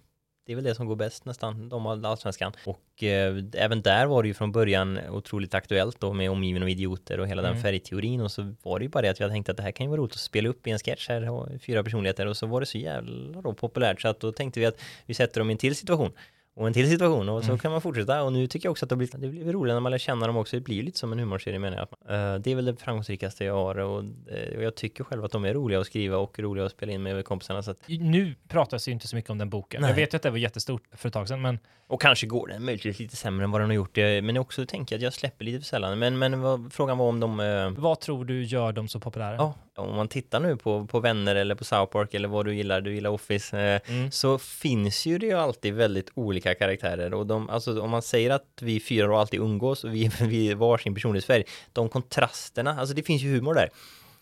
det 0.47 0.53
är 0.53 0.57
väl 0.57 0.65
det 0.65 0.75
som 0.75 0.87
går 0.87 0.97
bäst 0.97 1.25
nästan, 1.25 1.69
de 1.69 1.87
av 1.87 2.07
allsvenskan. 2.07 2.53
Och 2.67 3.03
eh, 3.03 3.43
även 3.55 3.83
där 3.83 4.07
var 4.07 4.23
det 4.23 4.29
ju 4.29 4.35
från 4.35 4.53
början 4.53 4.99
otroligt 5.11 5.55
aktuellt 5.55 6.01
då 6.01 6.13
med 6.13 6.31
omgiven 6.31 6.63
av 6.63 6.69
idioter 6.69 7.21
och 7.21 7.29
hela 7.29 7.43
Mm. 7.43 7.53
den 7.55 7.63
färgteorin 7.63 8.21
och 8.21 8.31
så 8.33 8.55
var 8.63 8.79
det 8.79 8.83
ju 8.83 8.89
bara 8.89 9.03
det 9.03 9.09
att 9.09 9.21
jag 9.21 9.31
tänkte 9.31 9.51
att 9.53 9.57
det 9.57 9.63
här 9.63 9.71
kan 9.73 9.87
ju 9.87 9.91
vara 9.91 10.01
roligt 10.01 10.13
att 10.13 10.19
spela 10.21 10.49
upp 10.49 10.67
i 10.67 10.71
en 10.71 10.79
sketch 10.79 11.09
här, 11.09 11.31
och 11.31 11.49
fyra 11.67 11.83
personligheter 11.85 12.27
och 12.27 12.37
så 12.37 12.47
var 12.47 12.61
det 12.61 12.67
så 12.67 12.79
jävla 12.79 13.41
då 13.43 13.53
populärt 13.53 14.01
så 14.01 14.09
att 14.09 14.21
då 14.21 14.33
tänkte 14.33 14.61
vi 14.61 14.67
att 14.67 14.81
vi 15.07 15.15
sätter 15.15 15.41
dem 15.41 15.51
i 15.51 15.53
en 15.53 15.59
till 15.59 15.77
situation 15.77 16.13
och 16.61 16.67
en 16.67 16.73
till 16.73 16.91
situation 16.91 17.29
och 17.29 17.43
så 17.45 17.49
Mm. 17.51 17.59
kan 17.59 17.73
man 17.73 17.81
fortsätta 17.81 18.23
och 18.23 18.33
nu 18.33 18.47
tycker 18.47 18.67
jag 18.67 18.71
också 18.71 18.85
att 18.85 18.89
det 18.91 18.97
blir, 18.97 19.09
det 19.17 19.29
blir 19.29 19.53
roligt 19.53 19.75
när 19.75 19.81
man 19.81 19.91
lär 19.93 19.99
känna 19.99 20.27
dem 20.27 20.37
också, 20.37 20.57
det 20.57 20.61
blir 20.63 20.77
ju 20.77 20.83
lite 20.83 20.99
som 20.99 21.13
en 21.13 21.19
humorserie 21.19 21.59
menar 21.59 21.77
jag. 21.77 22.15
Eh, 22.35 22.39
det 22.41 22.51
är 22.51 22.55
väl 22.55 22.65
det 22.65 22.77
framgångsrikaste 22.77 23.45
jag 23.45 23.55
har 23.55 23.79
och, 23.79 24.05
eh, 24.31 24.57
och 24.57 24.63
jag 24.63 24.75
tycker 24.75 25.05
själv 25.05 25.25
att 25.25 25.33
de 25.33 25.45
är 25.45 25.55
roliga 25.55 25.81
att 25.81 25.87
skriva 25.87 26.17
och 26.17 26.39
roliga 26.39 26.65
att 26.67 26.73
spela 26.73 26.93
in 26.93 27.03
med 27.03 27.25
kompisarna 27.25 27.63
så 27.63 27.71
att, 27.71 27.79
Nu 27.89 28.35
pratas 28.49 28.89
ju 28.89 28.93
inte 28.93 29.09
så 29.09 29.17
mycket 29.17 29.31
om 29.31 29.39
den 29.39 29.51
boken. 29.51 29.81
Nej. 29.81 29.91
Jag 29.91 29.97
vet 29.97 30.15
ju 30.15 30.17
att 30.17 30.23
det 30.23 30.31
var 30.31 30.39
jättestort 30.39 30.83
för 30.93 31.09
ett 31.09 31.15
tag 31.15 31.29
sedan, 31.29 31.43
men 31.43 31.59
Och 31.87 32.01
kanske 32.01 32.27
går 32.27 32.47
den 32.49 32.65
möjligtvis 32.65 32.99
lite 32.99 33.17
sämre 33.17 33.45
än 33.45 33.51
vad 33.51 33.61
den 33.61 33.69
har 33.71 33.75
gjort. 33.75 33.99
eh, 33.99 34.05
Men 34.05 34.37
också 34.37 34.67
tänker 34.67 34.95
jag 34.95 34.99
att 34.99 35.03
jag 35.05 35.13
släpper 35.13 35.45
lite 35.45 35.59
för 35.59 35.67
sällan. 35.67 35.99
Men, 35.99 36.19
men 36.19 36.41
vad, 36.41 36.73
frågan 36.73 36.99
var 36.99 37.07
om 37.09 37.21
de... 37.21 37.41
eh, 37.41 37.71
vad 37.71 38.01
tror 38.01 38.25
du 38.25 38.45
gör 38.45 38.73
dem 38.73 38.89
så 38.89 39.01
populära? 39.01 39.35
Ja, 39.37 39.55
om 39.81 39.97
man 39.97 40.09
tittar 40.09 40.41
nu 40.41 40.57
på, 40.57 40.87
på 40.87 41.01
Vänner 41.01 41.35
eller 41.35 41.55
på 41.55 41.65
South 41.65 41.93
Park 41.93 42.15
eller 42.15 42.29
vad 42.29 42.45
du 42.47 42.55
gillar, 42.55 42.81
du 42.81 42.95
gillar 42.95 43.11
Office, 43.11 43.59
eh, 43.59 43.81
Mm. 43.89 44.11
så 44.11 44.39
finns 44.39 45.07
ju 45.07 45.19
det 45.19 45.27
ju 45.27 45.33
alltid 45.33 45.75
väldigt 45.75 46.11
olika 46.15 46.55
karaktärer. 46.55 47.15
Och 47.15 47.27
de, 47.27 47.51
alltså 47.51 47.81
om 47.81 47.91
man 47.91 48.03
säger 48.03 48.31
att 48.31 48.47
vi 48.61 48.81
fyra 48.81 49.07
då 49.07 49.17
alltid 49.17 49.41
umgås 49.41 49.85
och 49.85 49.95
vi, 49.95 50.11
vi 50.21 50.51
är 50.51 50.55
varsin 50.55 50.95
personlighetsfärg, 50.95 51.45
de 51.73 51.89
kontrasterna, 51.89 52.77
alltså 52.81 52.95
det 52.95 53.03
finns 53.03 53.23
ju 53.23 53.35
humor 53.35 53.55
där. 53.55 53.71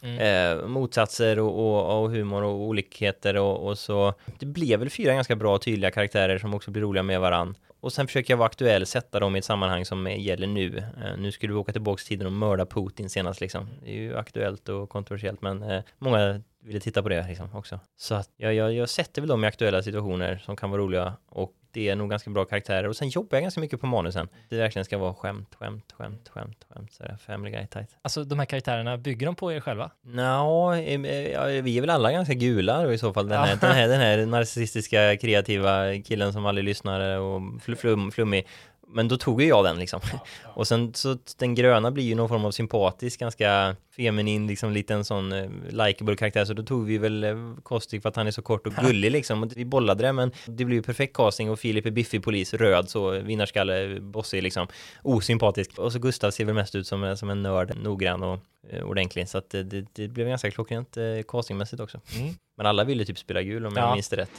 Eh, 0.02 0.66
motsatser 0.66 1.38
och, 1.38 1.58
och, 1.58 2.02
och 2.02 2.10
humor 2.10 2.42
och 2.42 2.60
olikheter 2.60 3.36
och, 3.36 3.66
och 3.68 3.78
så. 3.78 4.14
Det 4.38 4.46
blev 4.46 4.78
väl 4.78 4.90
fyra 4.90 5.14
ganska 5.14 5.36
bra 5.36 5.58
tydliga 5.58 5.90
karaktärer 5.90 6.38
som 6.38 6.54
också 6.54 6.70
blir 6.70 6.82
roliga 6.82 7.02
med 7.02 7.20
varann. 7.20 7.54
Och 7.80 7.92
sen 7.92 8.06
försöker 8.06 8.32
jag 8.32 8.38
vara 8.38 8.46
aktuell, 8.46 8.86
sätta 8.86 9.20
dem 9.20 9.36
i 9.36 9.38
ett 9.38 9.44
sammanhang 9.44 9.84
som 9.84 10.06
gäller 10.06 10.46
nu. 10.46 10.78
Eh, 10.78 11.18
nu 11.18 11.32
skulle 11.32 11.52
vi 11.52 11.58
åka 11.58 11.72
tillbaka 11.72 11.98
till 11.98 12.06
tiden 12.06 12.26
och 12.26 12.32
mörda 12.32 12.66
Putin 12.66 13.10
senast 13.10 13.40
liksom. 13.40 13.68
Det 13.82 13.90
är 13.90 13.94
ju 13.94 14.16
aktuellt 14.16 14.68
och 14.68 14.88
kontroversiellt 14.88 15.42
men 15.42 15.62
eh, 15.62 15.82
många 15.98 16.42
ville 16.64 16.80
titta 16.80 17.02
på 17.02 17.08
det 17.08 17.26
liksom 17.28 17.54
också. 17.54 17.80
Så 17.96 18.14
att 18.14 18.30
jag, 18.36 18.54
jag, 18.54 18.72
jag 18.72 18.88
sätter 18.88 19.22
väl 19.22 19.28
dem 19.28 19.44
i 19.44 19.46
aktuella 19.46 19.82
situationer 19.82 20.42
som 20.44 20.56
kan 20.56 20.70
vara 20.70 20.82
roliga 20.82 21.16
och 21.28 21.52
det 21.72 21.88
är 21.88 21.96
nog 21.96 22.10
ganska 22.10 22.30
bra 22.30 22.44
karaktärer 22.44 22.88
och 22.88 22.96
sen 22.96 23.08
jobbar 23.08 23.36
jag 23.36 23.42
ganska 23.42 23.60
mycket 23.60 23.80
på 23.80 23.86
manusen. 23.86 24.28
Det 24.48 24.56
verkligen 24.56 24.84
ska 24.84 24.98
vara 24.98 25.14
skämt, 25.14 25.54
skämt, 25.54 25.92
skämt, 25.92 26.28
skämt, 26.28 26.66
skämt, 26.68 26.92
så 26.92 27.04
family 27.26 27.50
guy 27.50 27.66
tight. 27.66 27.96
Alltså 28.02 28.24
de 28.24 28.38
här 28.38 28.46
karaktärerna, 28.46 28.96
bygger 28.96 29.26
de 29.26 29.34
på 29.34 29.52
er 29.52 29.60
själva? 29.60 29.90
Nå, 30.02 30.74
ja, 30.74 31.44
vi 31.44 31.76
är 31.76 31.80
väl 31.80 31.90
alla 31.90 32.12
ganska 32.12 32.34
gula 32.34 32.92
i 32.92 32.98
så 32.98 33.12
fall. 33.12 33.28
Den 33.28 33.38
här, 33.38 33.56
den 33.60 33.72
här, 33.72 33.88
den 33.88 34.00
här 34.00 34.26
narcissistiska 34.26 35.16
kreativa 35.16 36.02
killen 36.04 36.32
som 36.32 36.46
aldrig 36.46 36.64
lyssnar 36.64 37.18
och 37.18 37.42
flum, 37.76 38.10
flummig 38.10 38.46
men 38.90 39.08
då 39.08 39.16
tog 39.16 39.42
ju 39.42 39.48
jag 39.48 39.64
den 39.64 39.78
liksom. 39.78 40.00
Och 40.54 40.68
sen 40.68 40.94
så 40.94 41.16
den 41.38 41.54
gröna 41.54 41.90
blir 41.90 42.04
ju 42.04 42.14
någon 42.14 42.28
form 42.28 42.44
av 42.44 42.50
sympatisk, 42.50 43.20
ganska 43.20 43.76
feminin, 43.96 44.46
liksom 44.46 44.72
liten 44.72 45.04
sån 45.04 45.32
uh, 45.32 45.50
likeable 45.70 46.16
karaktär. 46.16 46.44
Så 46.44 46.54
då 46.54 46.62
tog 46.62 46.86
vi 46.86 46.98
väl 46.98 47.24
uh, 47.24 47.56
Kostik 47.62 48.02
för 48.02 48.08
att 48.08 48.16
han 48.16 48.26
är 48.26 48.30
så 48.30 48.42
kort 48.42 48.66
och 48.66 48.72
gullig 48.72 49.12
liksom. 49.12 49.42
Och 49.42 49.52
vi 49.56 49.64
bollade 49.64 50.02
det, 50.02 50.12
men 50.12 50.32
det 50.46 50.64
blev 50.64 50.76
ju 50.76 50.82
perfekt 50.82 51.16
casting 51.16 51.50
och 51.50 51.58
Filip 51.58 51.86
är 51.86 51.90
biffig 51.90 52.24
polis, 52.24 52.54
röd 52.54 52.90
så 52.90 53.10
vinnarskalle, 53.10 54.00
bossig 54.00 54.42
liksom. 54.42 54.66
Osympatisk. 55.02 55.78
Och 55.78 55.92
så 55.92 55.98
Gustav 55.98 56.30
ser 56.30 56.44
väl 56.44 56.54
mest 56.54 56.74
ut 56.74 56.86
som, 56.86 57.16
som 57.16 57.30
en 57.30 57.42
nörd, 57.42 57.76
noggrann 57.82 58.22
och 58.22 58.38
uh, 58.72 58.82
ordentlig. 58.82 59.28
Så 59.28 59.38
att 59.38 59.50
det, 59.50 59.62
det, 59.62 59.86
det 59.92 60.08
blev 60.08 60.28
ganska 60.28 60.50
klockrent 60.50 60.96
uh, 60.96 61.22
castingmässigt 61.22 61.80
också. 61.80 62.00
Mm. 62.18 62.34
Men 62.56 62.66
alla 62.66 62.84
ville 62.84 63.04
typ 63.04 63.18
spela 63.18 63.42
gul 63.42 63.66
om 63.66 63.76
jag 63.76 63.94
minns 63.94 64.08
det 64.08 64.16
rätt. 64.16 64.30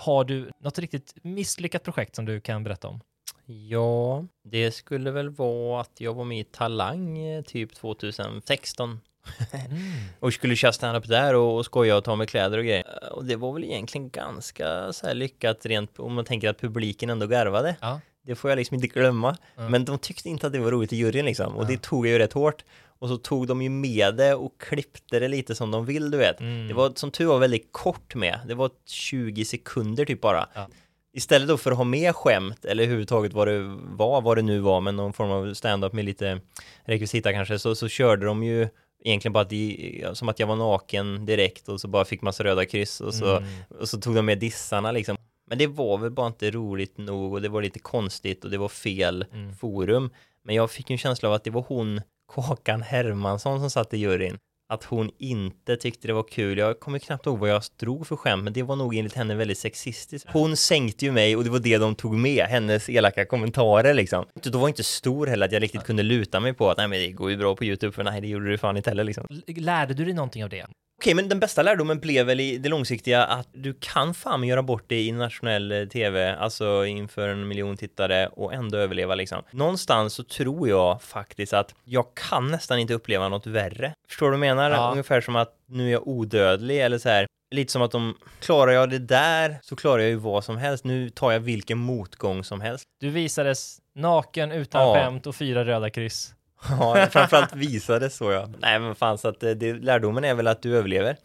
Har 0.00 0.24
du 0.24 0.50
något 0.58 0.78
riktigt 0.78 1.14
misslyckat 1.22 1.82
projekt 1.82 2.16
som 2.16 2.24
du 2.24 2.40
kan 2.40 2.64
berätta 2.64 2.88
om? 2.88 3.00
Ja, 3.46 4.24
det 4.44 4.70
skulle 4.70 5.10
väl 5.10 5.30
vara 5.30 5.80
att 5.80 5.92
jag 5.98 6.14
var 6.14 6.24
med 6.24 6.40
i 6.40 6.44
Talang 6.44 7.18
eh, 7.18 7.42
typ 7.42 7.74
2016. 7.74 9.00
Mm. 9.52 9.76
och 10.20 10.32
skulle 10.32 10.56
köra 10.56 10.72
stand-up 10.72 11.08
där 11.08 11.34
och 11.34 11.64
skoja 11.64 11.96
och 11.96 12.04
ta 12.04 12.16
med 12.16 12.28
kläder 12.28 12.58
och 12.58 12.64
grejer. 12.64 13.12
Och 13.12 13.24
det 13.24 13.36
var 13.36 13.52
väl 13.52 13.64
egentligen 13.64 14.10
ganska 14.10 14.92
så 14.92 15.06
här 15.06 15.14
lyckat 15.14 15.66
rent 15.66 15.98
om 15.98 16.14
man 16.14 16.24
tänker 16.24 16.48
att 16.48 16.60
publiken 16.60 17.10
ändå 17.10 17.26
garvade. 17.26 17.76
Ja. 17.80 18.00
Det 18.22 18.34
får 18.34 18.50
jag 18.50 18.56
liksom 18.56 18.74
inte 18.74 18.86
glömma. 18.86 19.36
Mm. 19.56 19.70
Men 19.70 19.84
de 19.84 19.98
tyckte 19.98 20.28
inte 20.28 20.46
att 20.46 20.52
det 20.52 20.58
var 20.58 20.70
roligt 20.70 20.92
i 20.92 20.96
juryn 20.96 21.24
liksom. 21.24 21.56
Och 21.56 21.64
ja. 21.64 21.68
det 21.68 21.82
tog 21.82 22.06
jag 22.06 22.12
ju 22.12 22.18
rätt 22.18 22.32
hårt. 22.32 22.64
Och 23.00 23.08
så 23.08 23.16
tog 23.16 23.46
de 23.46 23.62
ju 23.62 23.68
med 23.68 24.14
det 24.16 24.34
och 24.34 24.60
klippte 24.60 25.18
det 25.18 25.28
lite 25.28 25.54
som 25.54 25.70
de 25.70 25.86
vill, 25.86 26.10
du 26.10 26.18
vet. 26.18 26.40
Mm. 26.40 26.68
Det 26.68 26.74
var 26.74 26.92
som 26.94 27.10
tur 27.10 27.26
var 27.26 27.38
väldigt 27.38 27.68
kort 27.72 28.14
med. 28.14 28.40
Det 28.46 28.54
var 28.54 28.70
20 28.86 29.44
sekunder 29.44 30.04
typ 30.04 30.20
bara. 30.20 30.48
Ja. 30.54 30.68
Istället 31.12 31.48
då 31.48 31.56
för 31.56 31.70
att 31.70 31.76
ha 31.76 31.84
med 31.84 32.16
skämt, 32.16 32.64
eller 32.64 32.82
överhuvudtaget 32.82 33.32
vad 33.32 33.48
det 33.48 33.78
var, 33.82 34.20
vad 34.20 34.38
det 34.38 34.42
nu 34.42 34.58
var, 34.58 34.80
med 34.80 34.94
någon 34.94 35.12
form 35.12 35.30
av 35.30 35.54
stand-up 35.54 35.92
med 35.92 36.04
lite 36.04 36.40
rekvisita 36.84 37.32
kanske, 37.32 37.58
så, 37.58 37.74
så 37.74 37.88
körde 37.88 38.26
de 38.26 38.42
ju 38.42 38.68
egentligen 39.04 39.32
bara 39.32 39.44
de, 39.44 40.04
som 40.14 40.28
att 40.28 40.38
jag 40.38 40.46
var 40.46 40.56
naken 40.56 41.26
direkt 41.26 41.68
och 41.68 41.80
så 41.80 41.88
bara 41.88 42.04
fick 42.04 42.22
massa 42.22 42.44
röda 42.44 42.66
kryss 42.66 43.00
och 43.00 43.14
så, 43.14 43.36
mm. 43.36 43.48
och 43.80 43.88
så 43.88 44.00
tog 44.00 44.14
de 44.14 44.26
med 44.26 44.38
dissarna 44.38 44.92
liksom. 44.92 45.16
Men 45.46 45.58
det 45.58 45.66
var 45.66 45.98
väl 45.98 46.10
bara 46.10 46.26
inte 46.26 46.50
roligt 46.50 46.98
nog 46.98 47.32
och 47.32 47.42
det 47.42 47.48
var 47.48 47.62
lite 47.62 47.78
konstigt 47.78 48.44
och 48.44 48.50
det 48.50 48.58
var 48.58 48.68
fel 48.68 49.24
mm. 49.32 49.54
forum. 49.54 50.10
Men 50.42 50.54
jag 50.54 50.70
fick 50.70 50.90
en 50.90 50.98
känsla 50.98 51.28
av 51.28 51.34
att 51.34 51.44
det 51.44 51.50
var 51.50 51.64
hon 51.68 52.00
Kakan 52.34 52.82
Hermansson 52.82 53.60
som 53.60 53.70
satt 53.70 53.94
i 53.94 53.96
juryn 53.96 54.38
att 54.72 54.84
hon 54.84 55.10
inte 55.18 55.76
tyckte 55.76 56.06
det 56.06 56.12
var 56.12 56.22
kul. 56.22 56.58
Jag 56.58 56.80
kommer 56.80 56.98
knappt 56.98 57.26
ihåg 57.26 57.38
vad 57.38 57.50
jag 57.50 57.62
drog 57.80 58.06
för 58.06 58.16
skämt, 58.16 58.44
men 58.44 58.52
det 58.52 58.62
var 58.62 58.76
nog 58.76 58.96
enligt 58.96 59.14
henne 59.14 59.34
väldigt 59.34 59.58
sexistiskt. 59.58 60.28
Hon 60.32 60.56
sänkte 60.56 61.04
ju 61.04 61.12
mig 61.12 61.36
och 61.36 61.44
det 61.44 61.50
var 61.50 61.58
det 61.58 61.78
de 61.78 61.94
tog 61.94 62.14
med, 62.14 62.46
hennes 62.46 62.88
elaka 62.90 63.24
kommentarer 63.24 63.94
liksom. 63.94 64.26
Då 64.42 64.58
var 64.58 64.68
inte 64.68 64.84
stor 64.84 65.26
heller 65.26 65.46
att 65.46 65.52
jag 65.52 65.62
riktigt 65.62 65.84
kunde 65.84 66.02
luta 66.02 66.40
mig 66.40 66.54
på 66.54 66.70
att 66.70 66.78
nej 66.78 66.88
men 66.88 66.98
det 66.98 67.12
går 67.12 67.30
ju 67.30 67.36
bra 67.36 67.56
på 67.56 67.64
YouTube, 67.64 67.92
för 67.92 68.04
nej 68.04 68.20
det 68.20 68.28
gjorde 68.28 68.50
du 68.50 68.58
fan 68.58 68.76
inte 68.76 68.90
heller 68.90 69.04
liksom. 69.04 69.26
Lärde 69.46 69.94
du 69.94 70.04
dig 70.04 70.14
någonting 70.14 70.44
av 70.44 70.50
det? 70.50 70.66
Okej, 71.00 71.14
men 71.14 71.28
den 71.28 71.40
bästa 71.40 71.62
lärdomen 71.62 72.00
blev 72.00 72.26
väl 72.26 72.40
i 72.40 72.58
det 72.58 72.68
långsiktiga 72.68 73.24
att 73.24 73.48
du 73.52 73.74
kan 73.80 74.14
fan 74.14 74.44
göra 74.44 74.62
bort 74.62 74.84
det 74.86 75.02
i 75.02 75.12
nationell 75.12 75.72
eh, 75.72 75.84
tv, 75.84 76.36
alltså 76.36 76.86
inför 76.86 77.28
en 77.28 77.48
miljon 77.48 77.76
tittare 77.76 78.26
och 78.26 78.54
ändå 78.54 78.78
överleva 78.78 79.14
liksom. 79.14 79.42
Någonstans 79.50 80.14
så 80.14 80.24
tror 80.24 80.68
jag 80.68 81.02
faktiskt 81.02 81.52
att 81.52 81.74
jag 81.84 82.06
kan 82.14 82.50
nästan 82.50 82.78
inte 82.78 82.94
uppleva 82.94 83.28
något 83.28 83.46
värre. 83.46 83.94
Förstår 84.08 84.26
du 84.26 84.38
vad 84.38 84.48
jag 84.48 84.56
menar? 84.56 84.70
Ja. 84.70 84.90
Ungefär 84.90 85.20
som 85.20 85.36
att 85.36 85.54
nu 85.66 85.88
är 85.88 85.92
jag 85.92 86.08
odödlig 86.08 86.80
eller 86.80 86.98
så 86.98 87.08
här. 87.08 87.26
Lite 87.54 87.72
som 87.72 87.82
att 87.82 87.90
de, 87.90 88.16
klarar 88.40 88.72
jag 88.72 88.90
det 88.90 88.98
där 88.98 89.58
så 89.62 89.76
klarar 89.76 89.98
jag 89.98 90.10
ju 90.10 90.16
vad 90.16 90.44
som 90.44 90.56
helst. 90.56 90.84
Nu 90.84 91.10
tar 91.10 91.32
jag 91.32 91.40
vilken 91.40 91.78
motgång 91.78 92.44
som 92.44 92.60
helst. 92.60 92.84
Du 93.00 93.10
visades 93.10 93.78
naken 93.94 94.52
utan 94.52 94.82
ja. 94.82 94.94
skämt 94.94 95.26
och 95.26 95.36
fyra 95.36 95.64
röda 95.64 95.90
kryss. 95.90 96.34
Ja, 96.68 97.06
framförallt 97.10 97.54
visade 97.54 98.10
så 98.10 98.32
ja. 98.32 98.48
Nej 98.58 98.78
men 98.78 98.94
fan 98.94 99.18
så 99.18 99.28
att 99.28 99.40
det, 99.40 99.72
lärdomen 99.72 100.24
är 100.24 100.34
väl 100.34 100.46
att 100.46 100.62
du 100.62 100.76
överlever. 100.76 101.16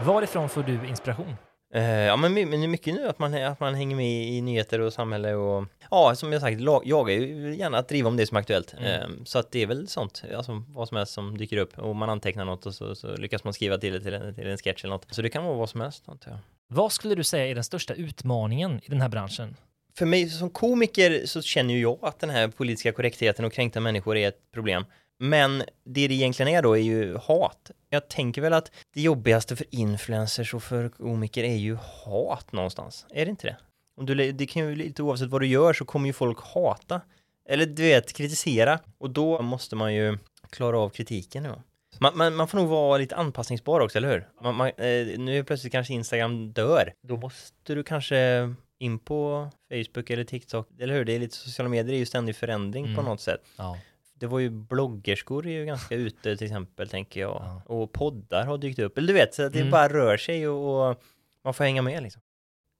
Varifrån 0.00 0.48
får 0.48 0.62
du 0.62 0.88
inspiration? 0.88 1.36
Uh, 1.76 1.82
ja 1.82 2.16
men, 2.16 2.34
det 2.34 2.40
är 2.40 2.68
mycket 2.68 2.94
nu 2.94 3.08
att 3.08 3.18
man, 3.18 3.34
att 3.34 3.60
man 3.60 3.74
hänger 3.74 3.96
med 3.96 4.28
i 4.28 4.40
nyheter 4.40 4.80
och 4.80 4.92
samhälle 4.92 5.34
och 5.34 5.64
ja 5.90 6.14
som 6.14 6.32
jag 6.32 6.40
sagt, 6.40 6.60
jag 6.84 7.10
är 7.10 7.18
ju 7.20 7.56
gärna 7.56 7.78
att 7.78 7.88
driva 7.88 8.08
om 8.08 8.16
det 8.16 8.26
som 8.26 8.36
är 8.36 8.40
aktuellt. 8.40 8.74
Mm. 8.78 9.10
Uh, 9.10 9.24
så 9.24 9.38
att 9.38 9.52
det 9.52 9.62
är 9.62 9.66
väl 9.66 9.88
sånt, 9.88 10.22
alltså 10.36 10.62
vad 10.68 10.88
som 10.88 10.96
helst 10.96 11.12
som 11.12 11.38
dyker 11.38 11.56
upp 11.56 11.78
och 11.78 11.96
man 11.96 12.10
antecknar 12.10 12.44
något 12.44 12.66
och 12.66 12.74
så, 12.74 12.94
så 12.94 13.16
lyckas 13.16 13.44
man 13.44 13.52
skriva 13.52 13.78
till 13.78 13.92
det 13.92 14.00
till 14.00 14.14
en, 14.14 14.34
till 14.34 14.46
en 14.46 14.58
sketch 14.58 14.84
eller 14.84 14.94
något. 14.94 15.06
Så 15.10 15.22
det 15.22 15.28
kan 15.28 15.44
vara 15.44 15.56
vad 15.56 15.70
som 15.70 15.80
helst 15.80 16.08
antar 16.08 16.30
jag. 16.30 16.40
Vad 16.68 16.92
skulle 16.92 17.14
du 17.14 17.24
säga 17.24 17.46
är 17.46 17.54
den 17.54 17.64
största 17.64 17.94
utmaningen 17.94 18.80
i 18.84 18.90
den 18.90 19.00
här 19.00 19.08
branschen? 19.08 19.56
För 19.98 20.06
mig 20.06 20.30
som 20.30 20.50
komiker 20.50 21.26
så 21.26 21.42
känner 21.42 21.74
ju 21.74 21.80
jag 21.80 21.98
att 22.02 22.20
den 22.20 22.30
här 22.30 22.48
politiska 22.48 22.92
korrektheten 22.92 23.44
och 23.44 23.52
kränkta 23.52 23.80
människor 23.80 24.16
är 24.16 24.28
ett 24.28 24.52
problem. 24.52 24.84
Men 25.18 25.58
det 25.84 26.08
det 26.08 26.14
egentligen 26.14 26.54
är 26.54 26.62
då 26.62 26.76
är 26.76 26.82
ju 26.82 27.16
hat. 27.16 27.70
Jag 27.90 28.08
tänker 28.08 28.42
väl 28.42 28.52
att 28.52 28.72
det 28.94 29.00
jobbigaste 29.00 29.56
för 29.56 29.66
influencers 29.70 30.54
och 30.54 30.62
för 30.62 30.88
komiker 30.88 31.44
är 31.44 31.56
ju 31.56 31.74
hat 32.04 32.52
någonstans. 32.52 33.06
Är 33.10 33.24
det 33.24 33.30
inte 33.30 33.46
det? 33.46 33.56
Om 33.96 34.06
du, 34.06 34.32
det 34.32 34.46
kan 34.46 34.62
ju 34.62 34.74
lite 34.76 35.02
oavsett 35.02 35.30
vad 35.30 35.40
du 35.40 35.46
gör 35.46 35.72
så 35.72 35.84
kommer 35.84 36.06
ju 36.06 36.12
folk 36.12 36.38
hata. 36.40 37.00
Eller 37.48 37.66
du 37.66 37.82
vet, 37.82 38.12
kritisera. 38.12 38.78
Och 38.98 39.10
då 39.10 39.42
måste 39.42 39.76
man 39.76 39.94
ju 39.94 40.18
klara 40.50 40.78
av 40.78 40.88
kritiken. 40.88 41.44
Ja. 41.44 41.62
Man, 42.00 42.16
man, 42.16 42.34
man, 42.34 42.48
får 42.48 42.58
nog 42.58 42.68
vara 42.68 42.98
lite 42.98 43.16
anpassningsbar 43.16 43.80
också, 43.80 43.98
eller 43.98 44.08
hur? 44.08 44.28
Man, 44.42 44.54
man, 44.54 44.66
eh, 44.68 45.18
nu 45.18 45.38
är 45.38 45.42
plötsligt 45.42 45.72
kanske 45.72 45.94
Instagram 45.94 46.52
dör. 46.52 46.92
Då 47.02 47.16
måste 47.16 47.74
du 47.74 47.82
kanske 47.82 48.54
in 48.78 48.98
på 48.98 49.50
Facebook 49.68 50.10
eller 50.10 50.24
TikTok, 50.24 50.68
eller 50.78 50.94
hur? 50.94 51.04
Det 51.04 51.12
är 51.12 51.18
lite 51.18 51.36
sociala 51.36 51.68
medier, 51.68 51.94
är 51.94 51.98
ju 51.98 52.06
ständig 52.06 52.36
förändring 52.36 52.84
mm. 52.84 52.96
på 52.96 53.02
något 53.02 53.20
sätt. 53.20 53.44
Ja. 53.56 53.78
Det 54.14 54.26
var 54.26 54.38
ju 54.38 54.50
bloggerskor 54.50 55.46
är 55.46 55.50
ju 55.50 55.64
ganska 55.64 55.94
ute 55.94 56.36
till 56.36 56.46
exempel, 56.46 56.88
tänker 56.88 57.20
jag. 57.20 57.42
Ja. 57.44 57.62
Och 57.66 57.92
poddar 57.92 58.46
har 58.46 58.58
dykt 58.58 58.78
upp. 58.78 58.98
Eller 58.98 59.08
du 59.08 59.14
vet, 59.14 59.34
så 59.34 59.42
att 59.42 59.52
det 59.52 59.58
mm. 59.60 59.70
bara 59.70 59.88
rör 59.88 60.16
sig 60.16 60.48
och, 60.48 60.88
och, 60.90 61.02
man 61.44 61.54
får 61.54 61.64
hänga 61.64 61.82
med 61.82 62.02
liksom. 62.02 62.22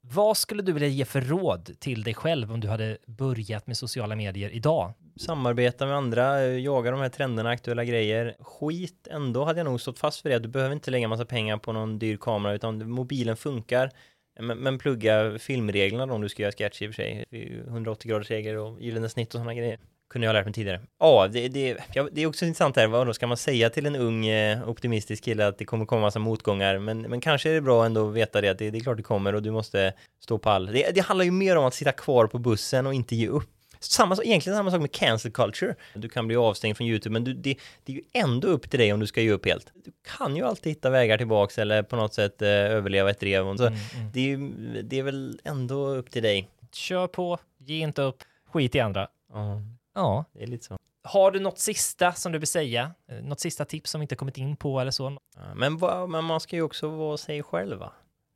Vad 0.01 0.37
skulle 0.37 0.63
du 0.63 0.73
vilja 0.73 0.89
ge 0.89 1.05
för 1.05 1.21
råd 1.21 1.81
till 1.81 2.03
dig 2.03 2.15
själv 2.15 2.53
om 2.53 2.61
du 2.61 2.69
hade 2.69 2.99
börjat 3.07 3.67
med 3.67 3.77
sociala 3.77 4.17
medier 4.17 4.51
idag? 4.51 4.93
Samarbeta 5.17 5.87
med 5.87 5.97
andra, 5.97 6.47
jaga 6.47 6.91
de 6.91 7.01
här 7.01 7.09
trenderna, 7.09 7.51
aktuella 7.51 7.85
grejer. 7.85 8.37
Skit 8.41 9.09
ändå 9.11 9.45
hade 9.45 9.59
jag 9.59 9.65
nog 9.65 9.81
stått 9.81 9.99
fast 9.99 10.21
för 10.21 10.29
det. 10.29 10.39
Du 10.39 10.49
behöver 10.49 10.75
inte 10.75 10.91
lägga 10.91 11.09
massa 11.09 11.25
pengar 11.25 11.57
på 11.57 11.73
någon 11.73 11.99
dyr 11.99 12.17
kamera 12.17 12.55
utan 12.55 12.91
mobilen 12.91 13.37
funkar. 13.37 13.91
Men, 14.39 14.59
men 14.59 14.79
plugga 14.79 15.39
filmreglerna 15.39 16.07
då 16.07 16.15
om 16.15 16.21
du 16.21 16.29
ska 16.29 16.43
göra 16.43 16.53
sketch 16.53 16.83
i 16.83 16.89
och 16.89 16.95
för 16.95 17.03
sig. 17.03 17.25
180 17.67 18.09
graders 18.09 18.31
regler 18.31 18.57
och 18.57 18.83
gyllene 18.83 19.09
snitt 19.09 19.29
och 19.29 19.33
sådana 19.33 19.55
grejer. 19.55 19.79
Kunde 20.11 20.27
jag 20.27 20.33
ha 20.33 20.39
lärt 20.39 20.47
mig 20.47 20.55
tidigare. 20.55 20.81
Ja, 20.99 21.29
det, 21.33 21.49
det, 21.49 21.77
ja, 21.93 22.09
det 22.13 22.23
är 22.23 22.27
också 22.27 22.45
intressant 22.45 22.77
här. 22.77 22.87
Vad 22.87 23.07
då 23.07 23.15
ska 23.15 23.27
man 23.27 23.37
säga 23.37 23.71
till 23.71 23.87
en 23.87 23.97
ung 23.97 24.27
eh, 24.27 24.69
optimistisk 24.69 25.25
kille 25.25 25.47
att 25.47 25.59
det 25.59 25.65
kommer 25.65 25.87
komma 25.87 26.01
massa 26.01 26.19
motgångar? 26.19 26.79
Men, 26.79 27.03
men 27.03 27.21
kanske 27.21 27.51
är 27.51 27.55
det 27.55 27.61
bra 27.61 27.87
ändå 27.87 28.09
att 28.09 28.15
veta 28.15 28.41
det 28.41 28.49
att 28.49 28.59
det, 28.59 28.71
det 28.71 28.79
är 28.79 28.81
klart 28.81 28.97
det 28.97 29.03
kommer 29.03 29.35
och 29.35 29.43
du 29.43 29.51
måste 29.51 29.93
stå 30.25 30.39
pall. 30.39 30.67
Det, 30.67 30.91
det 30.95 31.01
handlar 31.01 31.25
ju 31.25 31.31
mer 31.31 31.57
om 31.57 31.65
att 31.65 31.75
sitta 31.75 31.93
kvar 31.93 32.27
på 32.27 32.39
bussen 32.39 32.87
och 32.87 32.95
inte 32.95 33.17
ge 33.17 33.29
upp. 33.29 33.51
Samma, 33.81 34.17
egentligen 34.25 34.57
samma 34.57 34.71
sak 34.71 34.81
med 34.81 34.93
cancel 34.93 35.31
culture. 35.33 35.75
Du 35.95 36.09
kan 36.09 36.27
bli 36.27 36.37
avstängd 36.37 36.77
från 36.77 36.87
YouTube, 36.87 37.13
men 37.13 37.25
du, 37.25 37.35
det, 37.35 37.59
det, 37.85 37.93
är 37.93 37.97
ju 37.97 38.03
ändå 38.13 38.49
upp 38.49 38.71
till 38.71 38.81
dig 38.81 38.93
om 38.93 39.01
du 39.01 39.07
ska 39.07 39.21
ge 39.21 39.31
upp 39.31 39.47
helt. 39.47 39.73
Du 39.85 39.93
kan 40.17 40.37
ju 40.37 40.45
alltid 40.45 40.73
hitta 40.73 40.91
vägar 40.91 41.19
tillbaks 41.19 41.59
eller 41.59 41.83
på 41.83 41.97
något 41.97 42.15
sätt 42.15 42.43
eh, 42.43 42.49
överleva 42.49 43.11
ett 43.11 43.21
drev. 43.21 43.57
Så 43.57 43.67
mm, 43.67 43.79
mm. 43.95 44.11
Det, 44.13 44.33
är 44.33 44.83
det 44.83 44.99
är 44.99 45.03
väl 45.03 45.41
ändå 45.45 45.89
upp 45.89 46.11
till 46.11 46.23
dig. 46.23 46.49
Kör 46.73 47.07
på, 47.07 47.39
ge 47.59 47.79
inte 47.79 48.03
upp, 48.03 48.23
skit 48.53 48.75
i 48.75 48.81
andra. 48.81 49.09
Ja, 49.33 49.63
ja. 49.95 50.25
det 50.33 50.43
är 50.43 50.47
lite 50.47 50.65
så. 50.65 50.77
Har 51.03 51.31
du 51.31 51.41
något 51.41 51.59
sista 51.59 52.13
som 52.13 52.33
du 52.33 52.39
vill 52.39 52.49
säga? 52.49 52.95
Eh, 53.09 53.17
något 53.23 53.41
sista 53.41 53.65
tips 53.65 53.91
som 53.91 54.03
inte 54.03 54.17
kommit 54.17 54.39
in 54.39 54.57
på 54.57 54.81
eller 54.81 54.91
så? 54.91 55.19
Men, 55.55 55.79
men 56.09 56.25
man 56.25 56.41
ska 56.41 56.57
ju 56.57 56.63
också 56.63 56.89
vara 56.89 57.17
sig 57.17 57.43
själv 57.43 57.79
va? 57.79 57.93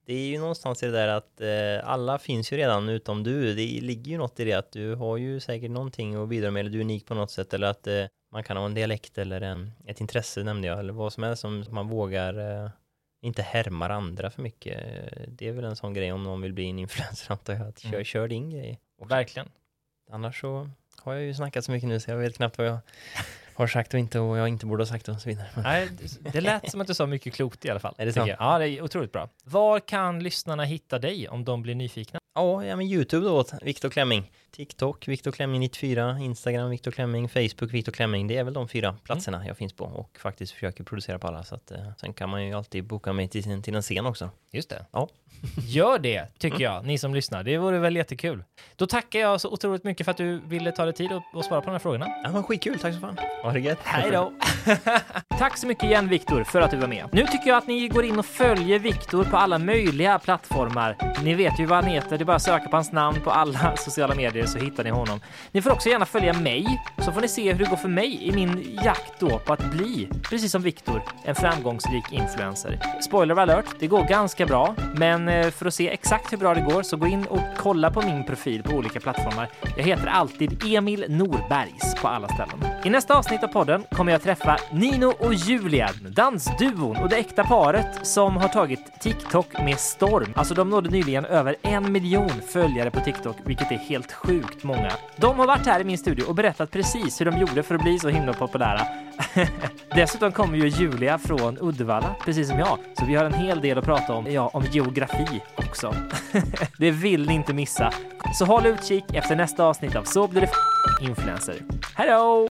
Det 0.07 0.15
är 0.15 0.27
ju 0.27 0.39
någonstans 0.39 0.83
i 0.83 0.87
det 0.87 0.93
där 0.93 1.09
att 1.09 1.41
eh, 1.41 1.89
alla 1.91 2.19
finns 2.19 2.53
ju 2.53 2.57
redan 2.57 2.89
utom 2.89 3.23
du. 3.23 3.55
Det 3.55 3.81
ligger 3.81 4.11
ju 4.13 4.19
något 4.19 4.41
i 4.41 4.45
det 4.45 4.53
att 4.53 4.73
du 4.73 4.95
har 4.95 5.17
ju 5.17 5.41
säkert 5.41 5.71
någonting 5.71 6.15
att 6.15 6.29
bidra 6.29 6.51
med 6.51 6.61
eller 6.61 6.71
du 6.71 6.79
är 6.79 6.83
unik 6.85 7.07
på 7.07 7.15
något 7.15 7.31
sätt 7.31 7.55
eller 7.55 7.67
att 7.67 7.87
eh, 7.87 8.05
man 8.33 8.45
kan 8.45 8.57
ha 8.57 8.65
en 8.67 8.75
dialekt 8.75 9.19
eller 9.19 9.41
en, 9.41 9.73
ett 9.87 10.01
intresse 10.01 10.43
nämnde 10.43 10.69
jag 10.69 10.79
eller 10.79 10.93
vad 10.93 11.13
som 11.13 11.23
helst 11.23 11.41
som 11.41 11.65
man 11.71 11.89
vågar 11.89 12.63
eh, 12.65 12.71
inte 13.23 13.43
härmar 13.43 13.91
andra 13.91 14.31
för 14.31 14.43
mycket. 14.43 14.79
Det 15.29 15.49
är 15.49 15.53
väl 15.53 15.65
en 15.65 15.77
sån 15.77 15.95
grej 15.95 16.13
om 16.13 16.23
någon 16.25 16.41
vill 16.43 16.53
bli 16.53 16.71
en 16.71 16.79
influencer 16.79 17.33
antar 17.33 17.53
jag. 17.55 17.69
Att 17.69 17.79
kör, 17.79 17.89
Mm. 17.89 18.05
kör 18.05 18.29
din 18.29 18.51
grej. 18.51 18.81
Verkligen. 19.09 19.49
Annars 20.11 20.41
så 20.41 20.71
har 21.03 21.13
jag 21.15 21.23
ju 21.23 21.35
snackat 21.35 21.65
så 21.65 21.73
mycket 21.73 21.89
nu 21.89 22.01
så 22.01 22.11
jag 22.11 22.17
vet 22.19 22.37
knappt 22.37 22.59
vad 22.59 22.67
jag 22.67 22.79
har 23.55 23.67
sagt 23.67 23.95
och 23.95 24.01
inte 24.01 24.19
och 24.21 24.39
jag 24.39 24.49
inte 24.49 24.67
borde 24.67 24.83
ha 24.83 24.87
sagt 24.87 25.09
och 25.09 25.21
så 25.21 25.29
vidare. 25.29 25.47
Nej, 25.57 25.89
det 26.33 26.41
lät 26.41 26.71
som 26.71 26.81
att 26.81 26.87
du 26.87 26.95
sa 26.95 27.07
mycket 27.07 27.35
klokt 27.35 27.65
i 27.65 27.71
alla 27.71 27.81
fall. 27.81 27.95
Är 27.99 28.07
det 28.07 28.13
sant? 28.13 28.31
Ja, 28.39 28.59
det 28.59 28.69
är 28.69 28.83
otroligt 28.83 29.13
bra. 29.13 29.29
Var 29.45 29.81
kan 29.81 30.23
lyssnarna 30.23 30.65
hitta 30.65 30.99
dig 30.99 31.29
om 31.29 31.45
de 31.45 31.63
blir 31.63 31.75
nyfikna? 31.75 32.19
ja, 32.35 32.65
ja, 32.65 32.77
men 32.77 32.87
Youtube 32.87 33.27
då, 33.27 33.45
Viktor 33.63 33.91
Klemming. 33.91 34.31
TikTok, 34.51 35.09
Viktor 35.09 35.31
Klemming 35.33 35.61
94, 35.61 36.19
Instagram, 36.21 36.71
Viktor 36.71 36.91
Klemming, 36.91 37.29
Facebook, 37.29 37.73
Viktor 37.73 37.93
Klemming. 37.93 38.27
Det 38.27 38.37
är 38.37 38.45
väl 38.45 38.55
de 38.55 38.69
fyra 38.69 38.97
platserna 39.05 39.47
jag 39.47 39.57
finns 39.57 39.73
på 39.73 39.85
och 39.85 40.19
faktiskt 40.19 40.53
försöker 40.53 40.85
producera 40.85 41.19
på 41.19 41.27
alla. 41.27 41.43
Så 41.45 41.55
att, 41.55 41.71
eh, 41.71 41.79
sen 42.01 42.13
kan 42.13 42.29
man 42.29 42.47
ju 42.47 42.55
alltid 42.55 42.85
boka 42.85 43.13
mig 43.13 43.29
till, 43.29 43.43
sin- 43.43 43.63
till 43.63 43.75
en 43.75 43.83
scen 43.83 44.07
också. 44.07 44.31
Just 44.51 44.71
det. 44.71 44.87
Ja. 44.93 45.09
Gör 45.67 45.99
det, 45.99 46.27
tycker 46.39 46.61
jag, 46.61 46.85
ni 46.87 46.99
som 46.99 47.15
lyssnar. 47.15 47.43
Det 47.45 47.59
vore 47.59 47.79
väl 47.79 47.97
jättekul. 47.97 48.45
Då 48.77 48.87
tackar 48.87 49.19
jag 49.21 49.41
så 49.41 49.49
otroligt 49.49 49.85
mycket 49.85 50.05
för 50.05 50.11
att 50.11 50.17
du 50.17 50.39
ville 50.47 50.73
ta 50.73 50.85
dig 50.85 50.95
tid 50.95 51.13
och, 51.13 51.23
och 51.35 51.45
svara 51.45 51.61
på 51.61 51.67
de 51.67 51.73
här 51.73 51.79
frågorna. 51.79 52.07
Ja, 52.25 52.33
men 52.33 52.43
skitkul, 52.43 52.79
tack 52.79 52.95
så 52.95 53.01
fan. 53.01 53.17
Ha 53.43 53.53
det 53.53 53.61
gött. 53.61 53.79
Hej 53.85 54.11
då! 54.11 54.33
Tack 55.39 55.57
så 55.57 55.67
mycket 55.67 55.85
igen 55.85 56.09
Viktor 56.09 56.45
för 56.45 56.61
att 56.61 56.71
du 56.71 56.77
var 56.77 56.89
med. 56.89 57.09
Nu 57.13 57.27
tycker 57.27 57.49
jag 57.49 57.59
att 57.59 57.67
ni 57.67 57.89
går 57.89 58.05
in 58.05 58.19
och 58.19 58.27
följer 58.27 58.79
Viktor 58.79 59.25
på 59.25 59.37
alla 59.37 59.59
möjliga 59.59 60.19
plattformar. 60.19 60.97
Ni 61.25 61.35
vet 61.35 61.61
ju 61.61 61.67
vad 61.67 61.85
han 61.85 61.93
heter, 61.93 62.19
det 62.19 62.23
är 62.23 62.25
bara 62.25 62.37
att 62.37 62.43
söka 62.43 62.69
på 62.69 62.77
hans 62.77 62.93
namn 62.93 63.21
på 63.21 63.31
alla 63.31 63.77
sociala 63.77 64.15
medier 64.15 64.47
så 64.47 64.59
hittar 64.59 64.85
ni 64.85 64.91
honom. 64.91 65.21
Ni 65.53 65.63
får 65.63 65.71
också 65.71 65.89
gärna 65.89 66.07
följa 66.07 66.33
mig 66.33 66.83
så 66.99 67.13
får 67.13 67.21
ni 67.21 67.29
se 67.29 67.53
hur 67.53 67.59
det 67.59 67.71
går 67.71 67.77
för 67.77 67.89
mig 67.89 68.29
i 68.29 68.33
min 68.33 68.79
jakt 68.85 69.21
då 69.21 69.39
på 69.39 69.53
att 69.53 69.71
bli, 69.71 70.09
precis 70.31 70.53
som 70.53 70.63
Viktor, 70.63 71.03
en 71.25 71.35
framgångsrik 71.35 72.13
influencer. 72.13 72.79
Spoiler 73.03 73.37
alert, 73.37 73.67
det 73.79 73.87
går 73.87 74.05
ganska 74.05 74.47
bra, 74.47 74.75
men 74.95 75.29
eh, 75.29 75.51
för 75.51 75.67
att 75.67 75.75
se 75.75 75.89
exakt 75.91 76.33
hur 76.33 76.39
bra 76.39 76.55
det 76.55 76.61
går 76.61 76.83
så 76.83 76.97
gå 76.97 77.07
in 77.07 77.27
och 77.27 77.41
kolla 77.57 77.91
på 77.91 78.03
min 78.03 78.27
profil 78.27 78.63
på 78.63 78.71
olika 78.77 79.01
plattformar. 79.01 79.49
Jag 79.77 79.85
heter 79.85 80.07
alltid 80.07 80.63
Emil 80.67 81.05
Norbergs 81.09 81.95
på 81.95 82.09
alla 82.09 82.29
ställen. 82.29 82.65
I 82.85 82.91
nästa 82.91 83.15
avsnitt 83.15 83.32
av 83.43 83.47
podden 83.49 83.85
kommer 83.91 84.13
jag 84.13 84.23
träffa 84.23 84.57
Nino 84.73 85.07
och 85.07 85.35
Julia, 85.35 85.91
dansduon 86.09 86.97
och 86.97 87.09
det 87.09 87.17
äkta 87.17 87.45
paret 87.45 88.07
som 88.07 88.37
har 88.37 88.49
tagit 88.49 89.01
TikTok 89.01 89.47
med 89.59 89.79
storm. 89.79 90.33
Alltså 90.37 90.55
de 90.55 90.71
nådde 90.71 90.91
nyligen 90.91 91.25
över 91.25 91.57
en 91.63 91.93
miljon 91.93 92.31
följare 92.53 92.91
på 92.91 93.01
TikTok, 93.01 93.37
vilket 93.45 93.71
är 93.73 93.77
helt 93.77 94.13
sjukt 94.13 94.65
många. 94.65 94.91
De 95.17 95.39
har 95.39 95.47
varit 95.47 95.67
här 95.67 95.81
i 95.81 95.85
min 95.85 95.99
studio 95.99 96.25
och 96.25 96.35
berättat 96.35 96.71
precis 96.71 97.21
hur 97.21 97.27
de 97.27 97.39
gjorde 97.39 97.63
för 97.63 97.75
att 97.75 97.83
bli 97.83 97.99
så 97.99 98.09
himla 98.09 98.33
populära. 98.33 98.81
Dessutom 99.95 100.33
kommer 100.33 100.59
ju 100.59 100.69
Julia 100.69 101.19
från 101.19 101.59
Uddevalla, 101.61 102.15
precis 102.25 102.49
som 102.49 102.59
jag, 102.59 102.79
så 102.99 103.05
vi 103.07 103.15
har 103.15 103.25
en 103.25 103.35
hel 103.35 103.61
del 103.61 103.79
att 103.79 103.85
prata 103.85 104.15
om, 104.15 104.27
ja, 104.33 104.51
om 104.53 104.65
geografi 104.71 105.43
också. 105.57 105.95
det 106.79 106.91
vill 106.91 107.27
ni 107.27 107.35
inte 107.35 107.53
missa. 107.55 107.93
Så 108.39 108.45
håll 108.45 108.67
utkik 108.67 109.05
efter 109.15 109.37
nästa 109.37 109.65
avsnitt 109.65 109.97
av 109.97 110.03
Så 110.03 110.29
blir 110.29 110.41
det 110.41 110.47
f- 110.47 111.09
influencer. 111.09 111.57
Hello! 111.95 112.52